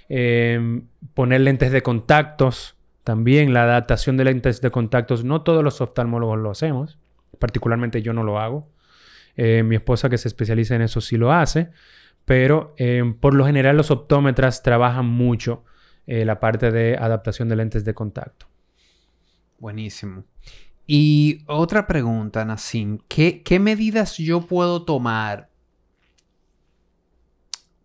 em, 0.08 0.88
poner 1.14 1.40
lentes 1.42 1.70
de 1.70 1.82
contactos, 1.82 2.76
también 3.04 3.54
la 3.54 3.62
adaptación 3.62 4.16
de 4.16 4.24
lentes 4.24 4.60
de 4.60 4.70
contactos, 4.72 5.24
no 5.24 5.42
todos 5.42 5.62
los 5.62 5.80
oftalmólogos 5.80 6.38
lo 6.40 6.50
hacemos, 6.50 6.98
particularmente 7.38 8.02
yo 8.02 8.12
no 8.12 8.24
lo 8.24 8.40
hago, 8.40 8.68
eh, 9.36 9.62
mi 9.62 9.76
esposa 9.76 10.10
que 10.10 10.18
se 10.18 10.26
especializa 10.26 10.74
en 10.74 10.82
eso 10.82 11.00
sí 11.00 11.16
lo 11.16 11.32
hace, 11.32 11.70
pero 12.24 12.74
em, 12.76 13.14
por 13.14 13.34
lo 13.34 13.46
general 13.46 13.76
los 13.76 13.92
optómetras 13.92 14.64
trabajan 14.64 15.06
mucho 15.06 15.64
eh, 16.08 16.24
la 16.24 16.40
parte 16.40 16.72
de 16.72 16.96
adaptación 16.98 17.48
de 17.48 17.56
lentes 17.56 17.84
de 17.84 17.94
contacto. 17.94 18.46
Buenísimo. 19.58 20.24
Y 20.90 21.42
otra 21.46 21.86
pregunta, 21.86 22.46
Nassim. 22.46 22.98
¿Qué, 23.08 23.58
medidas 23.60 24.16
yo 24.16 24.40
puedo 24.46 24.84
tomar 24.86 25.50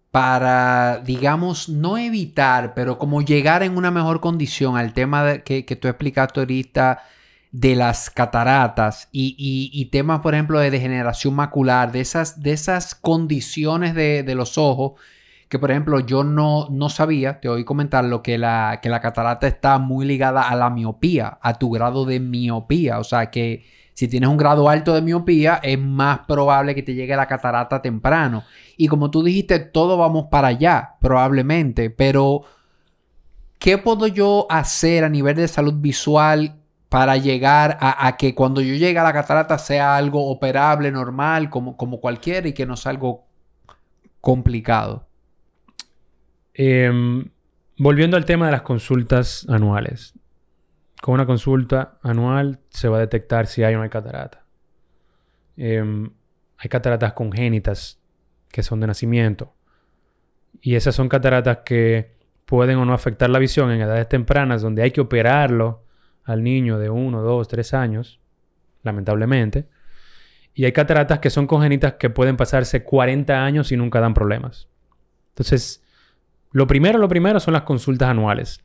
para, 0.10 1.00
digamos, 1.00 1.68
no 1.68 1.98
evitar, 1.98 2.74
pero 2.74 2.98
como 2.98 3.22
llegar 3.22 3.62
en 3.62 3.76
una 3.76 3.92
mejor 3.92 4.22
condición 4.22 4.78
al 4.78 4.94
tema 4.94 5.40
que, 5.40 5.64
tú 5.64 5.90
explicaste 5.90 6.40
ahorita 6.40 7.04
de 7.52 7.76
las 7.76 8.10
cataratas 8.10 9.10
y, 9.12 9.90
temas, 9.92 10.22
por 10.22 10.34
ejemplo, 10.34 10.60
de 10.60 10.72
degeneración 10.72 11.34
macular, 11.34 11.92
de 11.92 12.00
esas, 12.00 12.42
de 12.42 12.54
esas 12.54 12.96
condiciones 12.96 13.96
de 13.96 14.34
los 14.34 14.58
ojos 14.58 14.94
que 15.54 15.60
por 15.60 15.70
ejemplo 15.70 16.00
yo 16.00 16.24
no, 16.24 16.68
no 16.72 16.90
sabía, 16.90 17.40
te 17.40 17.48
oí 17.48 17.64
comentarlo, 17.64 18.24
que 18.24 18.40
la, 18.40 18.80
que 18.82 18.90
la 18.90 19.02
catarata 19.02 19.46
está 19.46 19.78
muy 19.78 20.04
ligada 20.04 20.50
a 20.50 20.56
la 20.56 20.72
miopía, 20.72 21.38
a 21.44 21.54
tu 21.60 21.70
grado 21.70 22.06
de 22.06 22.20
miopía. 22.20 22.98
O 22.98 23.04
sea 23.04 23.30
que 23.30 23.64
si 23.94 24.08
tienes 24.08 24.30
un 24.30 24.38
grado 24.38 24.68
alto 24.68 24.96
de 24.96 25.04
miopía, 25.04 25.60
es 25.62 25.78
más 25.78 26.22
probable 26.28 26.74
que 26.74 26.82
te 26.82 26.96
llegue 26.96 27.16
la 27.16 27.28
catarata 27.28 27.84
temprano. 27.84 28.44
Y 28.78 28.88
como 28.88 29.12
tú 29.12 29.22
dijiste, 29.22 29.60
todo 29.60 29.96
vamos 29.96 30.26
para 30.32 30.48
allá, 30.48 30.96
probablemente. 31.00 31.92
Pero, 31.92 32.42
¿qué 33.60 33.78
puedo 33.78 34.08
yo 34.08 34.48
hacer 34.50 35.04
a 35.04 35.10
nivel 35.10 35.36
de 35.36 35.48
salud 35.48 35.76
visual 35.76 36.56
para 36.90 37.18
llegar 37.18 37.78
a, 37.80 38.18
que 38.18 38.34
cuando 38.34 38.60
yo 38.60 38.74
llegue 38.74 38.98
a 38.98 39.04
la 39.04 39.14
catarata 39.14 39.60
sea 39.60 39.98
algo 39.98 40.32
operable, 40.32 40.92
normal, 40.92 41.52
como, 41.52 41.78
como 41.78 42.00
cualquiera 42.00 42.48
y 42.48 42.54
que 42.54 42.66
no 42.66 42.76
sea 42.76 42.90
algo 42.90 43.26
complicado? 44.20 45.13
Em, 46.54 47.30
volviendo 47.78 48.16
al 48.16 48.26
tema 48.26 48.46
de 48.46 48.52
las 48.52 48.62
consultas 48.62 49.46
anuales. 49.50 50.14
con 51.02 51.16
una 51.16 51.26
consulta 51.26 51.98
anual 52.02 52.62
se 52.70 52.88
va 52.88 52.96
a 52.96 53.02
detectar 53.02 53.46
si 53.48 53.62
hay 53.62 53.74
o 53.74 53.78
no 53.78 53.84
hay 53.84 53.90
catarata. 53.90 54.46
Em, 55.58 56.10
hay 56.58 56.70
cataratas 56.70 57.12
congénitas 57.12 58.00
que 58.50 58.64
son 58.64 58.80
de 58.80 58.88
nacimiento. 58.88 59.54
Y 60.62 60.76
esas 60.76 60.96
son 60.96 61.10
cataratas 61.10 61.60
que 61.66 62.16
pueden 62.46 62.78
o 62.78 62.86
no 62.86 62.94
afectar 62.94 63.30
la 63.30 63.40
visión 63.40 63.70
en 63.72 63.82
edades 63.82 64.08
tempranas 64.08 64.62
donde 64.62 64.82
hay 64.82 64.92
que 64.92 65.02
operarlo 65.02 65.84
al 66.24 66.42
niño 66.42 66.80
de 66.80 66.90
1, 66.90 67.22
2, 67.22 67.48
3 67.50 67.74
años, 67.74 68.22
lamentablemente. 68.82 69.68
Y 70.54 70.64
hay 70.64 70.72
cataratas 70.72 71.20
que 71.20 71.30
son 71.30 71.48
congénitas 71.48 71.96
que 71.96 72.10
pueden 72.10 72.38
pasarse 72.38 72.84
40 72.86 73.44
años 73.44 73.74
y 73.74 73.78
nunca 73.78 74.00
dan 74.00 74.14
problemas. 74.14 74.70
Entonces, 75.32 75.83
lo 76.54 76.68
primero, 76.68 77.00
lo 77.00 77.10
primero 77.10 77.40
son 77.40 77.54
las 77.54 77.64
consultas 77.64 78.10
anuales, 78.10 78.64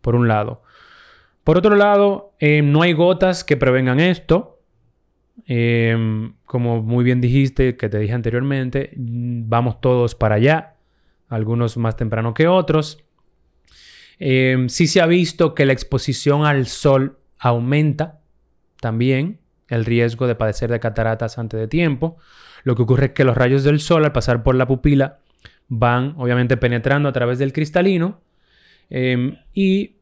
por 0.00 0.14
un 0.14 0.28
lado. 0.28 0.62
Por 1.44 1.56
otro 1.56 1.76
lado, 1.76 2.34
eh, 2.40 2.60
no 2.62 2.82
hay 2.82 2.92
gotas 2.92 3.44
que 3.44 3.56
prevengan 3.56 4.00
esto. 4.00 4.60
Eh, 5.46 6.30
como 6.44 6.82
muy 6.82 7.04
bien 7.04 7.20
dijiste, 7.20 7.76
que 7.76 7.88
te 7.88 7.98
dije 7.98 8.12
anteriormente, 8.12 8.92
vamos 8.96 9.80
todos 9.80 10.14
para 10.14 10.34
allá, 10.34 10.74
algunos 11.28 11.76
más 11.76 11.96
temprano 11.96 12.34
que 12.34 12.48
otros. 12.48 13.04
Eh, 14.18 14.66
sí 14.68 14.88
se 14.88 15.00
ha 15.00 15.06
visto 15.06 15.54
que 15.54 15.64
la 15.64 15.72
exposición 15.72 16.44
al 16.44 16.66
sol 16.66 17.18
aumenta 17.38 18.20
también 18.80 19.40
el 19.68 19.84
riesgo 19.84 20.26
de 20.26 20.34
padecer 20.34 20.70
de 20.70 20.80
cataratas 20.80 21.38
antes 21.38 21.60
de 21.60 21.68
tiempo. 21.68 22.16
Lo 22.64 22.74
que 22.74 22.82
ocurre 22.82 23.06
es 23.06 23.12
que 23.12 23.24
los 23.24 23.36
rayos 23.36 23.62
del 23.62 23.80
sol 23.80 24.04
al 24.04 24.12
pasar 24.12 24.42
por 24.42 24.56
la 24.56 24.66
pupila 24.66 25.20
van 25.68 26.14
obviamente 26.16 26.56
penetrando 26.56 27.08
a 27.08 27.12
través 27.12 27.38
del 27.38 27.52
cristalino 27.52 28.20
em, 28.90 29.36
y 29.52 29.96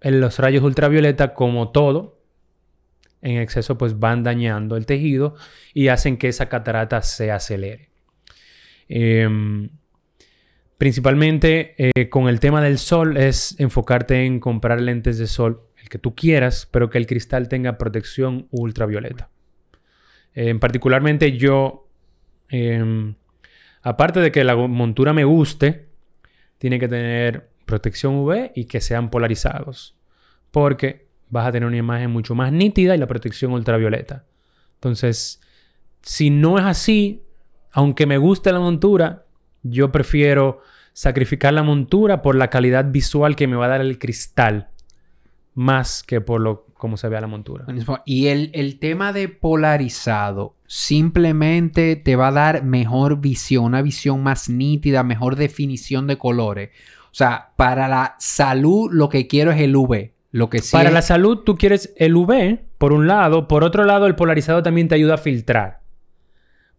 en 0.00 0.20
los 0.20 0.38
rayos 0.38 0.62
ultravioleta 0.62 1.34
como 1.34 1.70
todo 1.70 2.18
en 3.22 3.38
exceso 3.38 3.76
pues 3.76 3.98
van 3.98 4.22
dañando 4.22 4.76
el 4.76 4.86
tejido 4.86 5.34
y 5.74 5.88
hacen 5.88 6.16
que 6.16 6.28
esa 6.28 6.48
catarata 6.48 7.02
se 7.02 7.30
acelere. 7.30 7.90
Em, 8.88 9.68
principalmente 10.78 11.74
eh, 11.76 12.08
con 12.08 12.28
el 12.28 12.40
tema 12.40 12.62
del 12.62 12.78
sol 12.78 13.18
es 13.18 13.54
enfocarte 13.60 14.24
en 14.24 14.40
comprar 14.40 14.80
lentes 14.80 15.18
de 15.18 15.26
sol 15.26 15.66
que 15.90 15.98
tú 15.98 16.14
quieras, 16.14 16.66
pero 16.70 16.88
que 16.88 16.96
el 16.96 17.06
cristal 17.06 17.48
tenga 17.48 17.76
protección 17.76 18.46
ultravioleta. 18.50 19.28
Eh, 20.34 20.54
particularmente 20.54 21.36
yo, 21.36 21.88
em, 22.48 23.16
aparte 23.82 24.20
de 24.20 24.32
que 24.32 24.44
la 24.44 24.56
montura 24.56 25.12
me 25.12 25.24
guste, 25.24 25.88
tiene 26.58 26.78
que 26.78 26.88
tener 26.88 27.50
protección 27.64 28.16
UV 28.16 28.52
y 28.54 28.64
que 28.64 28.80
sean 28.80 29.10
polarizados, 29.10 29.96
porque 30.50 31.08
vas 31.28 31.46
a 31.46 31.52
tener 31.52 31.66
una 31.66 31.76
imagen 31.76 32.10
mucho 32.10 32.34
más 32.34 32.52
nítida 32.52 32.94
y 32.94 32.98
la 32.98 33.06
protección 33.06 33.52
ultravioleta. 33.52 34.24
Entonces, 34.74 35.40
si 36.02 36.30
no 36.30 36.58
es 36.58 36.64
así, 36.64 37.22
aunque 37.72 38.06
me 38.06 38.18
guste 38.18 38.52
la 38.52 38.60
montura, 38.60 39.26
yo 39.62 39.92
prefiero 39.92 40.60
sacrificar 40.92 41.52
la 41.52 41.62
montura 41.62 42.22
por 42.22 42.34
la 42.34 42.48
calidad 42.50 42.86
visual 42.90 43.36
que 43.36 43.46
me 43.46 43.56
va 43.56 43.66
a 43.66 43.70
dar 43.70 43.80
el 43.80 43.98
cristal 43.98 44.69
más 45.60 46.02
que 46.02 46.22
por 46.22 46.40
lo 46.40 46.64
como 46.72 46.96
se 46.96 47.06
ve 47.10 47.18
a 47.18 47.20
la 47.20 47.26
montura. 47.26 47.66
Y 48.06 48.28
el, 48.28 48.78
tema 48.78 49.12
de 49.12 49.28
polarizado 49.28 50.56
simplemente 50.66 51.96
te 51.96 52.16
va 52.16 52.28
a 52.28 52.32
dar 52.32 52.64
mejor 52.64 53.20
visión, 53.20 53.66
una 53.66 53.82
visión 53.82 54.22
más 54.22 54.48
nítida, 54.48 55.02
mejor 55.02 55.36
definición 55.36 56.06
de 56.06 56.16
colores. 56.16 56.70
O 57.04 57.14
sea, 57.14 57.50
para 57.56 57.88
la 57.88 58.16
salud 58.18 58.88
lo 58.90 59.10
que 59.10 59.26
quiero 59.26 59.50
es 59.50 59.60
el 59.60 59.76
UV. 59.76 60.12
Lo 60.32 60.48
que 60.48 60.62
para 60.72 60.90
la 60.90 61.02
salud 61.02 61.40
tú 61.40 61.58
quieres 61.58 61.92
el 61.96 62.16
UV, 62.16 62.60
por 62.78 62.94
un 62.94 63.06
lado. 63.06 63.46
Por 63.46 63.62
otro 63.62 63.84
lado, 63.84 64.06
el 64.06 64.14
polarizado 64.14 64.62
también 64.62 64.88
te 64.88 64.94
ayuda 64.94 65.14
a 65.14 65.18
filtrar. 65.18 65.82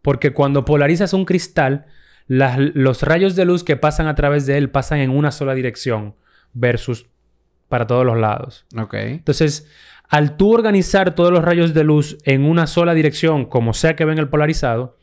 Porque 0.01 0.33
cuando 0.33 0.65
polarizas 0.65 1.13
un 1.13 1.25
cristal, 1.25 1.85
los 2.27 3.03
rayos 3.03 3.35
de 3.35 3.45
luz 3.45 3.63
que 3.63 3.77
pasan 3.77 4.07
a 4.07 4.15
través 4.15 4.47
de 4.47 4.57
él 4.57 4.71
pasan 4.71 4.99
en 4.99 5.11
una 5.11 5.29
sola 5.29 5.53
dirección 5.53 6.15
versus 6.53 7.10
para 7.71 7.87
todos 7.87 8.05
los 8.05 8.17
lados. 8.19 8.65
Ok. 8.77 8.93
Entonces, 8.95 9.67
al 10.09 10.35
tú 10.35 10.53
organizar 10.53 11.15
todos 11.15 11.31
los 11.31 11.43
rayos 11.43 11.73
de 11.73 11.85
luz 11.85 12.17
en 12.25 12.43
una 12.43 12.67
sola 12.67 12.93
dirección, 12.93 13.45
como 13.45 13.73
sea 13.73 13.95
que 13.95 14.03
ven 14.05 14.19
el 14.19 14.27
polarizado, 14.27 14.97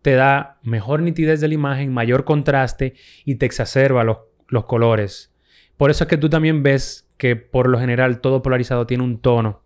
te 0.00 0.14
da 0.14 0.58
mejor 0.62 1.02
nitidez 1.02 1.42
de 1.42 1.48
la 1.48 1.54
imagen, 1.54 1.92
mayor 1.92 2.24
contraste 2.24 2.94
y 3.26 3.34
te 3.34 3.44
exacerba 3.44 4.02
los, 4.02 4.18
los 4.48 4.64
colores. 4.64 5.34
Por 5.76 5.90
eso 5.90 6.04
es 6.04 6.08
que 6.08 6.16
tú 6.16 6.30
también 6.30 6.62
ves 6.62 7.06
que 7.18 7.36
por 7.36 7.68
lo 7.68 7.78
general 7.78 8.20
todo 8.20 8.40
polarizado 8.40 8.86
tiene 8.86 9.04
un 9.04 9.20
tono 9.20 9.62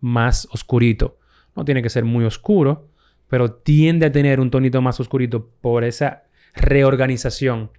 más 0.00 0.48
oscurito. 0.50 1.18
No 1.54 1.66
tiene 1.66 1.82
que 1.82 1.90
ser 1.90 2.06
muy 2.06 2.24
oscuro, 2.24 2.88
pero 3.28 3.52
tiende 3.52 4.06
a 4.06 4.12
tener 4.12 4.40
un 4.40 4.50
tonito 4.50 4.80
más 4.80 4.98
oscurito 4.98 5.50
por 5.60 5.84
esa 5.84 6.24
reorganización 6.54 7.70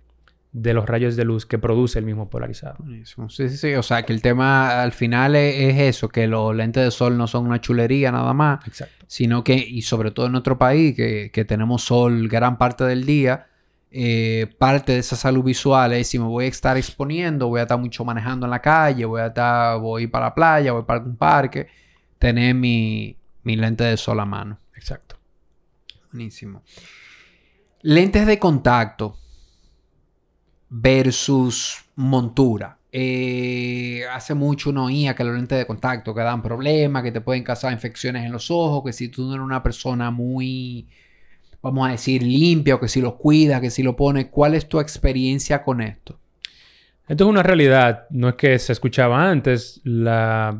de 0.53 0.75
los 0.75 0.85
rayos 0.85 1.15
de 1.15 1.25
luz 1.25 1.47
que 1.47 1.57
produce 1.57 1.97
el 1.97 2.05
mismo 2.05 2.29
polarizado. 2.29 2.77
Sí, 3.03 3.49
sí, 3.49 3.57
sí. 3.57 3.73
O 3.73 3.81
sea, 3.81 4.03
que 4.03 4.13
el 4.13 4.21
tema 4.21 4.83
al 4.83 4.91
final 4.91 5.35
es, 5.35 5.79
eso, 5.79 6.09
que 6.09 6.27
los 6.27 6.55
lentes 6.55 6.83
de 6.83 6.91
sol 6.91 7.17
no 7.17 7.25
son 7.25 7.47
una 7.47 7.59
chulería 7.59 8.11
nada 8.11 8.33
más. 8.33 8.65
Exacto. 8.67 9.05
Sino 9.07 9.43
que, 9.43 9.55
y 9.55 9.81
sobre 9.81 10.11
todo 10.11 10.27
en 10.27 10.31
nuestro 10.31 10.57
país, 10.59 10.95
que, 10.95 11.45
tenemos 11.47 11.83
sol 11.83 12.29
gran 12.29 12.59
parte 12.59 12.83
del 12.83 13.03
día, 13.03 13.47
eh, 13.89 14.47
parte 14.59 14.93
de 14.93 14.99
esa 14.99 15.15
salud 15.15 15.43
visual 15.43 15.93
es 15.93 16.07
si 16.07 16.19
me 16.19 16.25
voy 16.25 16.45
a 16.45 16.47
estar 16.47 16.77
exponiendo, 16.77 17.47
voy 17.47 17.59
a 17.59 17.63
estar 17.63 17.79
mucho 17.79 18.05
manejando 18.05 18.45
en 18.45 18.51
la 18.51 18.61
calle, 18.61 19.05
voy 19.05 19.21
a 19.21 19.27
estar, 19.27 19.79
voy 19.79 20.05
para 20.05 20.27
la 20.27 20.35
playa, 20.35 20.71
voy 20.71 20.83
para 20.83 21.03
un 21.03 21.15
parque, 21.15 21.67
tener 22.19 22.53
mi, 22.53 23.17
mi 23.41 23.55
lente 23.55 23.83
de 23.83 23.97
sol 23.97 24.19
a 24.19 24.25
mano. 24.25 24.59
Exacto. 24.75 25.17
Buenísimo. 26.11 26.61
Lentes 27.81 28.27
de 28.27 28.37
contacto 28.37 29.17
versus 30.75 31.85
montura. 31.95 32.77
Eh, 32.91 34.03
hace 34.11 34.33
mucho 34.33 34.71
uno 34.71 34.85
oía 34.85 35.15
que 35.15 35.23
los 35.23 35.35
lentes 35.35 35.57
de 35.57 35.67
contacto 35.67 36.15
que 36.15 36.21
dan 36.21 36.41
problemas, 36.41 37.03
que 37.03 37.11
te 37.11 37.21
pueden 37.21 37.43
causar 37.43 37.71
infecciones 37.71 38.25
en 38.25 38.31
los 38.31 38.49
ojos, 38.49 38.83
que 38.83 38.91
si 38.91 39.09
tú 39.09 39.23
no 39.23 39.33
eres 39.33 39.45
una 39.45 39.61
persona 39.61 40.09
muy, 40.09 40.87
vamos 41.61 41.87
a 41.87 41.91
decir, 41.91 42.23
limpia 42.23 42.75
o 42.75 42.79
que 42.79 42.87
si 42.87 43.01
lo 43.01 43.17
cuidas, 43.17 43.61
que 43.61 43.69
si 43.69 43.83
lo 43.83 43.95
pones, 43.95 44.27
¿cuál 44.31 44.55
es 44.55 44.67
tu 44.67 44.79
experiencia 44.79 45.63
con 45.63 45.79
esto? 45.79 46.19
Esto 47.07 47.25
es 47.25 47.29
una 47.29 47.43
realidad, 47.43 48.07
no 48.09 48.29
es 48.29 48.35
que 48.35 48.57
se 48.57 48.73
escuchaba 48.73 49.29
antes, 49.29 49.79
la, 49.83 50.59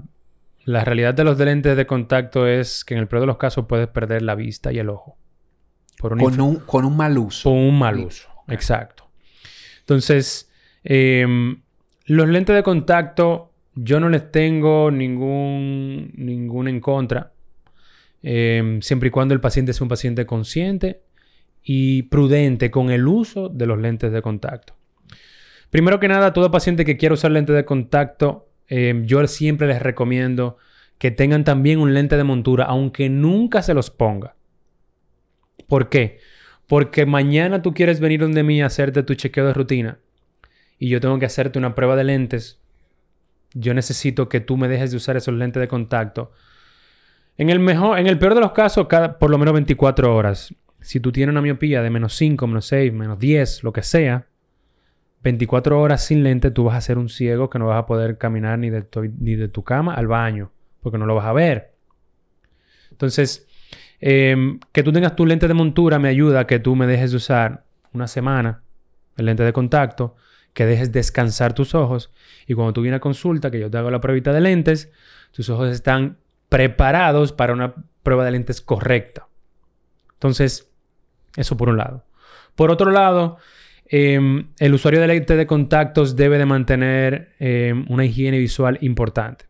realidad 0.65 1.15
de 1.15 1.23
los 1.23 1.39
lentes 1.39 1.75
de 1.75 1.87
contacto 1.87 2.45
es 2.45 2.85
que 2.85 2.93
en 2.93 2.99
el 2.99 3.07
peor 3.07 3.21
de 3.21 3.27
los 3.27 3.37
casos 3.37 3.65
puedes 3.67 3.87
perder 3.87 4.21
la 4.21 4.35
vista 4.35 4.71
y 4.71 4.77
el 4.77 4.89
ojo. 4.89 5.17
con, 5.99 6.39
un, 6.39 6.57
con 6.57 6.85
un 6.85 6.95
mal 6.95 7.17
uso. 7.17 7.49
Con 7.49 7.57
un 7.57 7.79
mal 7.79 7.97
uso, 7.97 8.29
exacto. 8.47 9.02
Entonces, 9.83 10.49
em, 10.83 11.61
los 12.05 12.27
lentes 12.27 12.55
de 12.55 12.63
contacto 12.63 13.51
yo 13.75 13.99
no 13.99 14.09
les 14.09 14.31
tengo 14.31 14.91
ningún, 14.91 16.11
ningún 16.15 16.67
en 16.67 16.79
contra. 16.79 17.31
Em, 18.21 18.81
siempre 18.81 19.07
y 19.07 19.11
cuando 19.11 19.33
el 19.33 19.41
paciente 19.41 19.73
sea 19.73 19.83
un 19.83 19.89
paciente 19.89 20.25
consciente 20.25 21.01
y 21.63 22.03
prudente 22.03 22.71
con 22.71 22.89
el 22.89 23.07
uso 23.07 23.49
de 23.49 23.65
los 23.65 23.79
lentes 23.79 24.11
de 24.11 24.21
contacto. 24.21 24.75
Primero 25.69 25.99
que 25.99 26.07
nada, 26.07 26.33
todo 26.33 26.51
paciente 26.51 26.85
que 26.85 26.97
quiera 26.97 27.13
usar 27.15 27.31
lentes 27.31 27.55
de 27.55 27.65
contacto, 27.65 28.49
em, 28.67 29.05
yo 29.05 29.25
siempre 29.27 29.67
les 29.67 29.81
recomiendo 29.81 30.57
que 30.97 31.11
tengan 31.11 31.43
también 31.43 31.79
un 31.79 31.93
lente 31.93 32.15
de 32.15 32.23
montura, 32.23 32.65
aunque 32.65 33.09
nunca 33.09 33.61
se 33.61 33.73
los 33.73 33.89
ponga. 33.89 34.35
¿Por 35.67 35.89
qué? 35.89 36.19
Porque 36.67 37.05
mañana 37.05 37.61
tú 37.61 37.73
quieres 37.73 37.99
venir 37.99 38.21
donde 38.21 38.43
mí 38.43 38.61
a 38.61 38.67
hacerte 38.67 39.03
tu 39.03 39.15
chequeo 39.15 39.45
de 39.45 39.53
rutina 39.53 39.99
y 40.83 40.89
yo 40.89 40.99
tengo 40.99 41.17
que 41.17 41.25
hacerte 41.25 41.59
una 41.59 41.75
prueba 41.75 41.95
de 41.95 42.03
lentes. 42.03 42.59
Yo 43.53 43.73
necesito 43.73 44.27
que 44.27 44.41
tú 44.41 44.57
me 44.57 44.67
dejes 44.67 44.91
de 44.91 44.97
usar 44.97 45.15
esos 45.15 45.33
lentes 45.33 45.61
de 45.61 45.69
contacto. 45.69 46.31
En 47.37 47.49
el 47.49 47.59
mejor, 47.59 47.99
en 47.99 48.07
el 48.07 48.19
peor 48.19 48.35
de 48.35 48.41
los 48.41 48.51
casos, 48.51 48.87
cada, 48.87 49.17
por 49.17 49.29
lo 49.29 49.37
menos 49.37 49.53
24 49.53 50.13
horas. 50.13 50.53
Si 50.81 50.99
tú 50.99 51.13
tienes 51.13 51.31
una 51.31 51.41
miopía 51.41 51.81
de 51.81 51.89
menos 51.89 52.15
5, 52.17 52.47
menos 52.47 52.65
6, 52.65 52.91
menos 52.91 53.17
10, 53.17 53.63
lo 53.63 53.71
que 53.71 53.81
sea, 53.81 54.27
24 55.23 55.79
horas 55.79 56.05
sin 56.05 56.21
lente, 56.21 56.51
tú 56.51 56.65
vas 56.65 56.75
a 56.75 56.81
ser 56.81 56.97
un 56.97 57.07
ciego 57.07 57.49
que 57.49 57.59
no 57.59 57.67
vas 57.67 57.79
a 57.79 57.85
poder 57.85 58.17
caminar 58.17 58.59
ni 58.59 58.69
de, 58.69 58.81
tu, 58.81 59.03
ni 59.03 59.35
de 59.35 59.47
tu 59.47 59.63
cama 59.63 59.93
al 59.93 60.07
baño, 60.07 60.51
porque 60.81 60.97
no 60.97 61.05
lo 61.05 61.15
vas 61.15 61.27
a 61.27 61.33
ver. 61.33 61.75
Entonces, 62.91 63.47
Em, 64.05 64.59
que 64.73 64.83
tú 64.83 64.91
tengas 64.91 65.15
tu 65.15 65.25
lente 65.25 65.47
de 65.47 65.53
montura 65.53 65.97
me 65.97 66.09
ayuda 66.09 66.41
a 66.41 66.45
que 66.45 66.59
tú 66.59 66.75
me 66.75 66.85
dejes 66.87 67.11
de 67.11 67.17
usar 67.17 67.63
una 67.93 68.07
semana 68.07 68.61
el 69.15 69.27
lente 69.27 69.43
de 69.43 69.53
contacto, 69.53 70.17
que 70.53 70.65
dejes 70.65 70.91
descansar 70.91 71.53
tus 71.53 71.73
ojos 71.73 72.11
y 72.45 72.53
cuando 72.53 72.73
tú 72.73 72.81
vienes 72.81 72.97
a 72.97 72.99
consulta, 72.99 73.49
que 73.49 73.61
yo 73.61 73.71
te 73.71 73.77
hago 73.77 73.89
la 73.89 74.01
pruebita 74.01 74.33
de 74.33 74.41
lentes, 74.41 74.91
tus 75.31 75.49
ojos 75.49 75.69
están 75.69 76.17
preparados 76.49 77.31
para 77.31 77.53
una 77.53 77.75
prueba 78.03 78.25
de 78.25 78.31
lentes 78.31 78.59
correcta. 78.59 79.29
Entonces, 80.15 80.69
eso 81.37 81.55
por 81.55 81.69
un 81.69 81.77
lado. 81.77 82.03
Por 82.55 82.71
otro 82.71 82.91
lado, 82.91 83.37
em, 83.85 84.49
el 84.59 84.73
usuario 84.73 84.99
de 84.99 85.07
lente 85.07 85.37
de 85.37 85.47
contactos 85.47 86.17
debe 86.17 86.37
de 86.37 86.45
mantener 86.45 87.29
em, 87.39 87.85
una 87.87 88.03
higiene 88.03 88.37
visual 88.37 88.79
importante. 88.81 89.45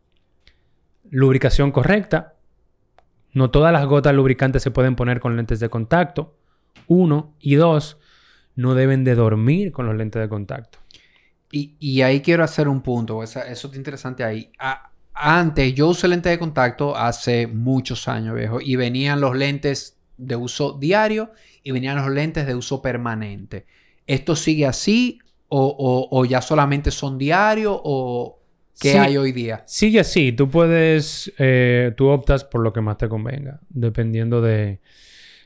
lubricación 1.09 1.71
correcta. 1.71 2.32
No 3.33 3.51
todas 3.51 3.73
las 3.73 3.85
gotas 3.85 4.13
lubricantes 4.13 4.63
se 4.63 4.71
pueden 4.71 4.95
poner 4.95 5.19
con 5.19 5.35
lentes 5.35 5.59
de 5.59 5.69
contacto. 5.69 6.35
Uno. 6.87 7.33
Y 7.39 7.55
dos, 7.55 7.97
no 8.55 8.75
deben 8.75 9.03
de 9.03 9.15
dormir 9.15 9.71
con 9.71 9.85
los 9.85 9.95
lentes 9.95 10.21
de 10.21 10.29
contacto. 10.29 10.79
Y, 11.55 12.01
ahí 12.01 12.21
quiero 12.21 12.43
hacer 12.43 12.67
un 12.67 12.81
punto, 12.81 13.21
eso 13.21 13.41
es 13.43 13.63
interesante 13.75 14.23
ahí. 14.23 14.51
antes 15.13 15.75
yo 15.75 15.89
usé 15.89 16.07
lentes 16.07 16.31
de 16.31 16.39
contacto 16.39 16.97
hace 16.97 17.45
muchos 17.45 18.07
años, 18.07 18.35
viejo, 18.35 18.59
y 18.59 18.75
venían 18.75 19.21
los 19.21 19.35
lentes 19.35 19.99
de 20.17 20.35
uso 20.35 20.73
diario 20.79 21.31
y 21.61 21.69
venían 21.69 21.97
los 21.97 22.09
lentes 22.09 22.47
de 22.47 22.55
uso 22.55 22.81
permanente. 22.81 23.67
¿Esto 24.07 24.35
sigue 24.35 24.65
así 24.65 25.19
o, 25.47 26.25
ya 26.25 26.41
solamente 26.41 26.89
son 26.89 27.19
diarios 27.19 27.79
o 27.83 28.39
qué 28.79 28.97
hay 28.97 29.17
hoy 29.17 29.31
día? 29.31 29.63
Sigue 29.65 29.99
así. 29.99 30.31
Tú 30.31 30.49
puedes, 30.49 31.31
eh, 31.37 31.93
tú 31.95 32.07
optas 32.07 32.43
por 32.43 32.61
lo 32.61 32.73
que 32.73 32.81
más 32.81 32.97
te 32.97 33.07
convenga, 33.07 33.59
dependiendo 33.69 34.41
de, 34.41 34.79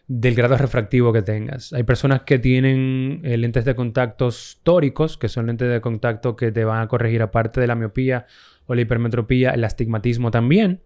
del 0.07 0.36
grado 0.36 0.57
refractivo 0.57 1.11
que 1.11 1.21
tengas. 1.21 1.73
Hay 1.73 1.84
personas 1.84 2.21
que 2.21 2.39
tienen 2.39 3.21
eh, 3.23 3.38
lentes 3.38 3.65
de 3.65 3.75
contactos 3.75 4.59
tóricos, 4.63 5.17
que 5.17 5.28
son 5.28 5.47
lentes 5.47 5.69
de 5.69 5.82
contacto 5.82 6.36
que 6.36 6.51
te 6.51 6.63
van 6.63 6.82
a 6.82 6.88
corregir 6.88 7.21
aparte 7.21 7.59
de 7.59 7.67
la 7.67 7.75
miopía 7.75 8.25
o 8.65 8.75
la 8.75 8.82
hipermetropía, 8.82 9.51
el 9.51 9.63
astigmatismo 9.63 10.32
también. 10.32 10.82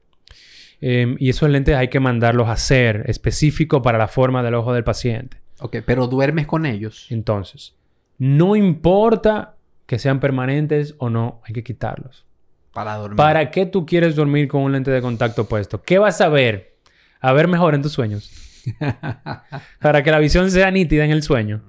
Em, 0.81 1.15
y 1.19 1.29
esos 1.29 1.49
lentes 1.49 1.75
hay 1.75 1.89
que 1.89 1.99
mandarlos 1.99 2.47
a 2.47 2.53
hacer 2.53 3.03
específico 3.07 3.83
para 3.83 3.99
la 3.99 4.07
forma 4.07 4.41
del 4.41 4.55
ojo 4.55 4.73
del 4.73 4.83
paciente. 4.83 5.37
Ok, 5.59 5.77
pero 5.85 6.07
duermes 6.07 6.47
con 6.47 6.65
ellos. 6.65 7.05
Entonces, 7.11 7.75
no 8.17 8.55
importa 8.55 9.55
que 9.85 9.99
sean 9.99 10.19
permanentes 10.19 10.95
o 10.97 11.11
no, 11.11 11.41
hay 11.45 11.53
que 11.53 11.63
quitarlos. 11.63 12.25
Para 12.73 12.95
dormir. 12.95 13.17
¿Para 13.17 13.51
qué 13.51 13.65
tú 13.65 13.85
quieres 13.85 14.15
dormir 14.15 14.47
con 14.47 14.61
un 14.61 14.71
lente 14.71 14.91
de 14.91 15.01
contacto 15.01 15.47
puesto? 15.47 15.81
¿Qué 15.81 15.99
vas 15.99 16.21
a 16.21 16.29
ver? 16.29 16.75
A 17.19 17.33
ver 17.33 17.47
mejor 17.47 17.75
en 17.75 17.81
tus 17.81 17.91
sueños. 17.91 18.31
Para 19.81 20.03
que 20.03 20.11
la 20.11 20.19
visión 20.19 20.49
sea 20.51 20.71
nítida 20.71 21.03
en 21.03 21.11
el 21.11 21.23
sueño. 21.23 21.61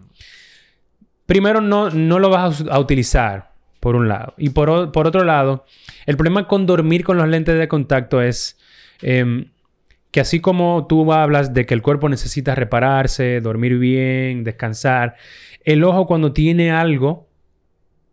Primero, 1.26 1.60
no, 1.60 1.90
no 1.90 2.18
lo 2.18 2.30
vas 2.30 2.64
a, 2.70 2.78
utilizar, 2.78 3.52
por 3.80 3.96
un 3.96 4.08
lado. 4.08 4.34
Y 4.36 4.50
por, 4.50 4.92
por 4.92 5.06
otro 5.06 5.24
lado, 5.24 5.64
el 6.06 6.16
problema 6.16 6.46
con 6.46 6.66
dormir 6.66 7.04
con 7.04 7.16
los 7.16 7.28
lentes 7.28 7.58
de 7.58 7.68
contacto 7.68 8.20
es 8.22 8.58
Em, 9.02 9.50
que 10.12 10.20
así 10.20 10.40
como 10.40 10.86
tú 10.86 11.12
hablas 11.12 11.52
de 11.52 11.66
que 11.66 11.74
el 11.74 11.82
cuerpo 11.82 12.08
necesita 12.08 12.54
repararse, 12.54 13.40
dormir 13.40 13.78
bien, 13.78 14.44
descansar, 14.44 15.16
el 15.64 15.84
ojo 15.84 16.06
cuando 16.06 16.32
tiene 16.32 16.70
algo, 16.70 17.28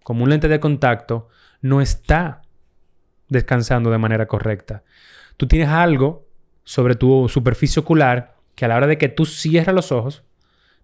como 0.03 0.23
un 0.23 0.31
lente 0.31 0.47
de 0.47 0.59
contacto, 0.59 1.29
no 1.61 1.81
está 1.81 2.41
descansando 3.29 3.91
de 3.91 3.97
manera 3.97 4.27
correcta. 4.27 4.83
Tú 5.37 5.47
tienes 5.47 5.69
algo 5.69 6.27
sobre 6.63 6.95
tu 6.95 7.29
superficie 7.29 7.79
ocular 7.79 8.35
que 8.55 8.65
a 8.65 8.67
la 8.67 8.75
hora 8.75 8.87
de 8.87 8.97
que 8.97 9.09
tú 9.09 9.25
cierras 9.25 9.73
los 9.73 9.91
ojos, 9.91 10.23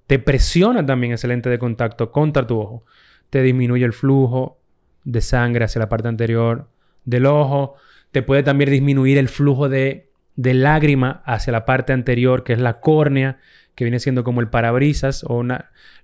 te 0.08 0.20
presiona 0.20 0.86
también 0.86 1.14
ese 1.14 1.28
lente 1.28 1.50
de 1.50 1.60
contacto 1.60 2.12
contra 2.12 2.48
tu 2.48 2.60
ojo. 2.60 2.86
Te 3.30 3.42
disminuye 3.42 3.84
el 3.84 3.94
flujo 3.94 4.60
de 5.04 5.22
sangre 5.22 5.66
hacia 5.66 5.80
la 5.80 5.90
parte 5.90 6.08
anterior 6.08 6.70
del 7.06 7.26
ojo, 7.26 7.76
te 8.12 8.22
puede 8.22 8.44
también 8.44 8.72
disminuir 8.72 9.18
el 9.18 9.30
flujo 9.30 9.70
de, 9.70 10.10
lágrima 10.36 11.22
hacia 11.26 11.52
la 11.52 11.66
parte 11.66 11.94
anterior, 11.94 12.44
que 12.44 12.54
es 12.54 12.60
la 12.60 12.80
córnea, 12.80 13.40
que 13.76 13.84
viene 13.84 14.00
siendo 14.00 14.24
como 14.24 14.42
el 14.42 14.48
parabrisas 14.48 15.26
o 15.28 15.44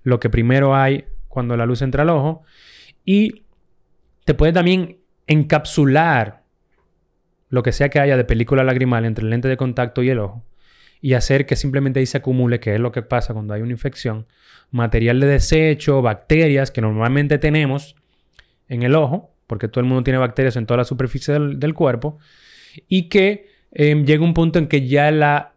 lo 0.02 0.20
que 0.20 0.30
primero 0.30 0.76
hay 0.76 1.06
cuando 1.28 1.56
la 1.56 1.66
luz 1.66 1.82
entra 1.82 2.02
al 2.02 2.10
ojo. 2.10 2.42
Y 3.04 3.44
te 4.24 4.34
puede 4.34 4.52
también 4.52 4.98
encapsular 5.26 6.42
lo 7.48 7.62
que 7.62 7.72
sea 7.72 7.88
que 7.88 8.00
haya 8.00 8.16
de 8.16 8.24
película 8.24 8.64
lagrimal 8.64 9.04
entre 9.04 9.24
el 9.24 9.30
lente 9.30 9.48
de 9.48 9.56
contacto 9.56 10.02
y 10.02 10.10
el 10.10 10.18
ojo 10.18 10.44
y 11.00 11.14
hacer 11.14 11.46
que 11.46 11.56
simplemente 11.56 12.00
ahí 12.00 12.06
se 12.06 12.18
acumule, 12.18 12.60
que 12.60 12.74
es 12.74 12.80
lo 12.80 12.92
que 12.92 13.02
pasa 13.02 13.34
cuando 13.34 13.54
hay 13.54 13.60
una 13.60 13.72
infección, 13.72 14.26
material 14.70 15.18
de 15.20 15.26
desecho, 15.26 16.00
bacterias 16.00 16.70
que 16.70 16.80
normalmente 16.80 17.38
tenemos 17.38 17.96
en 18.68 18.84
el 18.84 18.94
ojo 18.94 19.32
porque 19.52 19.68
todo 19.68 19.80
el 19.80 19.86
mundo 19.86 20.02
tiene 20.02 20.18
bacterias 20.18 20.56
en 20.56 20.64
toda 20.64 20.78
la 20.78 20.84
superficie 20.84 21.34
del, 21.34 21.74
cuerpo, 21.74 22.18
y 22.88 23.10
que 23.10 23.50
em, 23.72 24.06
llega 24.06 24.24
un 24.24 24.32
punto 24.32 24.58
en 24.58 24.66
que 24.66 24.88
ya 24.88 25.10
la, 25.10 25.52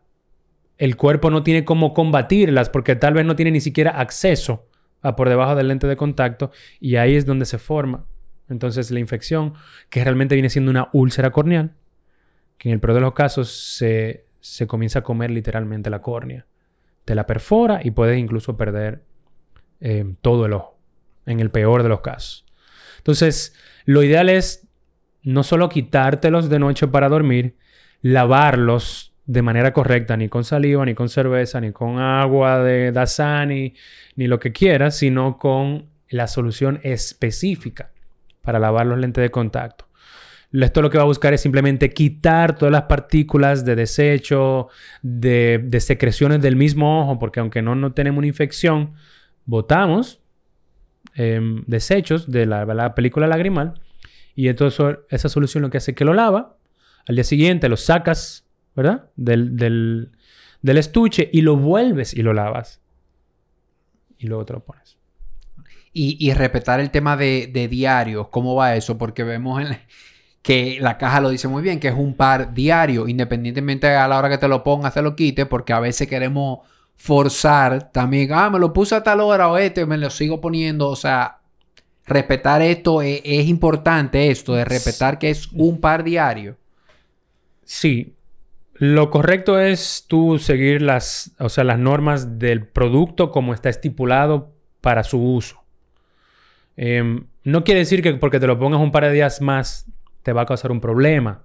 el 0.78 0.97
cuerpo 0.97 1.30
no 1.30 1.43
tiene 1.43 1.63
cómo 1.63 1.93
combatirlas, 1.93 2.70
porque 2.70 2.97
tal 2.97 3.13
vez 3.13 3.26
no 3.26 3.38
tiene 3.38 3.51
ni 3.51 3.61
siquiera 3.61 3.91
acceso 3.91 4.68
a 5.01 5.16
por 5.16 5.30
debajo 5.30 5.55
del 5.55 5.70
lente 5.70 5.88
de 5.88 5.95
contacto, 5.95 6.51
y 6.82 6.97
ahí 6.97 7.16
es 7.16 7.26
donde 7.26 7.45
se 7.45 7.57
forma 7.57 8.05
entonces 8.49 8.91
la 8.91 8.99
infección, 8.99 9.53
que 9.89 10.03
realmente 10.03 10.35
viene 10.35 10.49
siendo 10.49 10.71
una 10.71 10.89
úlcera 10.93 11.31
corneal, 11.31 11.73
que 12.57 12.69
en 12.69 12.73
el 12.73 12.79
peor 12.79 12.93
de 12.93 13.01
los 13.01 13.13
casos 13.13 13.51
se, 13.51 14.25
se 14.39 14.67
comienza 14.67 14.99
a 14.99 15.03
comer 15.03 15.31
literalmente 15.31 15.89
la 15.89 16.01
córnea. 16.01 16.45
Te 17.05 17.15
la 17.15 17.25
perfora 17.25 17.81
y 17.83 17.91
puedes 17.91 18.17
incluso 18.17 18.57
perder 18.57 19.03
em, 19.79 20.15
todo 20.21 20.45
el 20.45 20.53
ojo, 20.53 20.77
en 21.25 21.39
el 21.39 21.49
peor 21.51 21.83
de 21.83 21.89
los 21.89 22.01
casos. 22.01 22.45
Entonces, 22.97 23.55
lo 23.85 24.03
ideal 24.03 24.29
es 24.29 24.67
no 25.23 25.43
solo 25.43 25.69
quitártelos 25.69 26.49
de 26.49 26.59
noche 26.59 26.87
para 26.87 27.09
dormir, 27.09 27.55
lavarlos 28.01 29.13
de 29.25 29.41
manera 29.41 29.73
correcta, 29.73 30.15
ni 30.17 30.29
con 30.29 30.43
saliva, 30.43 30.85
ni 30.85 30.93
con 30.93 31.09
cerveza, 31.09 31.59
ni 31.59 31.71
con 31.71 31.97
agua 31.97 32.59
de 32.59 32.91
Dasani, 32.91 33.73
ni 34.15 34.27
lo 34.27 34.39
que 34.39 34.51
quieras, 34.51 34.97
sino 34.97 35.39
con 35.39 35.89
la 36.09 36.27
solución 36.27 36.79
específica 36.83 37.94
para 38.45 38.59
lavar 38.59 38.85
los 38.85 38.99
lentes 38.99 39.21
de 39.21 39.31
contacto. 39.31 39.85
Esto 40.53 40.81
lo 40.81 40.89
que 40.89 40.97
va 40.97 41.03
a 41.03 41.07
buscar 41.07 41.33
es 41.33 41.41
simplemente 41.41 41.89
quitar 41.89 42.55
todas 42.55 42.71
las 42.71 42.83
partículas 42.83 43.65
de 43.65 43.75
desecho, 43.75 44.69
de, 45.01 45.67
secreciones 45.81 46.41
del 46.41 46.55
mismo 46.55 47.01
ojo, 47.01 47.19
porque 47.19 47.41
aunque 47.41 47.61
no, 47.61 47.75
no 47.75 47.91
tenemos 47.91 48.19
una 48.19 48.27
infección, 48.27 48.93
botamos 49.45 50.21
Em, 51.17 51.63
desechos 51.65 52.29
de 52.29 52.45
la, 52.45 52.93
película 52.93 53.25
lagrimal. 53.27 53.79
Y 54.35 54.49
entonces 54.49 54.97
esa 55.09 55.29
solución 55.29 55.63
lo 55.63 55.69
que 55.69 55.77
hace 55.77 55.91
es 55.91 55.97
que 55.97 56.05
lo 56.05 56.13
lava. 56.13 56.57
Al 57.07 57.15
día 57.15 57.23
siguiente 57.23 57.69
lo 57.69 57.77
sacas, 57.77 58.45
¿verdad? 58.75 59.09
Del, 59.15 59.55
del, 59.55 60.11
estuche 60.77 61.29
y 61.31 61.41
lo 61.41 61.55
vuelves 61.55 62.13
y 62.13 62.21
lo 62.21 62.33
lavas. 62.33 62.81
Y 64.17 64.27
luego 64.27 64.45
te 64.45 64.53
lo 64.53 64.65
pones. 64.65 64.97
Y, 65.97 66.33
respetar 66.33 66.81
el 66.81 66.91
tema 66.91 67.15
de, 67.15 67.49
de 67.53 67.69
diarios, 67.69 68.27
¿cómo 68.27 68.53
va 68.53 68.75
eso? 68.75 68.97
Porque 68.97 69.23
vemos 69.23 69.63
que 70.41 70.77
la 70.81 70.97
caja 70.97 71.21
lo 71.21 71.29
dice 71.29 71.47
muy 71.47 71.63
bien, 71.63 71.79
que 71.79 71.87
es 71.87 71.95
un 71.95 72.15
par 72.15 72.53
diario, 72.53 73.07
independientemente 73.07 73.87
a 73.87 74.05
la 74.07 74.17
hora 74.17 74.29
que 74.29 74.37
te 74.37 74.49
lo 74.49 74.61
pongas, 74.61 74.93
te 74.93 75.01
lo 75.01 75.15
quites, 75.15 75.45
porque 75.45 75.71
a 75.71 75.79
veces 75.79 76.09
queremos 76.09 76.59
forzar 76.97 77.91
también, 77.91 78.31
ah, 78.33 78.49
me 78.49 78.59
lo 78.59 78.73
puse 78.73 78.95
a 78.95 79.03
tal 79.03 79.21
hora 79.21 79.49
o 79.49 79.57
este, 79.57 79.85
me 79.85 79.97
lo 79.97 80.09
sigo 80.09 80.41
poniendo, 80.41 80.89
o 80.89 80.95
sea, 80.95 81.39
respetar 82.05 82.61
esto 82.61 83.01
es, 83.01 83.47
importante, 83.47 84.29
esto 84.29 84.53
de 84.53 84.65
respetar 84.65 85.19
que 85.19 85.29
es 85.29 85.49
un 85.53 85.79
par 85.79 86.03
diario. 86.03 86.57
Sí, 87.63 88.15
lo 88.73 89.09
correcto 89.09 89.59
es 89.59 90.05
tú 90.07 90.37
seguir 90.37 90.81
las, 90.81 91.31
o 91.39 91.49
sea, 91.49 91.63
las 91.63 91.79
normas 91.79 92.37
del 92.37 92.67
producto 92.67 93.31
como 93.31 93.53
está 93.53 93.69
estipulado 93.69 94.53
para 94.81 95.03
su 95.03 95.19
uso. 95.19 95.64
Em, 96.78 97.26
no 97.43 97.63
quiere 97.63 97.80
decir 97.80 98.01
que 98.01 98.13
porque 98.15 98.39
te 98.39 98.47
lo 98.47 98.59
pongas 98.59 98.82
un 98.82 98.91
par 98.91 99.05
de 99.05 99.11
días 99.11 99.41
más 99.41 99.89
te 100.23 100.34
va 100.34 100.41
a 100.41 100.45
causar 100.45 100.71
un 100.71 100.82
problema. 100.82 101.43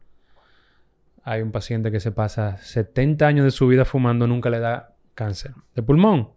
Hay 1.22 1.42
un 1.42 1.52
paciente 1.52 1.92
que 1.92 2.00
se 2.00 2.12
pasa 2.12 2.56
70 2.58 3.26
años 3.26 3.44
de 3.44 3.50
su 3.50 3.66
vida 3.66 3.84
fumando, 3.84 4.26
nunca 4.26 4.48
le 4.50 4.58
da 4.58 4.94
cáncer 5.14 5.52
de 5.74 5.82
pulmón. 5.82 6.30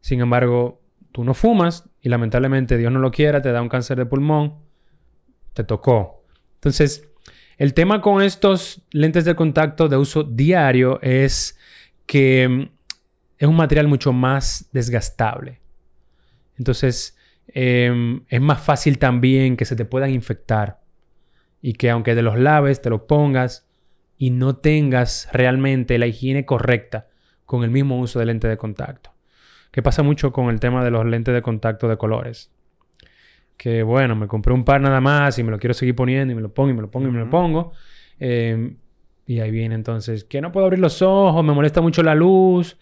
Sin 0.00 0.20
embargo, 0.20 0.82
tú 1.12 1.24
no 1.24 1.34
fumas 1.34 1.88
y 2.02 2.08
lamentablemente 2.08 2.76
Dios 2.76 2.92
no 2.92 2.98
lo 2.98 3.10
quiera, 3.10 3.40
te 3.42 3.50
da 3.50 3.62
un 3.62 3.68
cáncer 3.68 3.96
de 3.96 4.06
pulmón, 4.06 4.56
te 5.54 5.64
tocó. 5.64 6.22
Entonces, 6.56 7.08
el 7.56 7.74
tema 7.74 8.00
con 8.00 8.22
estos 8.22 8.82
lentes 8.92 9.24
de 9.24 9.34
contacto 9.34 9.88
de 9.88 9.96
uso 9.96 10.22
diario 10.22 11.00
es 11.02 11.58
que 12.06 12.48
mm, 12.48 12.70
es 13.38 13.48
un 13.48 13.56
material 13.56 13.88
mucho 13.88 14.12
más 14.12 14.68
desgastable. 14.72 15.60
Entonces, 16.56 17.17
em, 17.48 18.22
es 18.28 18.40
más 18.40 18.60
fácil 18.60 18.98
también 18.98 19.56
que 19.56 19.64
se 19.64 19.76
te 19.76 19.84
puedan 19.84 20.10
infectar 20.10 20.80
y 21.60 21.74
que 21.74 21.90
aunque 21.90 22.14
de 22.14 22.22
los 22.22 22.38
laves, 22.38 22.80
te 22.80 22.90
los 22.90 23.02
pongas 23.02 23.68
y 24.16 24.30
no 24.30 24.56
tengas 24.56 25.28
realmente 25.32 25.98
la 25.98 26.06
higiene 26.06 26.44
correcta 26.44 27.08
con 27.46 27.64
el 27.64 27.70
mismo 27.70 27.98
uso 27.98 28.18
de 28.18 28.26
lente 28.26 28.48
de 28.48 28.56
contacto. 28.56 29.12
Que 29.70 29.82
pasa 29.82 30.02
mucho 30.02 30.32
con 30.32 30.50
el 30.50 30.60
tema 30.60 30.84
de 30.84 30.90
los 30.90 31.06
lentes 31.06 31.34
de 31.34 31.42
contacto 31.42 31.88
de 31.88 31.96
colores. 31.96 32.50
Que 33.56 33.82
bueno, 33.82 34.16
me 34.16 34.26
compré 34.26 34.52
un 34.52 34.64
par 34.64 34.80
nada 34.80 35.00
más 35.00 35.38
y 35.38 35.42
me 35.42 35.50
lo 35.50 35.58
quiero 35.58 35.74
seguir 35.74 35.94
poniendo 35.94 36.32
y 36.32 36.36
me 36.36 36.42
lo 36.42 36.52
pongo 36.52 36.70
y 36.70 36.74
me 36.74 36.82
lo 36.82 36.90
pongo 36.90 37.08
y 37.08 37.10
me 37.10 37.18
lo 37.20 37.30
pongo. 37.30 37.72
Em, 38.18 38.76
y 39.26 39.40
ahí 39.40 39.50
viene 39.50 39.74
entonces 39.74 40.24
que 40.24 40.40
no 40.40 40.52
puedo 40.52 40.66
abrir 40.66 40.80
los 40.80 41.02
ojos, 41.02 41.44
me 41.44 41.52
molesta 41.52 41.80
mucho 41.80 42.02
la 42.02 42.14
luz, 42.14 42.78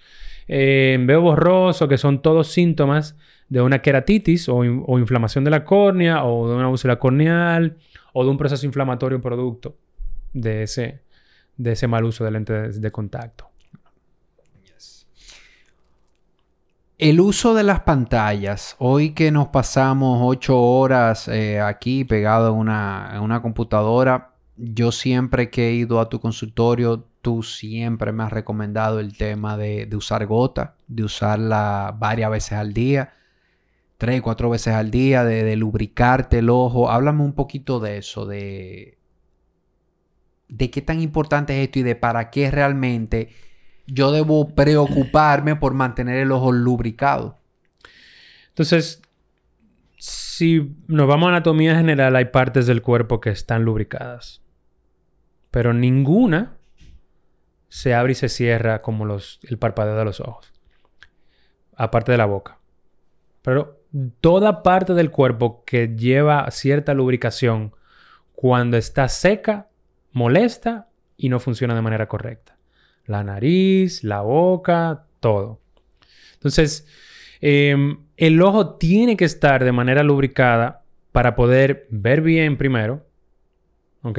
em, 0.46 1.06
veo 1.06 1.20
borroso, 1.20 1.88
que 1.88 1.98
son 1.98 2.22
todos 2.22 2.48
síntomas 2.48 3.16
de 3.48 3.60
una 3.60 3.80
queratitis 3.80 4.48
o, 4.48 4.56
o, 4.56 4.98
inflamación 4.98 5.44
de 5.44 5.50
la 5.50 5.64
córnea 5.64 6.24
o 6.24 6.48
de 6.48 6.56
una 6.56 6.68
úlcera 6.68 6.98
corneal 6.98 7.76
o 8.12 8.24
de 8.24 8.30
un 8.30 8.38
proceso 8.38 8.66
inflamatorio 8.66 9.20
producto 9.20 9.76
de 10.32 10.62
ese, 10.64 11.02
de 11.56 11.72
ese 11.72 11.86
mal 11.86 12.04
uso 12.04 12.24
de 12.24 12.30
lentes 12.30 12.80
de 12.80 12.90
contacto. 12.92 13.50
El 16.98 17.20
uso 17.20 17.52
de 17.52 17.62
las 17.62 17.80
pantallas, 17.80 18.74
hoy 18.78 19.10
que 19.10 19.30
nos 19.30 19.48
pasamos 19.48 20.20
ocho 20.22 20.58
horas 20.58 21.28
eh, 21.28 21.60
aquí 21.60 22.06
pegado 22.06 22.48
en 22.54 22.56
una, 22.56 23.40
computadora, 23.42 24.30
yo 24.56 24.90
siempre 24.92 25.50
que 25.50 25.68
he 25.68 25.72
ido 25.74 26.00
a 26.00 26.08
tu 26.08 26.20
consultorio, 26.20 27.04
tú 27.20 27.42
siempre 27.42 28.12
me 28.12 28.22
has 28.22 28.32
recomendado 28.32 28.98
el 28.98 29.14
tema 29.14 29.58
de, 29.58 29.86
usar 29.94 30.24
gota, 30.24 30.76
de 30.86 31.04
usarla 31.04 31.94
varias 31.98 32.30
veces 32.30 32.52
al 32.52 32.72
día, 32.72 33.12
tres, 33.98 34.22
cuatro 34.22 34.50
veces 34.50 34.74
al 34.74 34.90
día, 34.90 35.24
de, 35.24 35.56
lubricarte 35.56 36.38
el 36.38 36.50
ojo. 36.50 36.90
Háblame 36.90 37.22
un 37.22 37.34
poquito 37.34 37.80
de 37.80 37.98
eso, 37.98 38.26
de, 38.26 38.98
de 40.48 40.70
qué 40.70 40.82
tan 40.82 41.00
importante 41.00 41.58
es 41.60 41.66
esto 41.66 41.78
y 41.78 41.82
de 41.82 41.96
para 41.96 42.30
qué 42.30 42.50
realmente 42.50 43.30
yo 43.86 44.12
debo 44.12 44.54
preocuparme 44.54 45.56
por 45.56 45.74
mantener 45.74 46.16
el 46.18 46.32
ojo 46.32 46.52
lubricado. 46.52 47.38
Entonces, 48.48 49.02
si 49.98 50.76
nos 50.86 51.06
vamos 51.06 51.26
a 51.26 51.30
anatomía 51.30 51.76
general, 51.76 52.16
hay 52.16 52.26
partes 52.26 52.66
del 52.66 52.82
cuerpo 52.82 53.20
que 53.20 53.30
están 53.30 53.64
lubricadas. 53.64 54.42
Pero 55.50 55.72
ninguna 55.72 56.56
se 57.68 57.94
abre 57.94 58.12
y 58.12 58.14
se 58.14 58.28
cierra 58.28 58.82
como 58.82 59.04
los, 59.04 59.40
el 59.42 59.58
parpadeo 59.58 59.96
de 59.96 60.04
los 60.04 60.20
ojos. 60.20 60.52
Aparte 61.74 62.12
de 62.12 62.18
la 62.18 62.26
boca. 62.26 62.58
Pero 63.42 63.75
toda 64.20 64.62
parte 64.62 64.94
del 64.94 65.10
cuerpo 65.10 65.64
que 65.64 65.94
lleva 65.96 66.50
cierta 66.50 66.94
lubricación, 66.94 67.72
cuando 68.34 68.76
está 68.76 69.08
seca, 69.08 69.68
molesta 70.12 70.88
y 71.16 71.28
no 71.28 71.40
funciona 71.40 71.74
de 71.74 71.82
manera 71.82 72.06
correcta 72.06 72.56
la 73.06 73.22
nariz, 73.22 74.04
la 74.04 74.20
boca, 74.20 75.04
todo. 75.20 75.60
Entonces, 76.34 76.86
em, 77.40 77.98
el 78.16 78.42
ojo 78.42 78.76
tiene 78.76 79.16
que 79.16 79.24
estar 79.24 79.64
de 79.64 79.72
manera 79.72 80.02
lubricada 80.02 80.84
para 81.12 81.34
poder 81.34 81.86
ver 81.90 82.20
bien 82.20 82.56
primero. 82.56 83.06
¿Ok? 84.02 84.18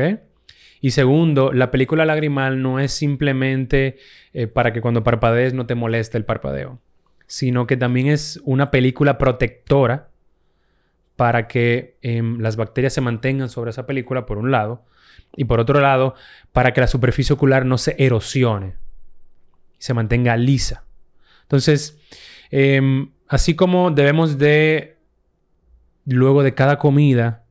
Y 0.82 0.92
segundo, 0.92 1.52
la 1.54 1.72
película 1.72 2.06
lagrimal 2.06 2.62
no 2.62 2.80
es 2.80 2.92
simplemente 2.92 3.98
eh, 4.34 4.48
para 4.48 4.74
que 4.74 4.82
cuando 4.82 5.04
parpadees 5.04 5.54
no 5.54 5.66
te 5.66 5.76
moleste 5.76 6.18
el 6.18 6.26
parpadeo, 6.26 6.80
sino 7.28 7.68
que 7.68 7.78
también 7.78 8.08
es 8.08 8.42
una 8.44 8.72
película 8.72 9.18
protectora 9.18 10.10
para 11.16 11.48
que 11.48 11.98
em, 12.02 12.40
las 12.40 12.56
bacterias 12.56 12.94
se 12.94 13.02
mantengan 13.02 13.50
sobre 13.50 13.72
esa 13.72 13.86
película, 13.86 14.26
por 14.26 14.38
un 14.38 14.52
lado, 14.52 14.86
y 15.36 15.46
por 15.46 15.60
otro 15.60 15.80
lado, 15.82 16.16
para 16.52 16.74
que 16.74 16.82
la 16.82 16.88
superficie 16.88 17.34
ocular 17.34 17.66
no 17.66 17.78
se 17.78 17.96
erosione 18.00 18.76
se 19.78 19.94
mantenga 19.94 20.36
lisa. 20.38 20.84
Entonces, 21.44 21.98
em, 22.52 23.12
así 23.28 23.56
como 23.56 23.92
debemos 23.92 24.38
de, 24.38 24.98
luego 26.06 26.44
de 26.44 26.54
cada 26.54 26.78
comida, 26.78 27.44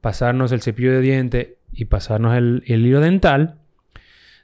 pasarnos 0.00 0.52
el 0.52 0.62
cepillo 0.62 0.92
de 0.92 1.00
diente 1.00 1.58
y 1.72 1.86
pasarnos 1.86 2.36
el, 2.36 2.62
hilo 2.66 3.00
dental, 3.00 3.58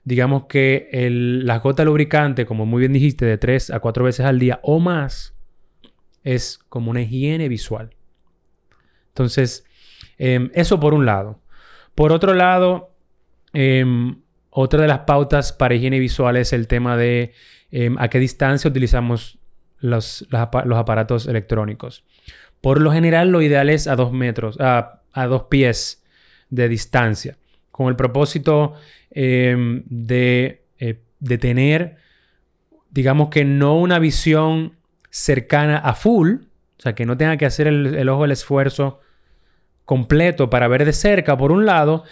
digamos 0.08 0.46
que 0.46 0.88
el, 0.90 1.46
la 1.46 1.58
gota 1.58 1.84
lubricante, 1.84 2.46
como 2.46 2.64
muy 2.64 2.80
bien 2.80 2.94
dijiste, 2.94 3.26
de 3.26 3.36
3 3.36 3.72
a 3.72 3.80
4 3.80 4.04
veces 4.04 4.24
al 4.24 4.38
día 4.38 4.58
o 4.62 4.78
más, 4.78 5.34
es 6.24 6.60
como 6.70 6.90
una 6.90 7.02
higiene 7.02 7.46
visual. 7.46 7.90
Entonces, 9.08 9.66
em, 10.16 10.50
eso 10.54 10.80
por 10.80 10.94
un 10.94 11.04
lado. 11.04 11.40
Por 11.94 12.12
otro 12.12 12.32
lado, 12.32 12.94
em, 13.52 14.22
otra 14.48 14.80
de 14.80 14.88
las 14.88 15.00
pautas 15.00 15.52
para 15.52 15.74
higiene 15.74 15.98
visual 15.98 16.38
es 16.38 16.54
el 16.54 16.68
tema 16.68 16.96
de 16.96 17.34
em, 17.70 17.98
a 17.98 18.08
qué 18.08 18.18
distancia 18.18 18.70
utilizamos 18.70 19.38
los, 19.78 20.26
aparatos 20.32 21.26
electrónicos. 21.26 22.02
Por 22.62 22.80
lo 22.80 22.92
general, 22.92 23.28
lo 23.28 23.42
ideal 23.42 23.68
es 23.68 23.86
a 23.86 23.94
dos 23.94 24.10
metros, 24.10 24.56
a, 24.58 25.02
dos 25.28 25.44
pies 25.50 26.02
de 26.48 26.66
distancia, 26.66 27.36
con 27.78 27.86
el 27.86 27.94
propósito 27.94 28.74
em, 29.12 29.84
de, 29.86 30.64
eh, 30.80 31.00
de, 31.20 31.38
tener, 31.38 31.98
digamos 32.90 33.28
que 33.28 33.44
no 33.44 33.78
una 33.78 34.00
visión 34.00 34.74
cercana 35.10 35.78
a 35.78 35.94
full, 35.94 36.38
o 36.40 36.82
sea, 36.82 36.96
que 36.96 37.06
no 37.06 37.16
tenga 37.16 37.36
que 37.36 37.46
hacer 37.46 37.68
el 37.68 38.08
ojo 38.08 38.24
el 38.24 38.32
esfuerzo 38.32 38.98
completo 39.84 40.50
para 40.50 40.66
ver 40.66 40.84
de 40.84 40.92
cerca, 40.92 41.38
por 41.38 41.52
un 41.52 41.66
lado, 41.66 42.02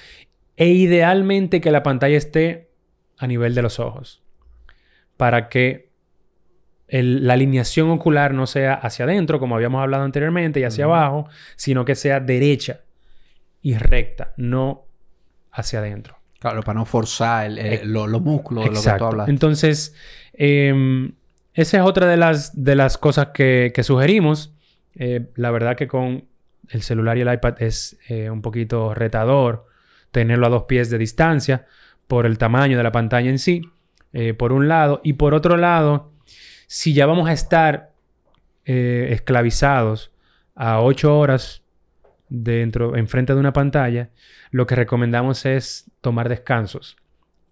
e 0.57 0.69
idealmente 0.69 1.61
que 1.61 1.73
la 1.73 1.83
pantalla 1.83 2.17
esté 2.17 2.71
a 3.19 3.27
nivel 3.27 3.57
de 3.57 3.63
los 3.63 3.81
ojos, 3.81 4.23
para 5.17 5.49
que 5.49 5.91
la 6.87 7.33
alineación 7.33 7.91
ocular 7.91 8.35
no 8.35 8.47
sea 8.47 8.75
hacia 8.75 9.05
adentro, 9.05 9.41
como 9.41 9.57
habíamos 9.57 9.83
hablado 9.83 10.05
anteriormente, 10.05 10.61
y 10.61 10.63
hacia 10.63 10.85
abajo, 10.85 11.29
sino 11.57 11.85
que 11.85 11.97
sea 11.97 12.21
derecha 12.21 12.83
y 13.63 13.75
recta, 13.75 14.33
no 14.37 14.86
hacia 15.57 15.81
adentro. 15.81 16.17
Claro, 16.39 16.63
para 16.63 16.79
no 16.79 16.85
forzar 16.85 17.51
los 17.85 18.23
músculos 18.23 18.65
de 18.65 18.71
lo 18.71 18.83
que 18.83 18.99
tú 18.99 19.05
hablas. 19.05 19.29
Entonces, 19.29 19.95
em, 20.35 21.13
esa 21.55 21.79
es 21.79 21.83
otra 21.83 22.07
de 22.07 22.17
las, 22.17 22.63
de 22.63 22.75
las 22.75 22.99
cosas 22.99 23.29
que, 23.35 23.73
sugerimos. 23.83 24.53
Eh, 24.95 25.27
la 25.35 25.51
verdad 25.51 25.77
que 25.77 25.89
con 25.89 26.25
el 26.69 26.83
celular 26.83 27.17
y 27.19 27.23
el 27.23 27.33
iPad 27.33 27.63
es 27.63 27.99
eh, 28.09 28.31
un 28.31 28.43
poquito 28.43 28.95
retador 28.95 29.67
tenerlo 30.11 30.47
a 30.47 30.51
dos 30.51 30.65
pies 30.65 30.91
de 30.91 30.99
distancia 30.99 31.67
por 32.07 32.27
el 32.27 32.39
tamaño 32.39 32.77
de 32.77 32.83
la 32.83 32.93
pantalla 32.93 33.29
en 33.29 33.39
sí, 33.39 33.63
eh, 34.13 34.35
por 34.35 34.53
un 34.53 34.69
lado. 34.69 35.01
Y 35.05 35.15
por 35.15 35.35
otro 35.35 35.57
lado, 35.57 36.13
si 36.67 36.95
ya 36.95 37.07
vamos 37.07 37.29
a 37.29 37.33
estar 37.33 37.91
eh, 38.65 39.09
esclavizados 39.11 40.13
a 40.55 40.81
8 40.81 41.19
horas 41.19 41.63
dentro, 42.29 42.97
enfrente 42.97 43.35
de 43.35 43.41
una 43.41 43.53
pantalla, 43.53 44.11
lo 44.57 44.67
que 44.67 44.75
recomendamos 44.75 45.45
es 45.45 45.91
tomar 46.01 46.31
descansos. 46.31 46.97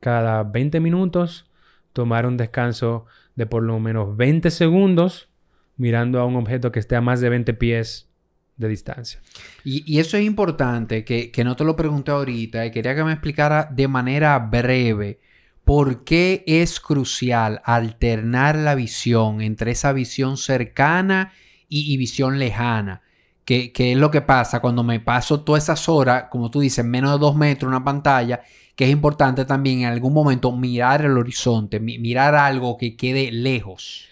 Cada 0.01 0.43
20 0.43 0.81
minutos, 0.81 1.45
tomar 1.93 2.25
un 2.25 2.39
descanso 2.39 3.05
de 3.35 3.45
por 3.45 3.63
lo 3.63 3.79
menos 3.79 4.17
20 4.17 4.51
segundos 4.51 5.29
mirando 5.77 6.19
a 6.19 6.25
un 6.25 6.37
objeto 6.37 6.73
que 6.73 6.81
esté 6.81 6.97
a 6.97 7.03
más 7.03 7.21
de 7.21 7.29
20 7.29 7.53
pies 7.53 8.09
de 8.57 8.69
distancia. 8.69 9.21
Y, 9.65 9.99
eso 9.99 10.17
es 10.17 10.25
importante, 10.25 11.05
que, 11.05 11.31
no 11.45 11.57
te 11.57 11.65
lo 11.65 11.77
pregunté 11.77 12.11
ahorita 12.11 12.65
y 12.65 12.71
quería 12.71 12.95
que 12.95 13.05
me 13.05 13.13
explicara 13.13 13.69
de 13.71 13.87
manera 13.87 14.39
breve 14.39 15.21
por 15.63 16.05
qué 16.05 16.43
es 16.47 16.81
crucial 16.81 17.61
alternar 17.67 18.57
la 18.57 18.75
visión 18.75 19.43
entre 19.43 19.73
esa 19.73 19.93
visión 19.93 20.39
cercana 20.39 21.35
y, 21.69 21.95
visión 21.99 22.39
lejana. 22.39 23.03
¿Qué 23.45 23.73
es 23.77 23.97
lo 23.99 24.11
que 24.11 24.23
pasa 24.23 24.61
cuando 24.61 24.83
me 24.83 25.01
paso 25.01 25.43
todas 25.43 25.65
esas 25.65 25.89
horas, 25.89 26.27
como 26.31 26.51
tú 26.51 26.61
dices, 26.61 26.85
menos 26.85 27.13
de 27.13 27.19
dos 27.19 27.37
metros 27.37 27.69
una 27.69 27.85
pantalla, 27.85 28.43
que 28.75 28.85
es 28.85 28.91
importante 28.91 29.45
también 29.45 29.81
en 29.81 29.87
algún 29.87 30.15
momento 30.15 30.51
mirar 30.51 31.05
el 31.05 31.17
horizonte, 31.17 31.79
mirar 31.79 32.35
algo 32.35 32.79
que 32.79 32.97
quede 32.97 33.31
lejos. 33.31 34.09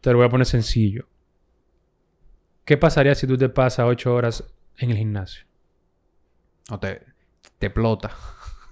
Te 0.00 0.10
lo 0.10 0.18
voy 0.18 0.26
a 0.26 0.30
poner 0.30 0.46
sencillo. 0.46 1.06
¿Qué 2.64 2.76
pasaría 2.76 3.14
si 3.14 3.26
tú 3.26 3.36
te 3.38 3.48
pasas 3.48 3.86
ocho 3.86 4.14
horas 4.14 4.44
en 4.78 4.90
el 4.90 4.96
gimnasio? 4.96 5.44
O 6.70 6.78
te, 6.78 7.02
te 7.58 7.66
explota. 7.66 8.10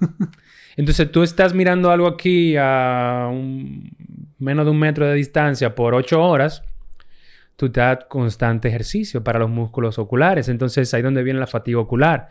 Entonces 0.77 1.11
tú 1.11 1.23
estás 1.23 1.55
mirando 1.55 1.91
algo 1.91 2.07
aquí 2.07 2.57
a 2.59 3.31
menos 4.39 4.65
de 4.65 4.71
un 4.71 4.79
metro 4.79 5.07
de 5.07 5.15
distancia 5.15 5.75
por 5.75 5.95
ocho 5.95 6.23
horas. 6.23 6.63
Tú 7.61 7.69
te 7.69 7.81
das 7.81 8.07
constante 8.09 8.69
ejercicio 8.69 9.23
para 9.23 9.39
los 9.39 9.51
músculos 9.51 9.99
oculares. 9.99 10.49
Entonces 10.49 10.95
ahí 10.95 11.03
donde 11.03 11.23
viene 11.23 11.39
la 11.39 11.47
fatiga 11.47 11.79
ocular. 11.79 12.31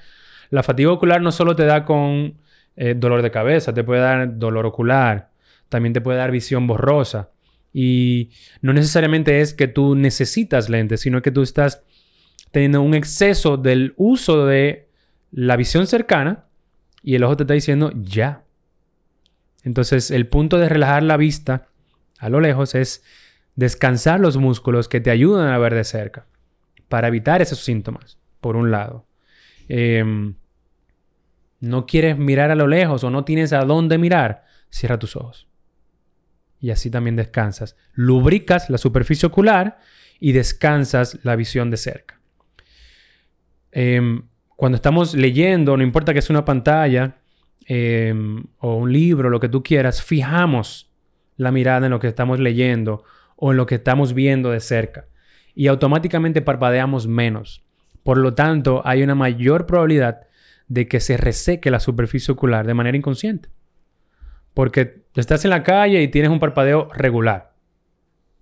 La 0.50 0.64
fatiga 0.64 0.92
ocular 0.92 1.22
no 1.22 1.32
solo 1.32 1.56
te 1.56 1.66
da 1.66 1.86
con 1.86 2.40
eh, 2.76 2.96
dolor 2.98 3.22
de 3.22 3.30
cabeza, 3.30 3.72
te 3.72 3.84
puede 3.84 4.02
dar 4.02 4.40
dolor 4.40 4.66
ocular. 4.66 5.30
También 5.70 5.94
te 5.94 6.02
puede 6.02 6.18
dar 6.18 6.32
visión 6.32 6.66
borrosa. 6.66 7.30
Y 7.72 8.32
no 8.64 8.74
necesariamente 8.74 9.42
es 9.42 9.54
que 9.54 9.68
tú 9.68 9.94
necesitas 9.94 10.68
lentes, 10.68 11.02
sino 11.02 11.22
que 11.22 11.30
tú 11.30 11.44
estás 11.44 11.84
teniendo 12.50 12.82
un 12.82 12.96
exceso 12.96 13.56
del 13.56 13.94
uso 13.98 14.48
de 14.48 14.90
la 15.30 15.58
visión 15.58 15.86
cercana 15.86 16.46
y 17.04 17.14
el 17.14 17.24
ojo 17.24 17.38
te 17.38 17.44
está 17.44 17.54
diciendo 17.54 17.92
ya. 17.94 18.46
Entonces 19.64 20.10
el 20.10 20.26
punto 20.26 20.58
de 20.58 20.70
relajar 20.70 21.04
la 21.04 21.18
vista 21.18 21.68
a 22.18 22.30
lo 22.30 22.40
lejos 22.40 22.74
es 22.74 23.04
descansar 23.60 24.22
los 24.22 24.38
músculos 24.38 24.88
que 24.88 25.02
te 25.02 25.12
ayudan 25.12 25.50
a 25.50 25.58
ver 25.58 25.76
de 25.76 25.84
cerca 25.84 26.26
para 26.88 27.10
evitar 27.10 27.42
esos 27.42 27.60
síntomas, 27.60 28.18
por 28.40 28.56
un 28.56 28.72
lado. 28.72 29.06
Em, 29.68 30.36
no 31.60 31.86
quieres 31.86 32.18
mirar 32.18 32.52
a 32.52 32.56
lo 32.56 32.68
lejos 32.68 33.04
o 33.04 33.10
no 33.10 33.26
tienes 33.26 33.52
a 33.52 33.66
dónde 33.66 33.98
mirar, 33.98 34.46
cierra 34.70 34.98
tus 34.98 35.18
ojos 35.18 35.48
y 36.62 36.72
así 36.72 36.90
también 36.90 37.18
descansas. 37.18 37.76
Lubricas 37.94 38.70
la 38.70 38.78
superficie 38.78 39.28
ocular 39.28 39.80
y 40.22 40.32
descansas 40.32 41.20
la 41.24 41.36
visión 41.36 41.70
de 41.70 41.78
cerca. 41.78 42.20
Em, 43.74 44.24
cuando 44.56 44.78
estamos 44.78 45.16
leyendo, 45.16 45.76
no 45.76 45.84
importa 45.84 46.14
que 46.14 46.22
sea 46.22 46.34
una 46.34 46.46
pantalla, 46.46 47.18
em, 47.66 48.46
o 48.60 48.76
un 48.76 48.92
libro, 48.92 49.30
lo 49.30 49.40
que 49.42 49.50
tú 49.50 49.64
quieras, 49.64 50.02
fijamos 50.02 50.90
la 51.36 51.52
mirada 51.52 51.88
en 51.88 51.92
lo 51.92 52.00
que 52.00 52.08
estamos 52.08 52.40
leyendo 52.40 53.04
o 53.40 53.52
en 53.52 53.58
lo 53.58 53.66
que 53.66 53.76
estamos 53.76 54.14
viendo 54.14 54.52
de 54.52 54.60
cerca 54.60 55.08
y 55.56 55.68
automáticamente 55.68 56.42
parpadeamos 56.42 57.08
menos. 57.08 57.64
Por 58.04 58.18
lo 58.18 58.34
tanto, 58.34 58.82
hay 58.86 59.02
una 59.02 59.16
mayor 59.16 59.66
probabilidad 59.66 60.28
de 60.68 60.88
que 60.88 61.00
se 61.00 61.18
reseque 61.18 61.72
la 61.72 61.80
superficie 61.80 62.34
ocular 62.34 62.68
de 62.68 62.74
manera 62.74 62.98
inconsciente. 62.98 63.50
Porque 64.54 65.04
estás 65.16 65.46
en 65.46 65.52
la 65.52 65.64
calle 65.64 66.02
y 66.02 66.10
tienes 66.10 66.32
un 66.32 66.40
parpadeo 66.40 66.90
regular, 66.94 67.54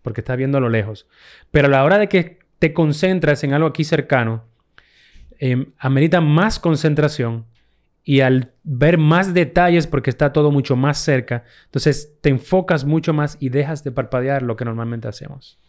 porque 0.02 0.22
estás 0.22 0.38
viendo 0.38 0.58
a 0.58 0.62
lo 0.62 0.70
lejos. 0.70 1.08
Pero 1.52 1.68
a 1.68 1.72
la 1.72 1.84
hora 1.84 2.00
de 2.00 2.10
que 2.10 2.39
te 2.60 2.74
concentras 2.74 3.43
en 3.43 3.54
algo 3.54 3.68
aquí 3.68 3.84
cercano, 3.84 4.45
eh, 5.39 5.68
amerita 5.78 6.22
más 6.22 6.60
concentración 6.60 7.45
y 8.08 8.22
al 8.22 8.53
ver 8.64 8.97
más 8.97 9.34
detalles 9.34 9.86
porque 9.86 10.10
está 10.10 10.32
todo 10.32 10.49
mucho 10.49 10.78
más 10.78 10.97
cerca, 10.97 11.43
entonces 11.66 12.18
te 12.22 12.30
enfocas 12.30 12.86
mucho 12.86 13.14
más 13.14 13.36
y 13.41 13.49
dejas 13.49 13.84
de 13.84 13.91
parpadear 13.91 14.43
lo 14.43 14.55
que 14.55 14.64
normalmente 14.64 15.10
hacemos. 15.10 15.60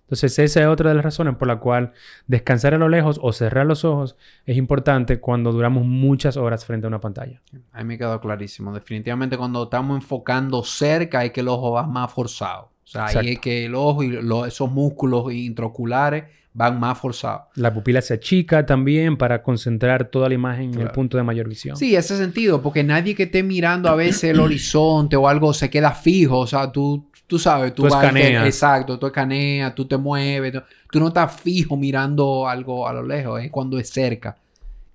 Entonces 0.00 0.36
esa 0.40 0.62
es 0.62 0.66
otra 0.66 0.88
de 0.88 0.96
las 0.96 1.04
razones 1.04 1.36
por 1.36 1.46
la 1.46 1.60
cual 1.60 1.92
descansar 2.26 2.74
a 2.74 2.78
lo 2.78 2.88
lejos 2.88 3.20
o 3.22 3.32
cerrar 3.32 3.66
los 3.66 3.84
ojos 3.84 4.16
es 4.46 4.56
importante 4.56 5.20
cuando 5.20 5.52
duramos 5.52 5.84
muchas 5.84 6.36
horas 6.36 6.64
frente 6.64 6.86
a 6.86 6.88
una 6.88 7.00
pantalla. 7.00 7.40
A 7.70 7.78
mí 7.78 7.84
me 7.84 7.98
quedó 7.98 8.20
clarísimo. 8.20 8.74
Definitivamente 8.74 9.38
cuando 9.38 9.62
estamos 9.62 9.96
enfocando 9.96 10.64
cerca 10.64 11.20
hay 11.20 11.30
que 11.30 11.40
el 11.40 11.46
ojo 11.46 11.70
va 11.70 11.86
más 11.86 12.12
forzado. 12.12 12.72
O 12.86 12.88
sea, 12.88 13.06
ahí 13.06 13.30
es 13.30 13.40
que 13.40 13.64
el 13.64 13.74
ojo 13.74 14.04
y 14.04 14.16
esos 14.46 14.70
músculos 14.70 15.32
intraoculares 15.32 16.24
van 16.56 16.80
más 16.80 16.98
forzados. 16.98 17.42
La 17.54 17.74
pupila 17.74 18.00
se 18.00 18.14
achica 18.14 18.64
también 18.64 19.18
para 19.18 19.42
concentrar 19.42 20.08
toda 20.08 20.28
la 20.28 20.36
imagen 20.36 20.72
en 20.72 20.80
el 20.80 20.90
punto 20.90 21.18
de 21.18 21.22
mayor 21.22 21.48
visión. 21.48 21.76
Sí, 21.76 21.94
ese 21.94 22.16
sentido, 22.16 22.62
porque 22.62 22.82
nadie 22.82 23.14
que 23.14 23.24
esté 23.24 23.42
mirando 23.42 23.90
a 23.90 23.94
veces 23.94 24.24
el 24.24 24.40
horizonte 24.40 25.16
o 25.16 25.28
algo 25.28 25.52
se 25.52 25.68
queda 25.68 25.92
fijo. 25.92 26.38
O 26.38 26.46
sea, 26.46 26.72
tú, 26.72 27.10
tú 27.26 27.38
sabes, 27.38 27.74
tú, 27.74 27.86
escaneas. 27.86 28.46
exacto, 28.46 28.98
tú 28.98 29.06
escaneas, 29.06 29.74
tú 29.74 29.84
te 29.84 29.98
mueves. 29.98 30.54
Tú, 30.90 30.98
no 30.98 31.08
estás 31.08 31.38
fijo 31.38 31.76
mirando 31.76 32.48
algo 32.48 32.88
a 32.88 32.94
lo 32.94 33.02
lejos, 33.02 33.42
es 33.42 33.50
cuando 33.50 33.78
es 33.78 33.90
cerca 33.90 34.38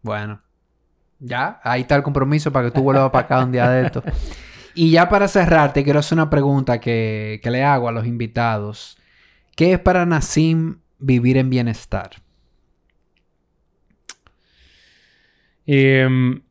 Bueno, 0.03 0.41
ya, 1.19 1.61
ahí 1.65 1.81
está 1.81 1.97
el 1.97 2.05
compromiso 2.05 2.53
para 2.53 2.69
que 2.69 2.77
tú 2.77 2.83
vuelvas 2.85 3.11
para 3.11 3.25
acá 3.25 3.43
un 3.43 3.51
día 3.51 3.69
de 3.71 3.87
esto. 3.87 4.05
Y 4.75 4.91
ya 4.91 5.09
para 5.09 5.29
cerrar, 5.29 5.73
te 5.73 5.85
quiero 5.85 6.01
hacer 6.01 6.17
una 6.17 6.31
pregunta 6.31 6.81
que, 6.81 7.41
que 7.43 7.51
le 7.51 7.63
hago 7.63 7.89
a 7.89 7.93
los 7.93 8.07
invitados. 8.07 8.97
¿Qué 9.57 9.73
es 9.73 9.79
para 9.79 10.05
Nassim 10.05 10.79
vivir 10.99 11.37
en 11.37 11.49
bienestar? 11.49 12.11
Em, 15.67 16.43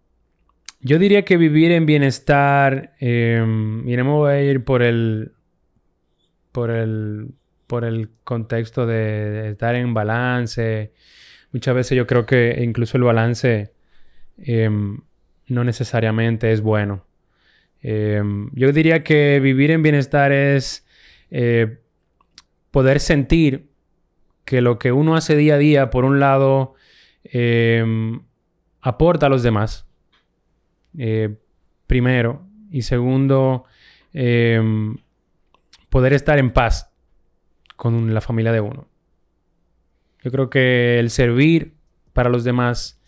yo 0.81 0.99
diría 0.99 1.23
que 1.23 1.37
vivir 1.37 1.71
en 1.71 1.85
bienestar, 1.85 2.93
eh, 2.99 3.43
voy 3.85 4.31
a 4.31 4.41
ir 4.41 4.63
por 4.63 4.81
el, 4.81 5.33
por 6.51 6.71
el, 6.71 7.33
por 7.67 7.85
el 7.85 8.09
contexto 8.23 8.85
de, 8.85 9.51
estar 9.51 9.75
en 9.75 9.93
balance. 9.93 10.93
Muchas 11.51 11.75
veces 11.75 11.97
yo 11.97 12.07
creo 12.07 12.25
que 12.25 12.61
incluso 12.63 12.97
el 12.97 13.03
balance 13.03 13.73
em, 14.37 14.99
no 15.47 15.63
necesariamente 15.63 16.51
es 16.51 16.61
bueno. 16.61 17.05
Em, 17.83 18.49
yo 18.53 18.71
diría 18.71 19.03
que 19.03 19.39
vivir 19.39 19.69
en 19.69 19.83
bienestar 19.83 20.31
es 20.31 20.87
eh, 21.29 21.79
poder 22.71 22.99
sentir 22.99 23.69
que 24.45 24.61
lo 24.61 24.79
que 24.79 24.91
uno 24.91 25.15
hace 25.15 25.35
día 25.35 25.55
a 25.55 25.57
día, 25.57 25.89
por 25.89 26.05
un 26.05 26.19
lado, 26.19 26.73
aporta 28.81 29.27
a 29.27 29.29
los 29.29 29.43
demás. 29.43 29.85
Eh, 30.97 31.35
primero. 31.87 32.45
Y 32.71 32.83
segundo, 32.83 33.65
em, 34.13 34.97
poder 35.89 36.13
estar 36.13 36.39
en 36.39 36.51
paz 36.51 36.91
con 37.75 38.13
la 38.13 38.21
familia 38.21 38.51
de 38.51 38.61
uno. 38.61 38.87
Yo 40.23 40.31
creo 40.31 40.49
que 40.49 40.99
el 40.99 41.09
servir 41.09 41.73
para 42.13 42.29
los 42.29 42.43
demás 42.43 42.99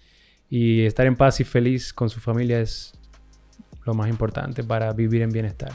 y 0.50 0.82
estar 0.86 1.06
en 1.06 1.16
paz 1.16 1.40
y 1.40 1.44
feliz 1.44 1.94
con 1.94 2.10
su 2.10 2.20
familia 2.20 2.60
es 2.60 2.94
lo 3.86 3.94
más 3.94 4.10
importante 4.10 4.64
para 4.64 4.92
vivir 4.94 5.22
en 5.22 5.32
bienestar. 5.32 5.74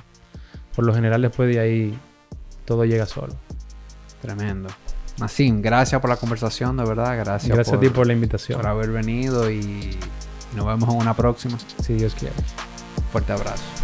Por 0.74 0.84
lo 0.84 0.94
general 0.94 1.22
después 1.22 1.52
de 1.52 1.60
ahí 1.60 1.98
todo 2.64 2.84
llega 2.84 3.06
solo. 3.06 3.34
Tremendo. 4.20 4.68
Nassim, 5.18 5.60
gracias 5.60 6.00
por 6.00 6.10
la 6.10 6.16
conversación, 6.16 6.76
de 6.76 6.84
verdad. 6.84 7.16
Gracias, 7.16 7.54
gracias 7.54 7.76
a 7.76 7.80
ti 7.80 7.88
por 7.88 8.06
la 8.06 8.12
invitación. 8.12 8.60
Por 8.60 8.68
haber 8.68 8.90
venido 8.90 9.50
y 9.50 9.98
nos 10.56 10.66
vemos 10.66 10.88
en 10.88 10.96
una 10.96 11.14
próxima. 11.14 11.58
Si 11.82 11.94
Dios 11.94 12.14
quiere. 12.14 12.34
Fuerte 13.12 13.32
abrazo. 13.32 13.79